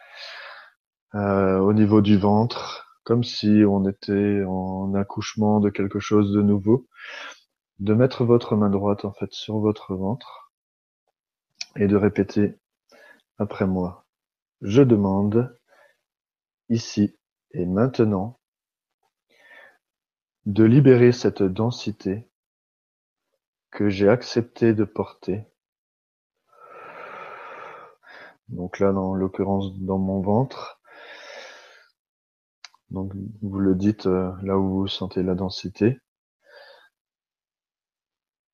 [1.16, 6.42] euh, au niveau du ventre, comme si on était en accouchement de quelque chose de
[6.42, 6.88] nouveau,
[7.80, 10.54] de mettre votre main droite en fait sur votre ventre
[11.76, 12.56] et de répéter
[13.38, 14.06] après moi.
[14.62, 15.56] Je demande
[16.70, 17.16] ici
[17.52, 18.40] et maintenant
[20.46, 22.28] de libérer cette densité
[23.72, 25.46] que j'ai accepté de porter.
[28.50, 30.82] Donc là, dans l'occurrence, dans mon ventre,
[32.94, 33.12] donc
[33.42, 36.00] vous le dites euh, là où vous sentez la densité.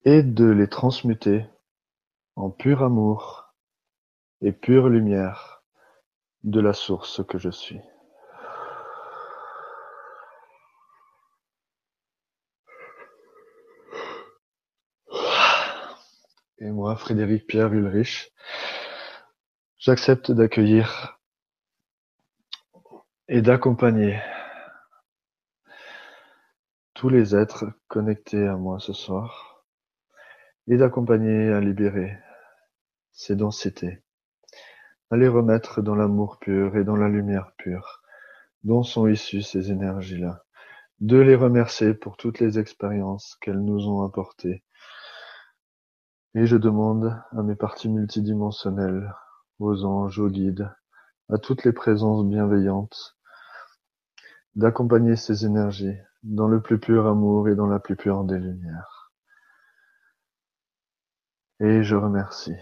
[0.05, 1.45] Et de les transmuter
[2.37, 3.53] en pur amour
[4.41, 5.61] et pure lumière
[6.43, 7.81] de la source que je suis.
[16.59, 18.33] Et moi, Frédéric Pierre Ulrich,
[19.77, 21.18] j'accepte d'accueillir
[23.31, 24.19] et d'accompagner
[26.95, 29.63] tous les êtres connectés à moi ce soir
[30.65, 32.17] et d'accompagner à libérer
[33.11, 34.01] ces densités,
[35.11, 38.01] à les remettre dans l'amour pur et dans la lumière pure
[38.63, 40.43] dont sont issues ces énergies-là,
[40.99, 44.63] de les remercier pour toutes les expériences qu'elles nous ont apportées.
[46.33, 49.13] Et je demande à mes parties multidimensionnelles,
[49.59, 50.73] aux anges, aux guides,
[51.29, 53.18] à toutes les présences bienveillantes
[54.55, 59.11] d'accompagner ces énergies dans le plus pur amour et dans la plus pure des lumières.
[61.59, 62.55] Et je remercie.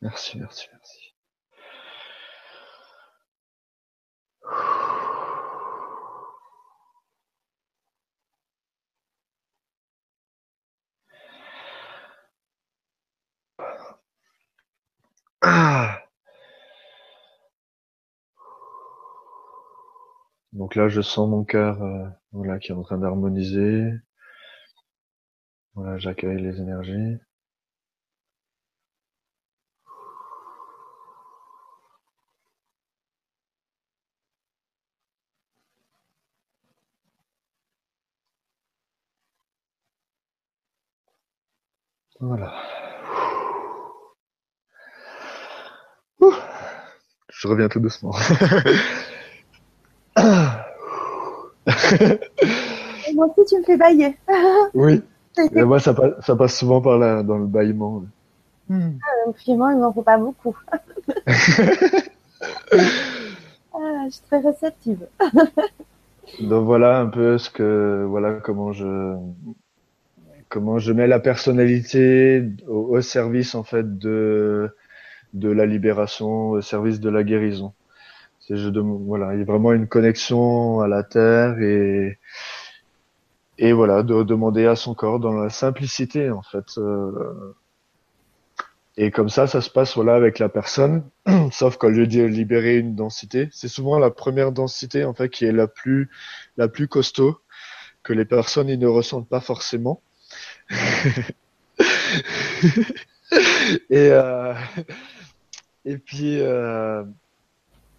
[0.00, 1.14] Merci, merci, merci.
[15.42, 15.98] Ah.
[20.52, 23.90] Donc là, je sens mon cœur, euh, voilà, qui est en train d'harmoniser.
[25.74, 27.16] Voilà, j'accueille les énergies.
[42.20, 42.52] Voilà.
[47.28, 48.12] Je reviens tout doucement.
[53.14, 54.16] moi aussi, tu me fais bailler.
[54.74, 55.02] oui.
[55.54, 58.02] Et moi, ça passe, ça passe souvent par là, dans le bâillement.
[58.68, 58.98] Hmm.
[59.02, 60.56] Ah, finalement, il m'en faut pas beaucoup.
[61.26, 61.32] ah,
[64.06, 65.06] je suis très réceptive.
[66.40, 69.16] Donc voilà un peu ce que, voilà comment je,
[70.48, 74.70] comment je mets la personnalité au service en fait de
[75.34, 77.72] de la libération au service de la guérison.
[78.50, 78.80] De,
[79.34, 82.18] il y a vraiment une connexion à la terre et
[83.58, 86.78] et voilà de demander à son corps dans la simplicité en fait.
[86.78, 87.54] Euh,
[88.96, 91.04] et comme ça, ça se passe voilà avec la personne.
[91.52, 95.44] Sauf quand je dis libérer une densité, c'est souvent la première densité en fait qui
[95.44, 96.08] est la plus
[96.56, 97.38] la plus costaud
[98.02, 100.00] que les personnes ils ne ressentent pas forcément.
[103.90, 104.54] et euh,
[105.84, 107.04] et puis euh,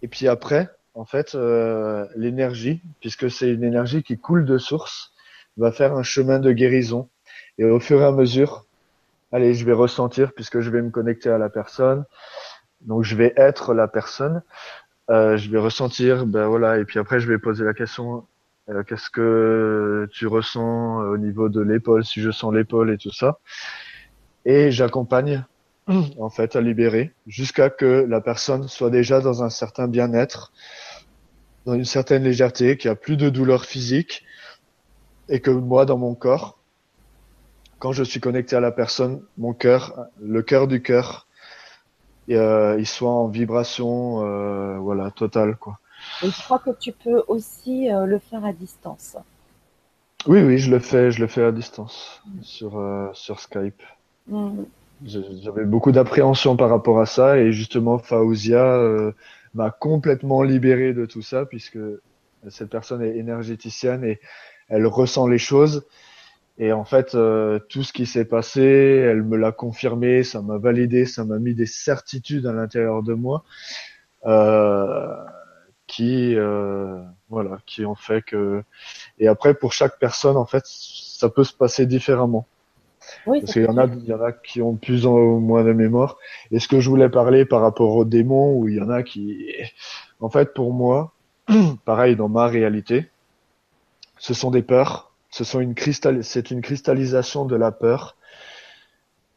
[0.02, 5.12] et puis après, en fait, euh, l'énergie, puisque c'est une énergie qui coule de source,
[5.56, 7.08] va faire un chemin de guérison.
[7.58, 8.66] Et au fur et à mesure,
[9.32, 12.04] allez, je vais ressentir puisque je vais me connecter à la personne.
[12.80, 14.42] Donc je vais être la personne.
[15.10, 18.26] Euh, je vais ressentir, ben voilà, et puis après je vais poser la question
[18.68, 23.12] euh, qu'est-ce que tu ressens au niveau de l'épaule, si je sens l'épaule et tout
[23.12, 23.40] ça.
[24.44, 25.44] Et j'accompagne
[25.88, 30.52] en fait à libérer jusqu'à que la personne soit déjà dans un certain bien-être,
[31.66, 34.24] dans une certaine légèreté, qu'il n'y a plus de douleur physique
[35.28, 36.58] et que moi dans mon corps,
[37.78, 41.26] quand je suis connecté à la personne, mon cœur, le cœur du cœur,
[42.30, 45.78] euh, il soit en vibration, euh, voilà, totale quoi.
[46.22, 49.16] Et je crois que tu peux aussi euh, le faire à distance.
[50.26, 53.82] Oui, oui, je le fais, je le fais à distance sur euh, sur Skype.
[54.28, 54.62] Mm.
[55.04, 59.12] J'avais beaucoup d'appréhension par rapport à ça et justement Faouzia euh,
[59.54, 61.78] m'a complètement libéré de tout ça puisque
[62.48, 64.20] cette personne est énergéticienne et
[64.68, 65.86] elle ressent les choses
[66.58, 70.58] et en fait euh, tout ce qui s'est passé, elle me l'a confirmé, ça m'a
[70.58, 73.44] validé, ça m'a mis des certitudes à l'intérieur de moi
[74.26, 75.16] euh,
[75.86, 78.62] qui euh, voilà qui ont fait que
[79.18, 82.46] et après pour chaque personne en fait ça peut se passer différemment.
[83.26, 85.64] Oui, Parce qu'il y en a, il y en a qui ont plus ou moins
[85.64, 86.18] de mémoire.
[86.50, 89.02] Et ce que je voulais parler par rapport aux démons, où il y en a
[89.02, 89.46] qui,
[90.20, 91.14] en fait, pour moi,
[91.84, 93.08] pareil dans ma réalité,
[94.18, 95.10] ce sont des peurs.
[95.30, 98.16] Ce sont une cristal, c'est une cristallisation de la peur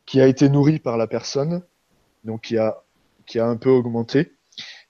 [0.05, 1.63] qui a été nourrie par la personne,
[2.25, 2.83] donc qui a,
[3.25, 4.33] qui a un peu augmenté.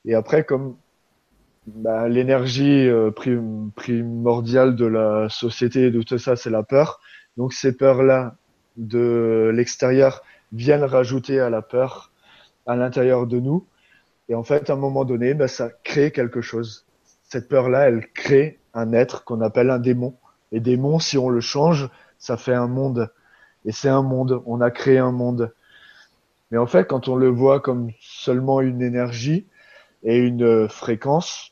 [0.05, 0.77] Et après, comme
[1.67, 6.99] bah, l'énergie euh, prim- primordiale de la société et de tout ça, c'est la peur.
[7.37, 8.35] Donc ces peurs-là
[8.77, 12.11] de l'extérieur viennent rajouter à la peur
[12.65, 13.65] à l'intérieur de nous.
[14.29, 16.85] Et en fait, à un moment donné, ben, ça crée quelque chose.
[17.27, 20.15] Cette peur-là, elle crée un être qu'on appelle un démon.
[20.51, 23.11] Et démon, si on le change, ça fait un monde.
[23.65, 24.41] Et c'est un monde.
[24.45, 25.53] On a créé un monde.
[26.51, 29.47] Mais en fait, quand on le voit comme seulement une énergie
[30.03, 31.51] et une fréquence,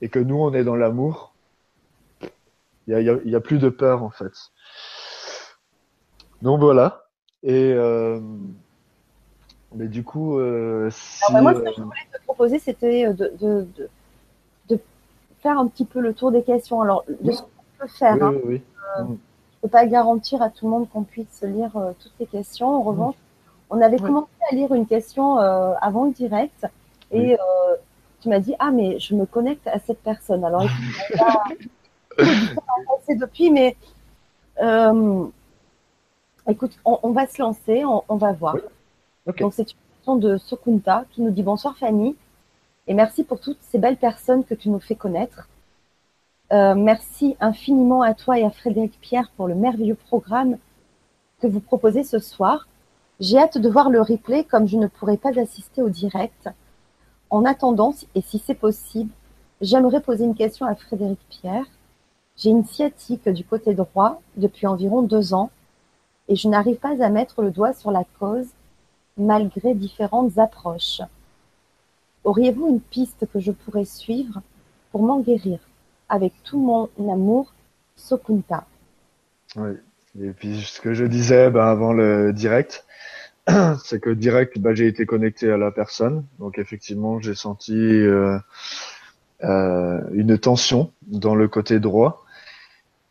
[0.00, 1.34] et que nous, on est dans l'amour,
[2.86, 4.32] il y a, y a- y a plus de peur, en fait.
[6.42, 7.04] Donc voilà.
[7.42, 8.20] Et euh,
[9.74, 12.58] mais du coup, euh, si, Alors, bah, moi, ce que euh, je voulais te proposer,
[12.58, 13.88] c'était de, de, de,
[14.68, 14.80] de
[15.40, 16.82] faire un petit peu le tour des questions.
[16.82, 17.48] Alors, de ce qu'on
[17.78, 18.62] peut faire, oui, hein, oui,
[18.98, 19.16] oui.
[19.54, 21.70] je peux pas garantir à tout le monde qu'on puisse lire
[22.00, 22.68] toutes les questions.
[22.68, 23.14] En revanche,
[23.70, 24.06] on avait Ouais.
[24.06, 26.66] commencé à lire une question avant le direct
[27.12, 27.38] et
[28.20, 30.44] tu m'as dit ah mais je me connecte à cette personne.
[30.44, 30.64] Alors
[31.14, 31.68] écoute,
[33.06, 33.76] c'est depuis, mais
[34.62, 35.24] euh,
[36.48, 38.56] écoute, on, on va se lancer, on, on va voir.
[39.26, 39.32] Oui.
[39.40, 42.16] Donc c'est une question de Sokunta qui nous dit bonsoir Fanny
[42.86, 45.48] et merci pour toutes ces belles personnes que tu nous fais connaître.
[46.52, 50.58] Euh, merci infiniment à toi et à Frédéric Pierre pour le merveilleux programme
[51.40, 52.66] que vous proposez ce soir.
[53.20, 56.50] J'ai hâte de voir le replay comme je ne pourrai pas assister au direct.
[57.30, 59.10] En attendant, et si c'est possible,
[59.60, 61.64] j'aimerais poser une question à Frédéric Pierre.
[62.36, 65.50] J'ai une sciatique du côté droit depuis environ deux ans
[66.28, 68.48] et je n'arrive pas à mettre le doigt sur la cause
[69.16, 71.00] malgré différentes approches.
[72.24, 74.40] Auriez-vous une piste que je pourrais suivre
[74.90, 75.58] pour m'en guérir
[76.08, 77.52] avec tout mon amour,
[77.96, 78.64] Sokunta?
[79.56, 79.72] Oui.
[80.20, 82.84] Et puis ce que je disais ben, avant le direct,
[83.84, 86.24] c'est que direct, ben, j'ai été connecté à la personne.
[86.38, 88.38] Donc effectivement, j'ai senti euh,
[89.44, 92.21] euh, une tension dans le côté droit.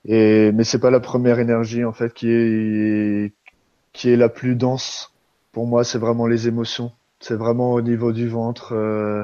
[0.05, 3.33] Et mais c'est pas la première énergie en fait qui est
[3.93, 5.13] qui est la plus dense.
[5.51, 6.91] Pour moi, c'est vraiment les émotions.
[7.19, 9.23] C'est vraiment au niveau du ventre, euh,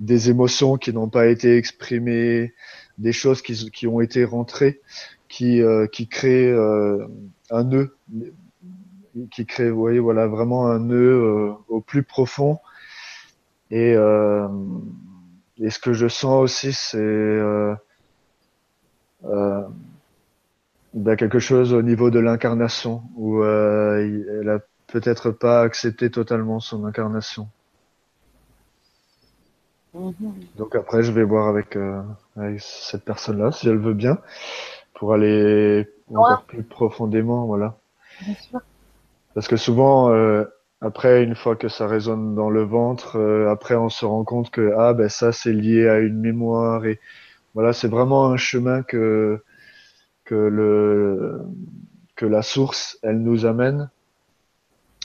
[0.00, 2.54] des émotions qui n'ont pas été exprimées,
[2.98, 4.80] des choses qui, qui ont été rentrées,
[5.28, 7.06] qui euh, qui créent euh,
[7.50, 7.96] un nœud,
[9.30, 12.58] qui crée, vous voyez, voilà, vraiment un nœud euh, au plus profond.
[13.70, 14.48] Et euh,
[15.58, 17.74] et ce que je sens aussi, c'est euh,
[19.24, 19.62] euh,
[20.94, 26.60] ben, quelque chose au niveau de l'incarnation, où euh, elle a peut-être pas accepté totalement
[26.60, 27.48] son incarnation.
[30.56, 32.02] Donc après, je vais voir avec, euh,
[32.36, 34.18] avec cette personne-là, si elle veut bien,
[34.94, 37.76] pour aller encore plus profondément, voilà.
[38.24, 38.60] Bien sûr.
[39.34, 40.44] Parce que souvent, euh,
[40.80, 44.50] après, une fois que ça résonne dans le ventre, euh, après, on se rend compte
[44.50, 47.00] que ah ben ça, c'est lié à une mémoire et
[47.54, 49.42] voilà, c'est vraiment un chemin que
[50.24, 51.40] que le
[52.16, 53.90] que la source, elle nous amène.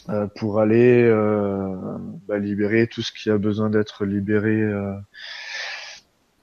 [0.09, 1.75] euh, pour aller euh,
[2.27, 4.93] bah, libérer tout ce qui a besoin d'être libéré euh,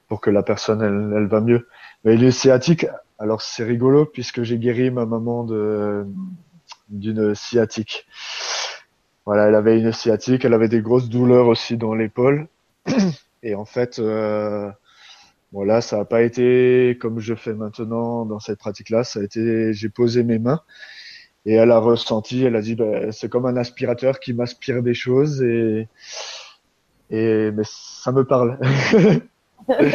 [0.07, 1.67] pour que la personne elle, elle va mieux.
[2.03, 2.87] Mais les sciatiques,
[3.19, 6.05] alors c'est rigolo puisque j'ai guéri ma maman de
[6.89, 8.07] d'une sciatique.
[9.25, 12.47] Voilà, elle avait une sciatique, elle avait des grosses douleurs aussi dans l'épaule.
[13.43, 13.99] Et en fait,
[15.53, 19.03] euh, voilà, ça n'a pas été comme je fais maintenant dans cette pratique-là.
[19.03, 20.61] Ça a été, j'ai posé mes mains
[21.45, 24.93] et elle a ressenti, elle a dit, bah, c'est comme un aspirateur qui m'aspire des
[24.93, 25.87] choses et
[27.09, 28.59] et mais ça me parle.
[29.69, 29.93] et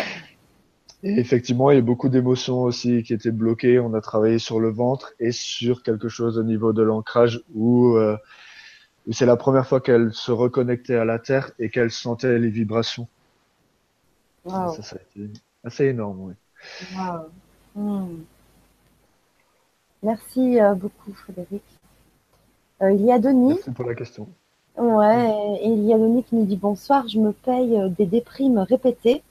[1.03, 3.79] effectivement, il y a beaucoup d'émotions aussi qui étaient bloquées.
[3.79, 7.97] On a travaillé sur le ventre et sur quelque chose au niveau de l'ancrage où,
[7.97, 8.17] euh,
[9.07, 12.51] où c'est la première fois qu'elle se reconnectait à la terre et qu'elle sentait les
[12.51, 13.09] vibrations.
[14.45, 14.75] Wow.
[14.75, 15.33] Ça, ça a été
[15.65, 16.35] assez énorme, oui.
[16.97, 17.31] Wow.
[17.75, 18.23] Hmm.
[20.03, 21.63] Merci euh, beaucoup, Frédéric.
[22.83, 23.55] Euh, il y a Denis.
[23.55, 24.29] Merci pour la question.
[24.77, 28.07] Ouais, et il y a Denis qui nous dit bonsoir, je me paye euh, des
[28.07, 29.23] déprimes répétées.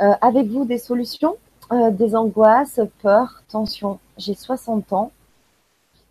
[0.00, 1.36] Euh, avec vous des solutions,
[1.72, 3.98] Euh, des angoisses, peurs, tensions?
[4.18, 5.10] J'ai 60 ans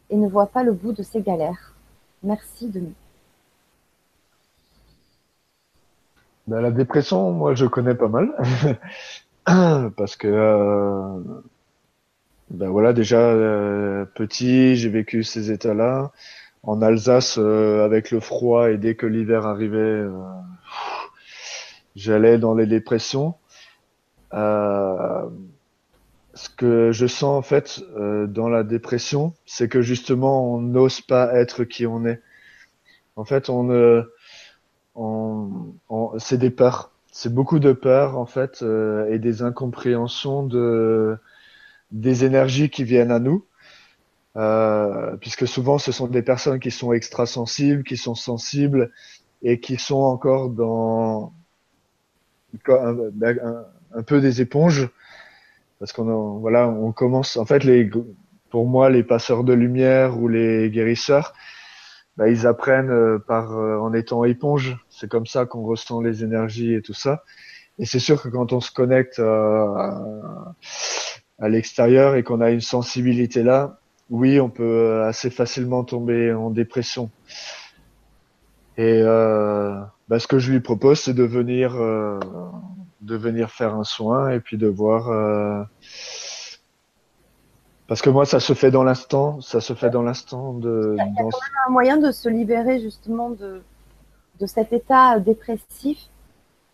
[0.10, 1.74] et ne vois pas le bout de ces galères.
[2.24, 2.94] Merci Denis.
[6.47, 8.31] Ben, la dépression, moi, je connais pas mal.
[9.97, 10.27] Parce que,
[12.51, 16.11] ben voilà, déjà, euh, petit, j'ai vécu ces états-là.
[16.63, 20.03] En Alsace, euh, avec le froid, et dès que l'hiver arrivait,
[21.95, 23.35] j'allais dans les dépressions.
[24.31, 25.30] Ce
[26.57, 27.81] que je sens, en fait,
[28.27, 32.22] dans la dépression, c'est que justement, on n'ose pas être qui on est.
[33.15, 34.03] En fait, on ne,
[34.95, 35.49] on,
[35.89, 36.91] on- c'est des peurs.
[37.11, 41.17] C'est beaucoup de peurs en fait euh, et des incompréhensions de
[41.91, 43.45] des énergies qui viennent à nous,
[44.38, 48.91] euh, puisque souvent ce sont des personnes qui sont extrasensibles, qui sont sensibles
[49.43, 51.34] et qui sont encore dans
[52.67, 52.97] un,
[53.43, 54.89] un- un peu des éponges,
[55.80, 57.89] parce qu'on voilà on commence en fait les
[58.51, 61.34] pour moi les passeurs de lumière ou les guérisseurs
[62.18, 64.78] bah, ils apprennent euh, par euh, en étant éponge.
[64.90, 67.24] C'est comme ça qu'on ressent les énergies et tout ça.
[67.80, 70.02] Et c'est sûr que quand on se connecte euh, à,
[71.40, 73.80] à l'extérieur et qu'on a une sensibilité là,
[74.10, 77.10] oui, on peut assez facilement tomber en dépression.
[78.78, 79.80] Et euh,
[80.10, 82.20] bah, ce que je lui propose, c'est de venir, euh,
[83.02, 85.10] de venir faire un soin et puis de voir.
[85.10, 85.64] euh,
[87.88, 90.95] parce que moi, ça se fait dans l'instant, ça se fait dans l'instant de.
[91.20, 91.30] dans-
[91.68, 93.62] Un moyen de se libérer justement de,
[94.40, 96.07] de cet état dépressif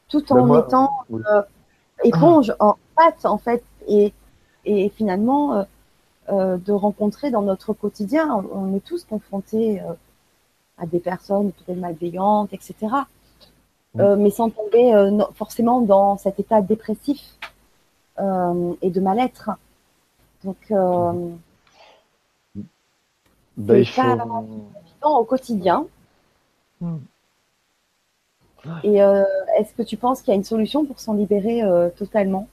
[0.10, 1.22] tout en Ben, moi- étant oui.
[1.32, 1.42] euh,
[2.04, 4.14] éponge, en pâte en fait, et,
[4.66, 5.64] et finalement euh,
[6.30, 9.82] euh, de rencontrer dans notre quotidien, on, on est tous confrontés
[10.78, 12.76] à des personnes peut-être malveillantes, etc.
[13.96, 17.22] Mais sans tomber non- forcément dans cet état dépressif
[18.18, 19.50] et de mal-être.
[20.44, 21.30] Donc, euh,
[23.58, 25.86] Ben, il pas- évident au quotidien.
[26.80, 26.98] Hmm.
[28.84, 29.24] Et euh,
[29.58, 32.48] est-ce que tu penses qu'il y a une solution pour s'en libérer euh, totalement?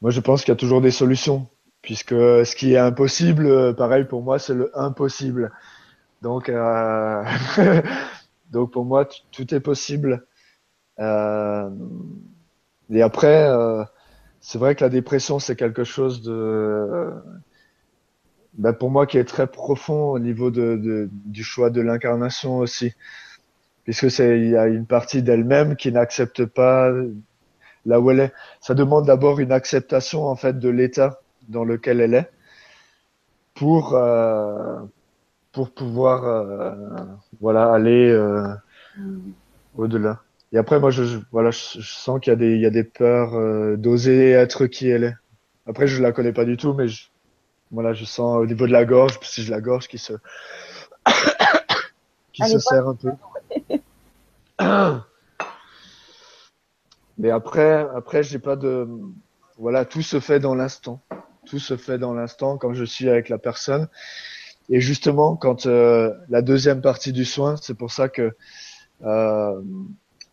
[0.00, 1.46] Moi, je pense qu'il y a toujours des solutions,
[1.82, 5.52] puisque ce qui est impossible, pareil pour moi, c'est le impossible.
[6.22, 6.50] Donc,
[8.50, 10.26] donc pour moi, tout est possible.
[10.98, 11.02] Et
[13.02, 13.48] après,
[14.40, 17.12] c'est vrai que la dépression, c'est quelque chose de,
[18.54, 22.58] ben, pour moi, qui est très profond au niveau de, de- du choix de l'incarnation
[22.58, 22.92] aussi,
[23.84, 26.92] puisque c'est, il y a une partie d'elle-même qui n'accepte pas
[27.86, 28.32] là où elle est.
[28.60, 32.30] Ça demande d'abord une acceptation en fait de l'état dans lequel elle est
[33.54, 34.80] pour euh,
[35.52, 37.04] pour pouvoir euh,
[37.40, 38.54] voilà aller euh,
[39.74, 40.22] au-delà.
[40.52, 42.66] Et après moi je, je- voilà je, je sens qu'il y a des il y
[42.66, 45.14] a des peurs euh, d'oser être qui elle est.
[45.66, 47.06] Après je la connais pas du tout mais je,
[47.70, 50.14] voilà je sens au niveau de la gorge si je la gorge qui se
[52.32, 53.10] qui se serre un peu.
[57.18, 58.88] Mais après, après, j'ai pas de,
[59.58, 61.00] voilà, tout se fait dans l'instant.
[61.46, 63.88] Tout se fait dans l'instant quand je suis avec la personne.
[64.70, 68.36] Et justement, quand euh, la deuxième partie du soin, c'est pour ça que,
[69.04, 69.62] euh,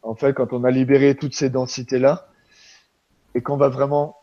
[0.07, 2.29] en fait, quand on a libéré toutes ces densités-là,
[3.35, 4.15] et qu'on va vraiment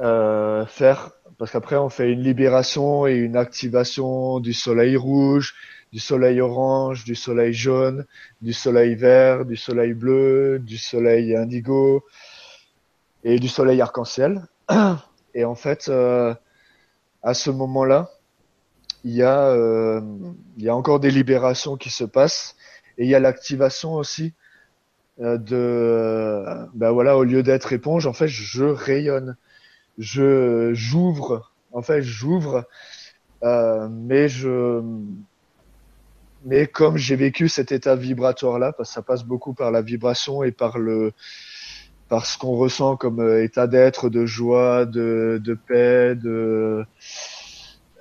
[0.00, 5.54] euh, faire, parce qu'après on fait une libération et une activation du soleil rouge,
[5.92, 8.06] du soleil orange, du soleil jaune,
[8.42, 12.04] du soleil vert, du soleil bleu, du soleil indigo
[13.24, 14.42] et du soleil arc-en-ciel.
[15.34, 16.34] Et en fait, euh,
[17.22, 18.10] à ce moment-là,
[19.04, 20.00] il y a, euh,
[20.56, 22.56] il y a encore des libérations qui se passent
[22.98, 24.34] et il y a l'activation aussi
[25.20, 26.44] de,
[26.74, 29.36] ben voilà, au lieu d'être éponge, en fait, je rayonne,
[29.98, 32.64] je j'ouvre, en fait, j'ouvre,
[33.42, 34.82] euh, mais je,
[36.44, 39.82] mais comme j'ai vécu cet état vibratoire là, parce que ça passe beaucoup par la
[39.82, 41.12] vibration et par le,
[42.08, 46.84] par ce qu'on ressent comme euh, état d'être, de joie, de, de paix, de,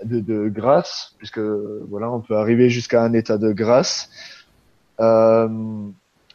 [0.03, 4.09] de, de, grâce, puisque voilà, on peut arriver jusqu'à un état de grâce.
[4.99, 5.47] Euh,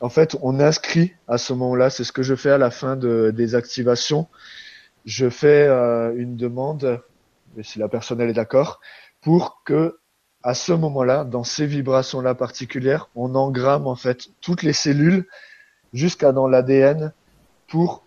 [0.04, 2.94] en fait, on inscrit à ce moment-là, c'est ce que je fais à la fin
[2.94, 4.28] de, des activations.
[5.06, 7.00] Je fais euh, une demande,
[7.62, 8.80] si la personne elle est d'accord,
[9.22, 9.98] pour que
[10.42, 15.26] à ce moment-là, dans ces vibrations-là particulières, on engramme en fait toutes les cellules
[15.94, 17.14] jusqu'à dans l'ADN
[17.66, 18.04] pour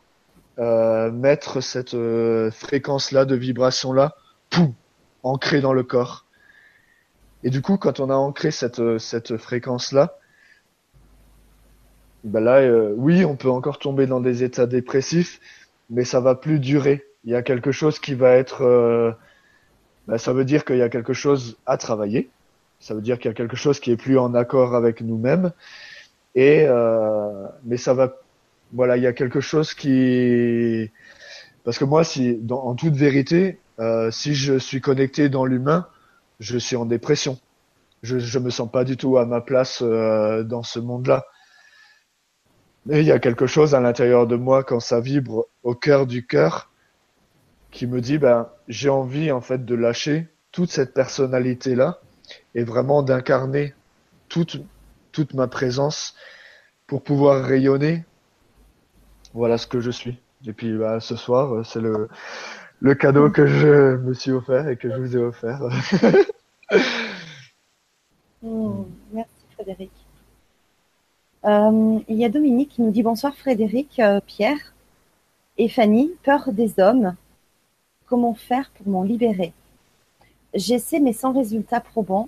[0.60, 4.15] euh, mettre cette euh, fréquence-là de vibration-là,
[4.52, 4.76] poum,
[5.24, 6.26] ancrée dans le corps.
[7.41, 10.19] Et du coup, quand on a ancré cette fréquence-là,
[12.27, 15.39] ben là, euh, oui, on peut encore tomber dans des états dépressifs,
[15.89, 17.05] mais ça va plus durer.
[17.23, 19.11] Il y a quelque chose qui va être, euh,
[20.07, 22.29] ben, ça veut dire qu'il y a quelque chose à travailler.
[22.79, 25.51] Ça veut dire qu'il y a quelque chose qui est plus en accord avec nous-mêmes.
[26.35, 28.13] Et euh, mais ça va
[28.73, 30.91] voilà, il y a quelque chose qui,
[31.63, 35.87] parce que moi, si, en toute vérité, euh, si je suis connecté dans l'humain,
[36.39, 37.39] je suis en dépression.
[38.03, 41.25] Je, je me sens pas du tout à ma place euh, dans ce monde-là.
[42.89, 46.26] Il y a quelque chose à l'intérieur de moi quand ça vibre au cœur du
[46.26, 46.72] cœur
[47.72, 51.99] qui me dit, ben, j'ai envie en fait de lâcher toute cette personnalité-là
[52.55, 53.73] et vraiment d'incarner
[54.30, 54.61] toute
[55.11, 56.15] toute ma présence
[56.85, 58.05] pour pouvoir rayonner
[59.34, 60.18] voilà ce que je suis.
[60.45, 62.07] Et puis bah, ce soir, c'est le,
[62.80, 65.61] le cadeau que je me suis offert et que je vous ai offert.
[68.41, 69.91] mmh, merci Frédéric.
[71.36, 74.74] Euh, il y a Dominique qui nous dit bonsoir Frédéric, euh, Pierre
[75.57, 77.15] et Fanny, peur des hommes.
[78.06, 79.53] Comment faire pour m'en libérer?
[80.53, 82.28] J'essaie mais sans résultat probant.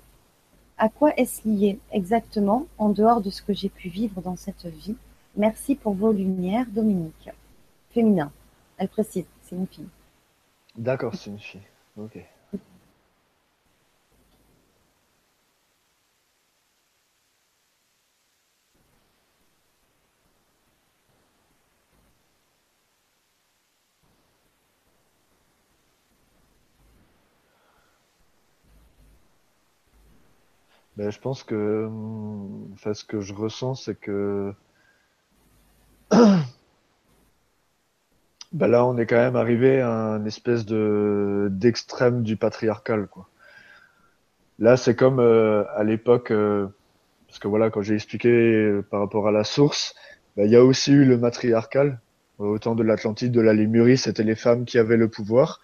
[0.78, 4.66] À quoi est-ce lié exactement en dehors de ce que j'ai pu vivre dans cette
[4.66, 4.96] vie?
[5.36, 7.30] Merci pour vos lumières, Dominique.
[7.91, 8.32] Féminin.
[8.78, 9.90] Elle précise, c'est une fille.
[10.78, 11.62] D'accord, c'est une fille.
[11.98, 12.24] Ok.
[30.99, 31.89] Ben, je pense que
[32.73, 34.53] enfin, ce que je ressens, c'est que
[38.51, 43.07] Ben là, on est quand même arrivé à un espèce de d'extrême du patriarcal.
[44.59, 46.67] Là, c'est comme euh, à l'époque, euh,
[47.27, 49.95] parce que voilà, quand j'ai expliqué euh, par rapport à la source,
[50.35, 52.01] ben, il y a aussi eu le matriarcal.
[52.39, 55.61] Au temps de l'Atlantide, de la Lémurie, c'était les femmes qui avaient le pouvoir.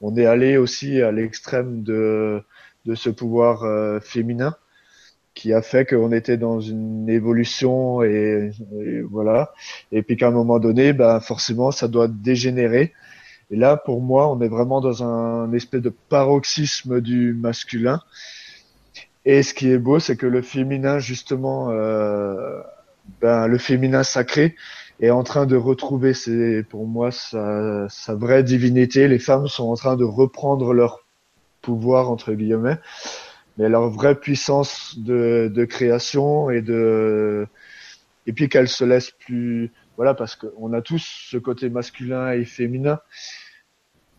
[0.00, 2.42] On est allé aussi à l'extrême de
[2.86, 3.64] de ce pouvoir
[4.02, 4.56] féminin
[5.38, 9.52] qui a fait qu'on était dans une évolution et, et voilà.
[9.92, 12.92] Et puis qu'à un moment donné, ben forcément, ça doit dégénérer.
[13.52, 18.02] Et là, pour moi, on est vraiment dans un espèce de paroxysme du masculin.
[19.24, 22.60] Et ce qui est beau, c'est que le féminin, justement, euh,
[23.20, 24.56] ben, le féminin sacré
[24.98, 29.06] est en train de retrouver, c'est pour moi sa, sa vraie divinité.
[29.06, 31.04] Les femmes sont en train de reprendre leur
[31.62, 32.78] pouvoir entre guillemets
[33.58, 37.46] mais leur vraie puissance de, de création et de
[38.26, 42.44] et puis qu'elles se laissent plus voilà parce qu'on a tous ce côté masculin et
[42.44, 43.00] féminin.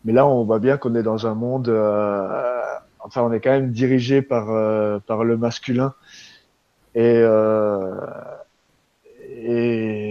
[0.04, 2.62] Mais là on voit bien qu'on est dans un monde euh,
[3.00, 5.94] enfin on est quand même dirigé par euh, par le masculin.
[6.94, 7.94] Et euh,
[9.42, 10.09] et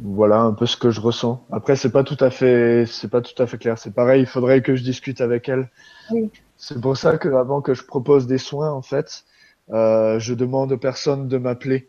[0.00, 1.44] voilà un peu ce que je ressens.
[1.50, 3.78] Après, c'est pas tout à fait, c'est pas tout à fait clair.
[3.78, 5.70] C'est pareil, il faudrait que je discute avec elle.
[6.10, 6.30] Oui.
[6.56, 9.24] C'est pour ça que avant que je propose des soins, en fait,
[9.70, 11.88] euh, je demande aux personnes de m'appeler.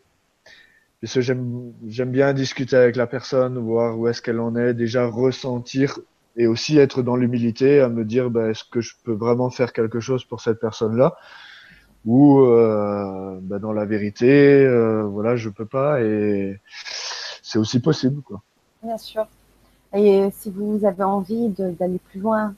[1.02, 4.74] Parce que j'aime, j'aime bien discuter avec la personne, voir où est-ce qu'elle en est,
[4.74, 6.00] déjà ressentir
[6.36, 9.74] et aussi être dans l'humilité à me dire, bah, est-ce que je peux vraiment faire
[9.74, 11.16] quelque chose pour cette personne-là?
[12.06, 16.60] Ou euh, bah, dans la vérité, euh, voilà, je peux pas et
[17.50, 18.22] c'est aussi possible.
[18.22, 18.42] Quoi.
[18.84, 19.26] Bien sûr.
[19.94, 22.54] Et si vous avez envie d'aller plus loin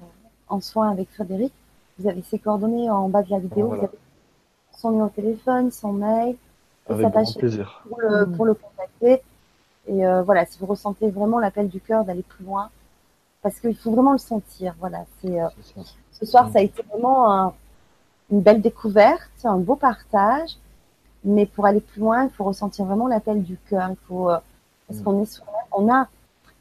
[0.00, 0.06] euh,
[0.48, 1.52] en soins avec Frédéric,
[1.98, 3.66] vous avez ses coordonnées en bas de la vidéo.
[3.66, 3.82] Voilà.
[3.82, 3.98] Vous avez
[4.78, 6.36] son numéro de téléphone, son mail,
[6.88, 7.82] et Avec sa grand page plaisir.
[7.86, 9.20] pour le, pour le contacter.
[9.88, 12.70] Et euh, voilà, si vous ressentez vraiment l'appel du cœur d'aller plus loin,
[13.42, 14.74] parce qu'il faut vraiment le sentir.
[14.80, 15.38] Voilà, c'est
[16.12, 17.54] ce soir, ça a été vraiment
[18.30, 20.56] une belle découverte, un beau partage.
[21.24, 23.90] Mais pour aller plus loin, il faut ressentir vraiment l'appel du cœur.
[23.90, 24.30] Il faut,
[24.86, 25.42] parce qu'on est
[25.72, 26.08] on a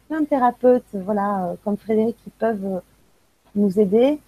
[0.08, 2.82] plein de thérapeutes, voilà, comme Frédéric, qui peuvent
[3.56, 4.20] nous aider.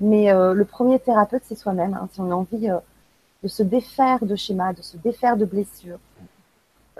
[0.00, 1.94] Mais le premier thérapeute, c'est soi-même.
[1.94, 2.68] Hein, si on a envie
[3.44, 5.98] de se défaire de schémas, de se défaire de blessures.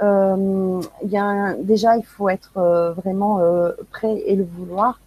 [0.03, 5.01] Euh, y a déjà, il faut être euh, vraiment euh, prêt et le vouloir.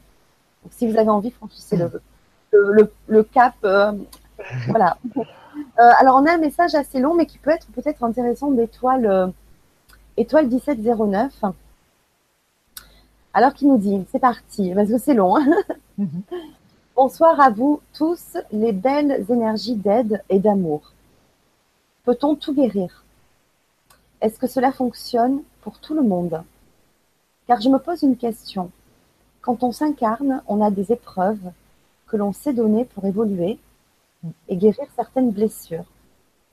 [0.63, 1.91] Donc, si vous avez envie, franchissez le,
[2.51, 3.53] le, le, cap.
[3.63, 3.91] Euh,
[4.67, 4.97] voilà.
[5.77, 9.33] Alors, on a un message assez long, mais qui peut être peut-être intéressant d'étoile
[10.17, 11.43] étoile 1709.
[13.33, 15.37] Alors, qui nous dit, c'est parti, parce que c'est long.
[15.37, 15.45] Hein.
[16.95, 20.93] Bonsoir à vous tous, les belles énergies d'aide et d'amour.
[22.05, 23.03] Peut-on tout guérir?
[24.21, 26.41] Est-ce que cela fonctionne pour tout le monde?
[27.45, 28.71] Car je me pose une question.
[29.41, 31.51] Quand on s'incarne, on a des épreuves
[32.07, 33.59] que l'on s'est données pour évoluer
[34.47, 35.85] et guérir certaines blessures.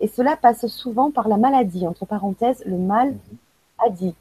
[0.01, 3.17] Et cela passe souvent par la maladie, entre parenthèses, le mal
[3.79, 4.15] a dit.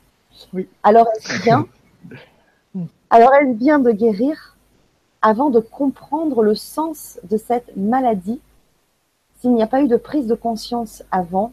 [0.53, 0.67] Oui.
[0.83, 1.67] Alors est-ce bien
[3.09, 4.57] Alors est-ce bien de guérir
[5.21, 8.41] avant de comprendre le sens de cette maladie
[9.39, 11.51] s'il n'y a pas eu de prise de conscience avant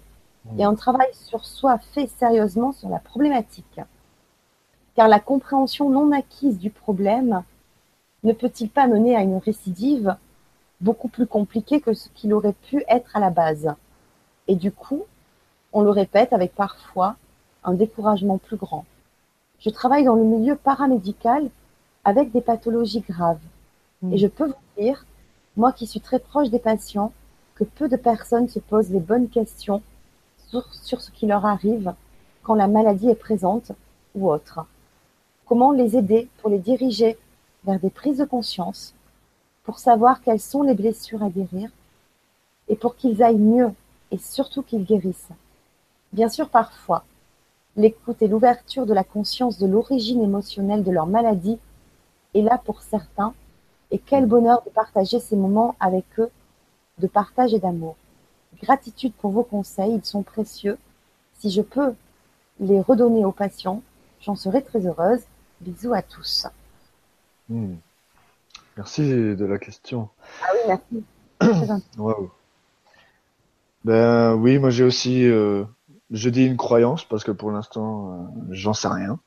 [0.58, 3.80] et un travail sur soi fait sérieusement sur la problématique?
[4.94, 7.42] Car la compréhension non acquise du problème
[8.22, 10.16] ne peut-il pas mener à une récidive
[10.80, 13.74] beaucoup plus compliquée que ce qu'il aurait pu être à la base
[14.48, 15.04] Et du coup,
[15.72, 17.16] on le répète avec parfois
[17.64, 18.84] un découragement plus grand.
[19.58, 21.50] Je travaille dans le milieu paramédical
[22.04, 23.42] avec des pathologies graves.
[24.10, 25.04] Et je peux vous dire,
[25.56, 27.12] moi qui suis très proche des patients,
[27.54, 29.82] que peu de personnes se posent les bonnes questions
[30.48, 30.64] sur,
[31.00, 31.92] ce qui leur arrive
[32.42, 33.72] quand la maladie est présente
[34.14, 34.64] ou autre.
[35.44, 37.18] Comment les aider pour les diriger
[37.64, 38.94] vers des prises de conscience,
[39.64, 41.70] pour savoir quelles sont les blessures à guérir
[42.68, 43.72] et pour qu'ils aillent mieux
[44.10, 45.32] et surtout qu'ils guérissent.
[46.12, 47.04] Bien sûr, parfois,
[47.76, 51.58] l'écoute et l'ouverture de la conscience de l'origine émotionnelle de leur maladie
[52.34, 53.34] est là pour certains
[53.90, 56.30] et quel bonheur de partager ces moments avec eux
[56.98, 57.96] de partage et d'amour.
[58.62, 60.78] Gratitude pour vos conseils, ils sont précieux.
[61.38, 61.94] Si je peux
[62.60, 63.82] les redonner aux patients,
[64.20, 65.22] j'en serai très heureuse.
[65.60, 66.46] Bisous à tous.
[67.48, 67.74] Hmm.
[68.80, 70.08] Merci de la question.
[70.42, 70.78] Ah oui,
[71.40, 71.82] merci.
[73.84, 75.64] Ben oui, moi j'ai aussi, euh,
[76.10, 79.18] je dis une croyance parce que pour l'instant euh, j'en sais rien,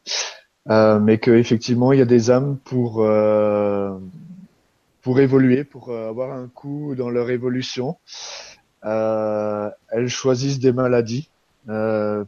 [0.70, 3.04] euh, mais que effectivement il y a des âmes pour
[5.04, 7.98] pour évoluer, pour euh, avoir un coup dans leur évolution.
[8.86, 11.30] Euh, elles choisissent des maladies,
[11.70, 12.24] euh,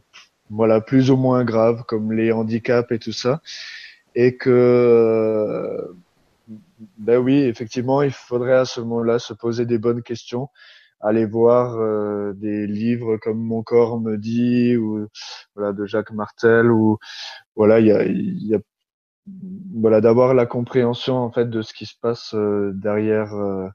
[0.50, 3.40] voilà, plus ou moins graves, comme les handicaps et tout ça,
[4.14, 5.94] et que,
[6.98, 10.48] ben oui, effectivement, il faudrait à ce moment-là se poser des bonnes questions,
[11.00, 15.06] aller voir euh, des livres comme Mon corps me dit ou
[15.54, 16.98] voilà de Jacques Martel ou
[17.54, 18.58] voilà il y a, y a
[19.74, 23.68] voilà d'avoir la compréhension en fait de ce qui se passe euh, derrière euh,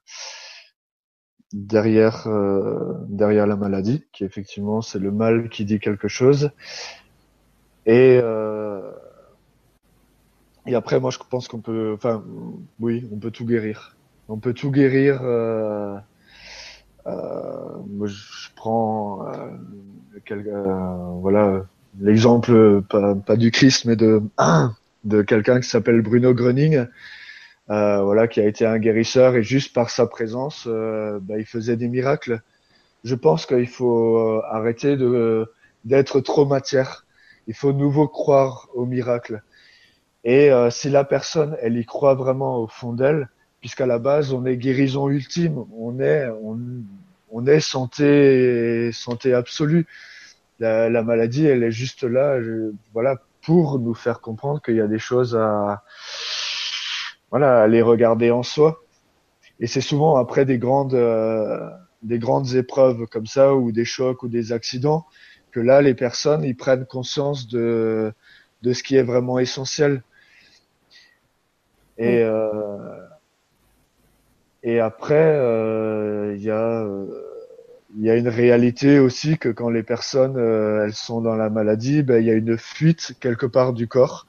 [1.52, 6.50] derrière euh, derrière la maladie qui effectivement c'est le mal qui dit quelque chose.
[7.84, 8.20] Et
[10.66, 12.22] et après moi je pense qu'on peut enfin
[12.80, 13.96] oui on peut tout guérir
[14.28, 16.02] on peut tout guérir moi
[18.06, 19.26] je prends
[21.20, 21.64] voilà
[22.00, 24.22] l'exemple pas, pas du Christ mais de
[25.04, 26.86] de quelqu'un qui s'appelle Bruno Gröning,
[27.70, 31.46] euh, voilà, qui a été un guérisseur et juste par sa présence, euh, bah, il
[31.46, 32.42] faisait des miracles.
[33.04, 35.50] Je pense qu'il faut euh, arrêter de
[35.84, 37.04] d'être trop matière.
[37.48, 39.42] Il faut nouveau croire au miracle.
[40.24, 43.28] Et si la personne, elle y croit vraiment au fond d'elle,
[43.60, 46.58] puisqu'à la base, on est guérison ultime, on est, on,
[47.30, 49.86] on est santé, santé absolue.
[50.60, 54.80] La, la, maladie, elle est juste là, je, voilà, pour nous faire comprendre qu'il y
[54.80, 55.82] a des choses à
[57.30, 58.82] voilà à les regarder en soi.
[59.60, 61.68] Et c'est souvent après des grandes euh,
[62.02, 65.06] des grandes épreuves comme ça ou des chocs ou des accidents
[65.50, 68.12] que là les personnes ils prennent conscience de
[68.62, 70.02] de ce qui est vraiment essentiel
[72.02, 72.48] et euh,
[74.62, 76.86] et après euh, il y a
[77.96, 81.50] il y a une réalité aussi que quand les personnes euh, elles sont dans la
[81.50, 84.26] maladie, ben, il y a une fuite quelque part du corps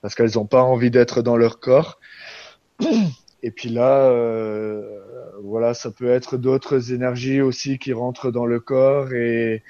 [0.00, 1.98] parce qu'elles n'ont pas envie d'être dans leur corps.
[3.44, 5.00] Et puis là, euh,
[5.42, 9.62] voilà, ça peut être d'autres énergies aussi qui rentrent dans le corps et,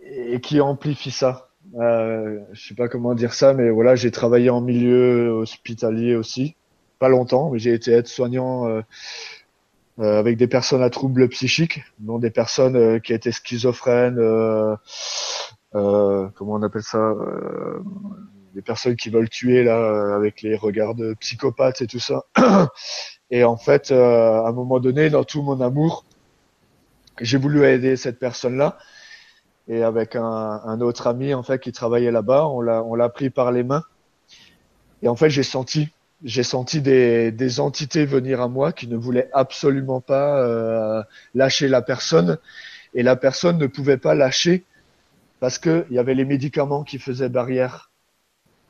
[0.00, 1.47] et qui amplifient ça.
[1.74, 6.56] Euh, je sais pas comment dire ça, mais voilà, j'ai travaillé en milieu hospitalier aussi,
[6.98, 8.80] pas longtemps, mais j'ai été aide-soignant euh,
[10.00, 14.76] euh, avec des personnes à troubles psychiques, dont des personnes euh, qui étaient schizophrènes, euh,
[15.74, 17.14] euh, comment on appelle ça,
[18.54, 22.24] des personnes qui veulent tuer là, avec les regards de psychopathes et tout ça.
[23.30, 26.06] Et en fait, à un moment donné, dans tout mon amour,
[27.20, 28.78] j'ai voulu aider cette personne-là.
[29.68, 33.08] Et avec un, un autre ami en fait qui travaillait là-bas, on l'a on l'a
[33.08, 33.84] pris par les mains.
[35.02, 35.88] Et en fait, j'ai senti
[36.24, 41.02] j'ai senti des, des entités venir à moi qui ne voulaient absolument pas euh,
[41.34, 42.38] lâcher la personne.
[42.94, 44.64] Et la personne ne pouvait pas lâcher
[45.40, 47.90] parce qu'il y avait les médicaments qui faisaient barrière.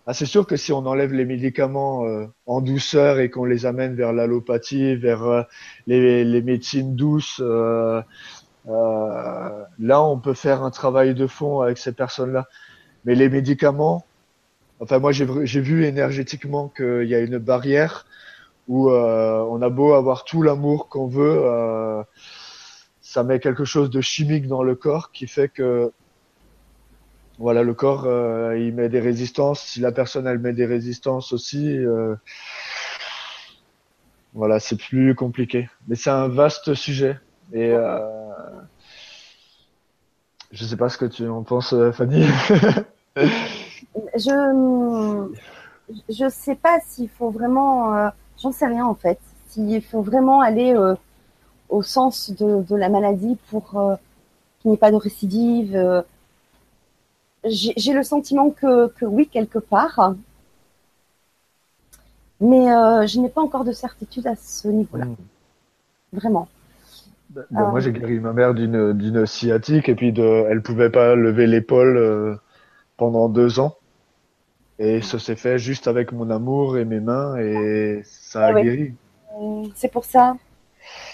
[0.06, 3.66] Ah, c'est sûr que si on enlève les médicaments euh, en douceur et qu'on les
[3.66, 5.42] amène vers l'allopathie, vers euh,
[5.86, 8.00] les, les médecines douces, euh,
[8.68, 12.46] là on peut faire un travail de fond avec ces personnes-là.
[13.04, 14.04] Mais les médicaments,
[14.80, 18.06] enfin moi j'ai vu énergétiquement qu'il y a une barrière
[18.68, 22.02] où euh, on a beau avoir tout l'amour qu'on veut, euh,
[23.00, 25.90] ça met quelque chose de chimique dans le corps qui fait que
[27.38, 29.62] voilà le corps euh, il met des résistances.
[29.62, 32.14] Si la personne elle met des résistances aussi, euh,
[34.34, 35.70] voilà c'est plus compliqué.
[35.86, 37.18] Mais c'est un vaste sujet
[37.52, 38.27] et euh,
[40.50, 42.24] je sais pas ce que tu en penses, euh, Fanny.
[44.16, 45.28] Je
[46.10, 48.08] je sais pas s'il faut vraiment, euh,
[48.40, 49.18] j'en sais rien en fait,
[49.48, 50.94] s'il faut vraiment aller euh,
[51.70, 53.96] au sens de, de la maladie pour euh,
[54.60, 56.04] qu'il n'y ait pas de récidive.
[57.44, 60.14] J'ai le sentiment que, que oui quelque part,
[62.40, 62.66] mais
[63.06, 65.16] je n'ai pas encore de certitude à ce niveau-là, Mm.
[66.12, 66.48] vraiment.
[67.30, 70.90] Ben, ben, moi, j'ai guéri ma mère d'une d'une sciatique et puis de, elle pouvait
[70.90, 72.36] pas lever l'épaule euh,
[72.98, 73.76] pendant deux ans.
[74.80, 78.54] Et ça s'est fait juste avec mon amour et mes mains et ça a Ah
[78.54, 78.96] guéri.
[79.40, 80.36] Euh, C'est pour ça.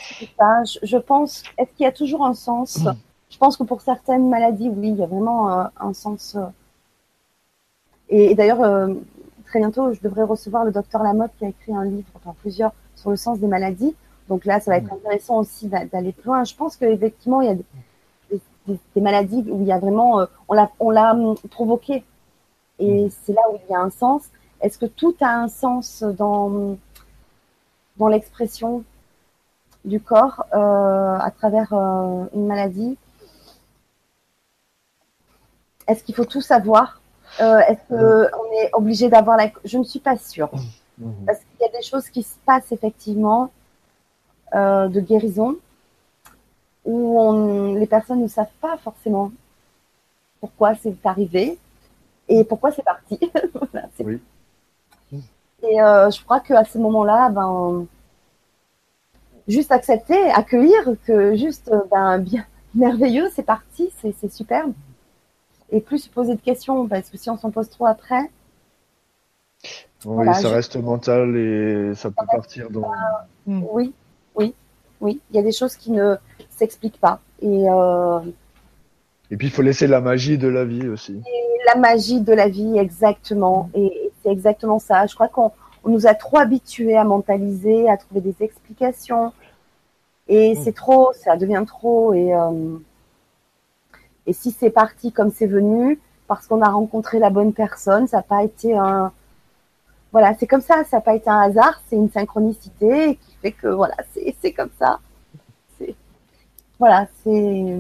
[0.04, 0.64] C'est pour ça.
[0.64, 1.44] Je, je pense.
[1.58, 2.88] Est-ce qu'il y a toujours un sens?
[3.30, 6.36] Je pense que pour certaines maladies, oui, il y a vraiment euh, un sens.
[6.36, 6.46] euh.
[8.08, 8.88] Et, et d'ailleurs,
[9.46, 12.72] très bientôt, je devrais recevoir le docteur Lamotte qui a écrit un livre, enfin plusieurs,
[12.96, 13.94] sur le sens des maladies.
[14.28, 16.44] Donc là, ça va être intéressant aussi d'a- d'aller plus loin.
[16.44, 17.64] Je pense qu'effectivement, il y a des,
[18.30, 21.36] des- des- des maladies où il y a vraiment, euh, on l'a, on l'a hum,
[21.50, 22.04] provoqué.
[22.78, 24.22] Et c'est là où il y a un sens.
[24.60, 26.76] Est-ce que tout a un sens dans
[27.96, 28.82] dans l'expression
[29.84, 32.96] du corps euh, à travers euh, une maladie?
[35.86, 37.00] Est-ce qu'il faut tout savoir?
[37.38, 39.50] Est-ce qu'on est obligé d'avoir la...
[39.64, 40.50] Je ne suis pas sûre.
[41.26, 43.50] Parce qu'il y a des choses qui se passent effectivement
[44.54, 45.56] euh, de guérison
[46.84, 49.32] où on, les personnes ne savent pas forcément
[50.40, 51.58] pourquoi c'est arrivé
[52.28, 53.18] et pourquoi c'est parti.
[53.54, 54.20] Voilà, c'est- Oui.
[55.62, 57.86] Et euh, je crois qu'à ce moment-là, ben,
[59.48, 62.44] juste accepter, accueillir que juste, euh, ben, bien,
[62.74, 64.72] merveilleux, c'est parti, c'est superbe.
[65.70, 68.30] Et plus se poser de questions, parce que si on s'en pose trop après,
[70.04, 72.82] Oui, Voilà, ça je- reste mental et ça peut partir dans.
[73.46, 73.92] oui,
[74.34, 74.54] oui,
[75.00, 76.16] oui, il y a des choses qui ne
[76.50, 77.20] s'expliquent pas.
[77.42, 78.20] Et euh,
[79.30, 81.20] Et puis il faut laisser la magie de la vie aussi.
[81.66, 83.70] la magie de la vie, exactement.
[83.74, 85.06] Et, et c'est exactement ça.
[85.06, 85.50] Je crois qu'on
[85.84, 89.32] on nous a trop habitués à mentaliser, à trouver des explications.
[90.28, 92.14] Et c'est trop, ça devient trop.
[92.14, 92.78] Et, euh,
[94.26, 98.18] et si c'est parti comme c'est venu, parce qu'on a rencontré la bonne personne, ça
[98.18, 99.12] n'a pas été un.
[100.14, 103.50] Voilà, c'est comme ça, ça n'a pas été un hasard, c'est une synchronicité qui fait
[103.50, 105.00] que voilà, c'est comme ça.
[106.78, 107.76] Voilà, c'est.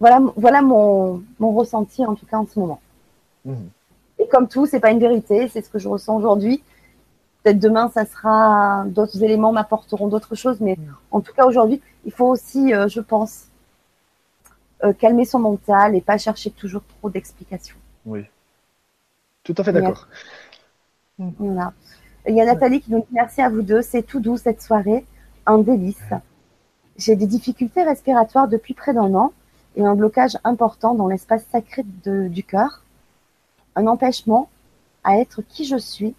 [0.00, 2.80] Voilà, voilà mon, mon ressenti en tout cas en ce moment.
[3.44, 3.68] Mhm.
[4.18, 6.62] Et comme tout, c'est pas une vérité, c'est ce que je ressens aujourd'hui.
[7.42, 10.78] Peut-être demain, ça sera d'autres éléments m'apporteront d'autres choses, mais
[11.10, 13.48] en tout cas aujourd'hui, il faut aussi, euh, je pense,
[14.82, 17.76] euh, calmer son mental et pas chercher toujours trop d'explications.
[18.06, 18.24] Oui.
[19.46, 20.08] Tout à fait d'accord.
[21.18, 21.72] Voilà.
[22.28, 24.60] Il y a Nathalie qui nous dit merci à vous deux, c'est tout doux cette
[24.60, 25.06] soirée,
[25.46, 26.10] un délice.
[26.96, 29.32] J'ai des difficultés respiratoires depuis près d'un an
[29.76, 32.82] et un blocage important dans l'espace sacré de- du cœur,
[33.76, 34.48] un empêchement
[35.04, 36.16] à être qui je suis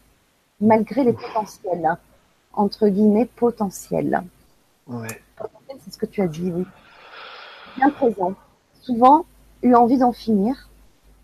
[0.61, 1.97] malgré les potentiels,
[2.53, 4.21] entre guillemets potentiels.
[4.87, 5.21] Ouais.
[5.83, 6.65] C'est ce que tu as dit, oui.
[7.75, 8.33] Bien présent.
[8.81, 9.25] Souvent,
[9.61, 10.69] eu envie d'en finir,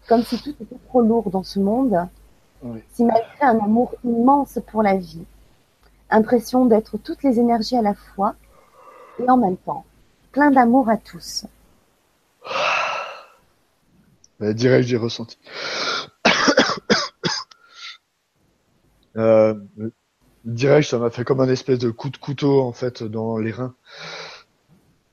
[0.07, 2.07] comme si tout était trop lourd dans ce monde,
[2.61, 2.79] Oui.
[2.93, 5.23] si malgré un amour immense pour la vie,
[6.09, 8.35] impression d'être toutes les énergies à la fois
[9.19, 9.85] et en même temps,
[10.31, 11.45] plein d'amour à tous.
[14.39, 15.37] Bah, direct, j'ai ressenti.
[19.15, 19.53] euh,
[20.43, 23.51] direct, ça m'a fait comme un espèce de coup de couteau en fait dans les
[23.51, 23.75] reins.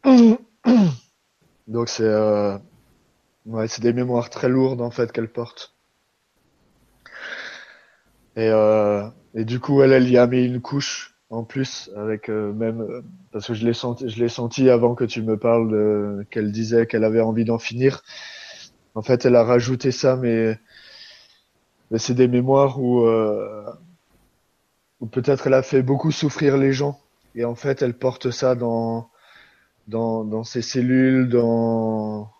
[1.68, 2.56] Donc c'est euh,
[3.46, 5.74] ouais, c'est des mémoires très lourdes en fait qu'elle porte.
[8.36, 12.28] Et, euh, et du coup, elle, elle y a mis une couche en plus avec
[12.28, 13.02] euh, même euh,
[13.32, 16.52] parce que je l'ai senti, je l'ai senti avant que tu me parles de, qu'elle
[16.52, 18.02] disait qu'elle avait envie d'en finir.
[18.94, 20.58] En fait, elle a rajouté ça, mais,
[21.90, 23.64] mais c'est des mémoires où euh,
[25.00, 27.00] ou peut-être elle a fait beaucoup souffrir les gens.
[27.34, 29.10] Et en fait, elle porte ça dans,
[29.88, 32.30] dans, dans ses cellules, dans...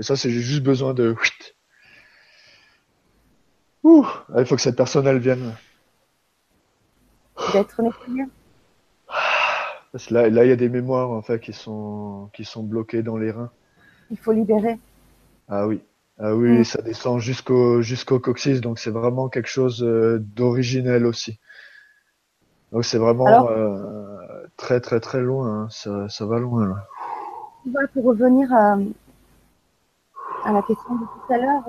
[0.00, 1.14] Et ça, c'est j'ai juste besoin de...
[3.84, 4.04] Ouh,
[4.36, 5.54] il faut que cette personne, elle vienne.
[7.52, 7.80] D'être.
[9.92, 12.62] Parce que là, là, il y a des mémoires, en fait, qui sont, qui sont
[12.62, 13.50] bloquées dans les reins.
[14.10, 14.78] Il faut libérer.
[15.48, 15.82] Ah oui.
[16.18, 16.64] Ah oui, Mm.
[16.64, 21.38] ça descend jusqu'au jusqu'au coccyx, donc c'est vraiment quelque chose euh, d'originel aussi.
[22.72, 25.68] Donc c'est vraiment Alors- euh, très très très loin, hein.
[25.70, 26.86] ça, ça va loin là.
[27.94, 28.76] Pour revenir à,
[30.44, 31.62] à la question de tout à l'heure,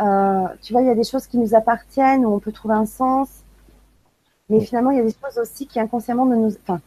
[0.00, 2.52] euh, euh, tu vois, il y a des choses qui nous appartiennent, où on peut
[2.52, 3.28] trouver un sens,
[4.48, 6.80] mais finalement, il y a des choses aussi qui inconsciemment ne nous, enfin,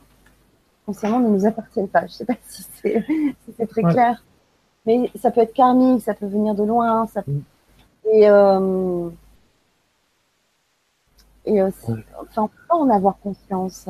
[0.85, 2.05] consciemment ne nous appartiennent pas.
[2.07, 3.05] Je sais pas si c'est
[3.45, 3.91] si très Ouais.
[3.93, 4.23] clair,
[4.85, 7.39] mais ça peut être karmique, ça peut venir de loin, ça Mm.
[8.13, 9.09] et euh,
[11.45, 13.87] et euh, c'est- enfin, on peut pas en avoir conscience.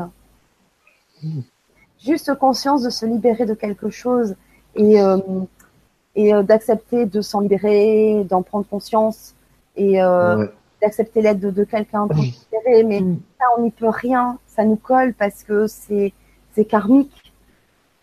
[1.99, 4.35] Juste conscience de se libérer de quelque chose
[4.75, 5.17] et euh,
[6.17, 9.33] et euh, d'accepter de s'en libérer, d'en prendre conscience
[9.77, 10.51] et euh, Ouais.
[10.81, 12.83] d'accepter l'aide de, de quelqu'un pour se libérer.
[12.83, 13.19] Mais Mm.
[13.39, 14.37] ça, on n'y peut rien.
[14.47, 16.11] Ça nous colle parce que c'est
[16.53, 17.31] c'est karmique.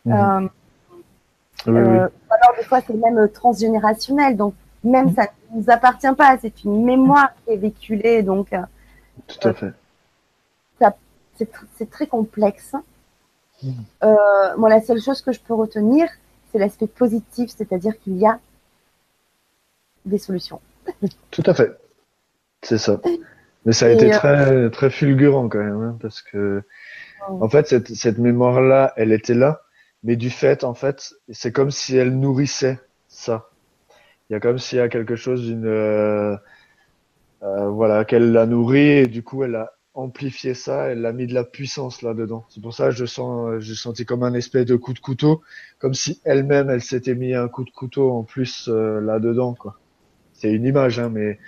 [0.06, 0.12] Mhm.
[0.14, 0.40] Euh,
[1.66, 1.98] Oui, oui.
[1.98, 4.36] alors des fois, c'est même transgénérationnel.
[4.36, 4.54] Donc
[4.84, 5.14] même Mm.
[5.16, 5.22] ça
[5.52, 6.36] ne nous appartient pas.
[6.40, 8.22] C'est une mémoire qui est véhiculée.
[8.22, 8.48] Donc
[9.26, 9.72] Tout à fait.
[11.36, 12.76] c'est tr- c'est très complexe.
[14.04, 14.14] Euh,
[14.56, 16.06] moi, la seule chose que je peux retenir,
[16.54, 18.38] c'est l'aspect positif, c'est-à-dire qu'il y a
[20.06, 20.60] des solutions.
[21.32, 21.76] Tout à fait.
[22.62, 23.00] C'est ça.
[23.66, 26.62] Mais ça a Et, été euh, très très fulgurant quand même, hein, parce que
[27.28, 27.38] Oh.
[27.42, 29.62] en fait cette cette mémoire là, elle était là,
[30.02, 33.48] mais du fait en fait, c'est comme si elle nourrissait ça.
[34.28, 36.36] Il y a comme s'il y a quelque chose d'une euh,
[37.42, 41.26] euh, voilà qu'elle l'a nourri et du coup elle a amplifié ça, elle a mis
[41.26, 42.44] de la puissance là dedans.
[42.50, 45.42] C'est pour ça que je sens j'ai senti comme un espèce de coup de couteau,
[45.78, 49.54] comme si elle-même elle s'était mis un coup de couteau en plus euh, là dedans
[49.54, 49.78] quoi.
[50.34, 51.38] C'est une image hein, mais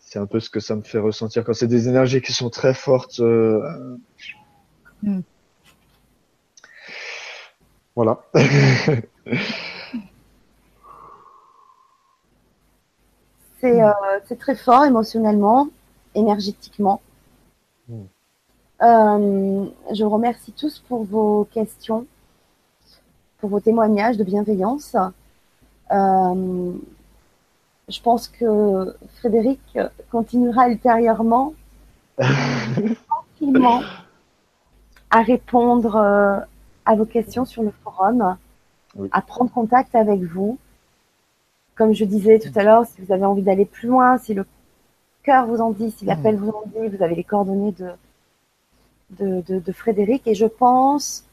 [0.00, 2.50] c'est un peu ce que ça me fait ressentir quand c'est des énergies qui sont
[2.50, 3.20] très fortes.
[3.20, 3.60] euh,
[5.02, 5.22] Mm.
[7.94, 8.20] Voilà.
[13.60, 13.90] C'est euh,
[14.26, 15.68] c'est très fort émotionnellement,
[16.14, 17.00] énergétiquement.
[18.82, 22.06] Euh, je vous remercie tous pour vos questions,
[23.38, 24.96] pour vos témoignages de bienveillance.
[25.90, 26.72] Euh,
[27.88, 29.60] je pense que Frédéric
[30.10, 31.54] continuera ultérieurement
[32.18, 33.80] tranquillement
[35.10, 36.40] à répondre euh,
[36.84, 38.36] à vos questions sur le forum,
[38.96, 39.08] Oui.
[39.12, 40.58] à prendre contact avec vous.
[41.76, 44.44] Comme je disais tout à l'heure, si vous avez envie d'aller plus loin, si le
[45.22, 47.90] cœur vous en dit, si l'appel vous en dit, vous avez les coordonnées de,
[49.10, 50.26] de, de, de Frédéric.
[50.26, 51.24] Et je pense,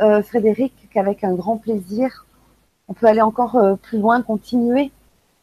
[0.00, 2.26] euh, Frédéric, qu'avec un grand plaisir,
[2.88, 4.90] on peut aller encore euh, plus loin, continuer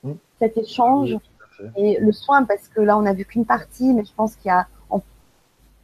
[0.03, 0.11] Mm.
[0.39, 1.18] cet échange
[1.60, 4.35] Oui, et le soin, parce que là, on n'a vu qu'une partie, mais je pense
[4.35, 4.68] qu'il y a,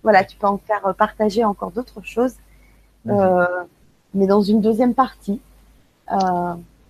[0.04, 2.36] voilà, tu peux en faire euh, partager encore d'autres choses,
[3.08, 3.46] euh,
[4.14, 5.40] mais dans une deuxième partie.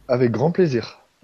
[0.07, 0.99] Avec grand plaisir.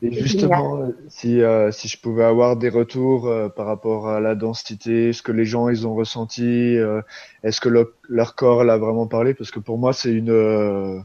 [0.00, 4.36] Et justement, si, euh, si je pouvais avoir des retours euh, par rapport à la
[4.36, 6.44] densité, ce que les gens ils ont ressenti,
[6.76, 7.02] euh,
[7.42, 9.34] est-ce que le- leur corps l'a vraiment parlé?
[9.34, 10.30] Parce que pour moi, c'est une.
[10.30, 11.00] euh,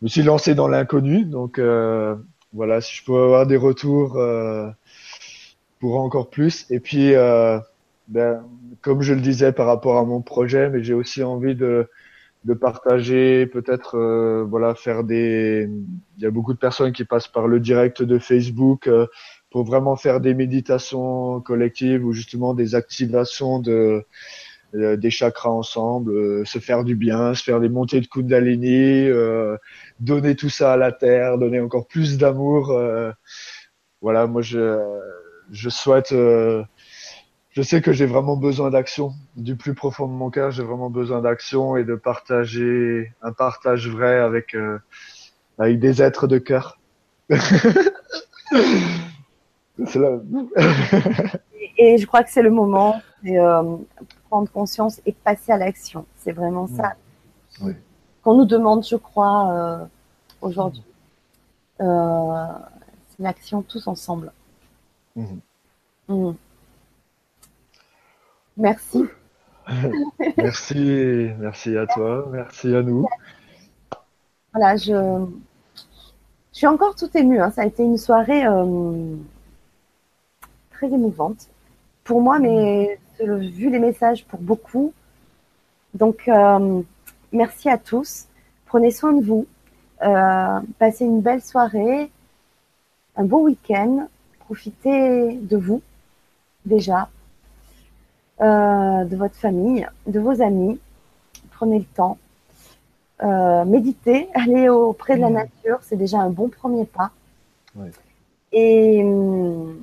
[0.00, 2.16] je me suis lancé dans l'inconnu, donc euh,
[2.52, 4.68] voilà, si je pouvais avoir des retours euh,
[5.78, 6.66] pour encore plus.
[6.70, 7.58] Et puis, euh,
[8.08, 8.44] ben,
[8.82, 11.88] comme je le disais par rapport à mon projet, mais j'ai aussi envie de
[12.44, 15.68] de partager, peut-être euh, voilà faire des.
[16.18, 19.06] Il y a beaucoup de personnes qui passent par le direct de Facebook euh,
[19.50, 24.04] pour vraiment faire des méditations collectives ou justement des activations de
[24.74, 29.08] euh, des chakras ensemble, euh, se faire du bien, se faire des montées de Kundalini,
[29.08, 29.56] euh,
[30.00, 32.72] donner tout ça à la terre, donner encore plus d'amour.
[32.72, 33.12] euh,
[34.02, 34.78] voilà, moi je
[35.50, 36.14] je souhaite.
[37.54, 39.12] Je sais que j'ai vraiment besoin d'action.
[39.36, 43.88] Du plus profond de mon cœur, j'ai vraiment besoin d'action et de partager un partage
[43.88, 44.78] vrai avec euh,
[45.58, 46.78] avec des êtres de cœur.
[47.30, 47.38] là.
[51.78, 53.76] et, et je crois que c'est le moment de euh,
[54.28, 56.06] prendre conscience et passer à l'action.
[56.16, 56.94] C'est vraiment ça
[57.62, 57.74] Oui.
[58.24, 59.84] qu'on nous demande, je crois, euh,
[60.40, 60.82] aujourd'hui.
[61.78, 64.32] C'est l'action tous ensemble.
[65.14, 66.34] Mhm.
[68.56, 69.04] Merci.
[70.36, 73.06] Merci, merci à toi, merci à nous.
[74.52, 75.24] Voilà, je,
[76.52, 77.40] je suis encore tout émue.
[77.40, 77.50] hein.
[77.50, 79.16] Ça a été une soirée euh,
[80.70, 81.48] très émouvante
[82.04, 84.92] pour moi, mais euh, vu les messages pour beaucoup.
[85.94, 86.82] Donc, euh,
[87.32, 88.26] merci à tous.
[88.66, 89.46] Prenez soin de vous.
[90.02, 92.10] Euh, passez une belle soirée,
[93.16, 94.08] un beau week-end.
[94.40, 95.80] Profitez de vous
[96.66, 97.08] déjà,
[98.40, 100.80] euh, de votre famille, de vos amis.
[101.52, 102.18] Prenez le temps.
[103.22, 105.34] Euh, méditez, allez auprès de la Mhm.
[105.34, 107.10] nature, c'est déjà un bon premier pas.
[107.76, 107.90] Ouais.
[108.52, 109.76] Et, hum,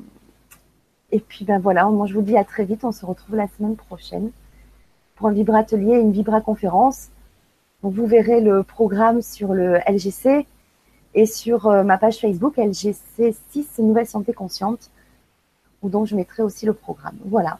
[1.11, 3.47] et puis ben voilà, moi je vous dis à très vite, on se retrouve la
[3.47, 4.31] semaine prochaine
[5.15, 7.09] pour un Vibra Atelier et une Vibra Conférence.
[7.83, 10.45] Donc vous verrez le programme sur le LGC
[11.13, 14.89] et sur euh, ma page Facebook LGC 6 Nouvelle Santé Consciente,
[15.81, 17.17] où donc je mettrai aussi le programme.
[17.25, 17.59] Voilà.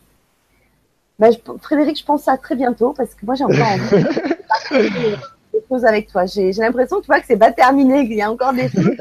[1.29, 4.07] Je- Frédéric, je pense à très bientôt parce que moi j'ai encore envie de
[4.47, 4.89] partager
[5.53, 6.25] des choses avec toi.
[6.25, 8.95] J'ai j'ai l'impression, tu vois, que c'est pas terminé, qu'il y a encore des choses.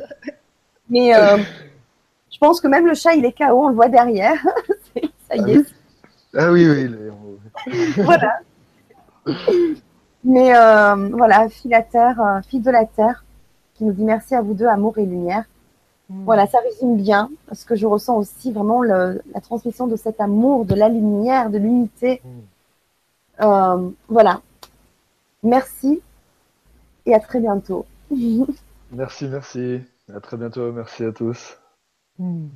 [0.91, 1.39] Mais euh,
[2.33, 4.35] je pense que même le chat, il est KO, on le voit derrière.
[5.31, 5.65] Ça y est,
[6.37, 8.41] Ah oui, oui, les- voilà.
[10.25, 13.25] Mais euh, voilà, fille la terre, euh, fille de la terre,
[13.75, 15.45] qui nous dit merci à vous deux, amour et lumière.
[16.25, 20.21] Voilà, ça résume bien ce que je ressens aussi, vraiment le- la transmission de cet
[20.21, 22.21] amour, de la lumière, de l'unité.
[23.41, 24.41] Euh, voilà.
[25.43, 26.03] Merci
[27.07, 27.87] et à très bientôt.
[28.93, 29.81] Merci, merci.
[30.13, 31.57] À très bientôt, merci à tous.
[32.19, 32.49] Mm.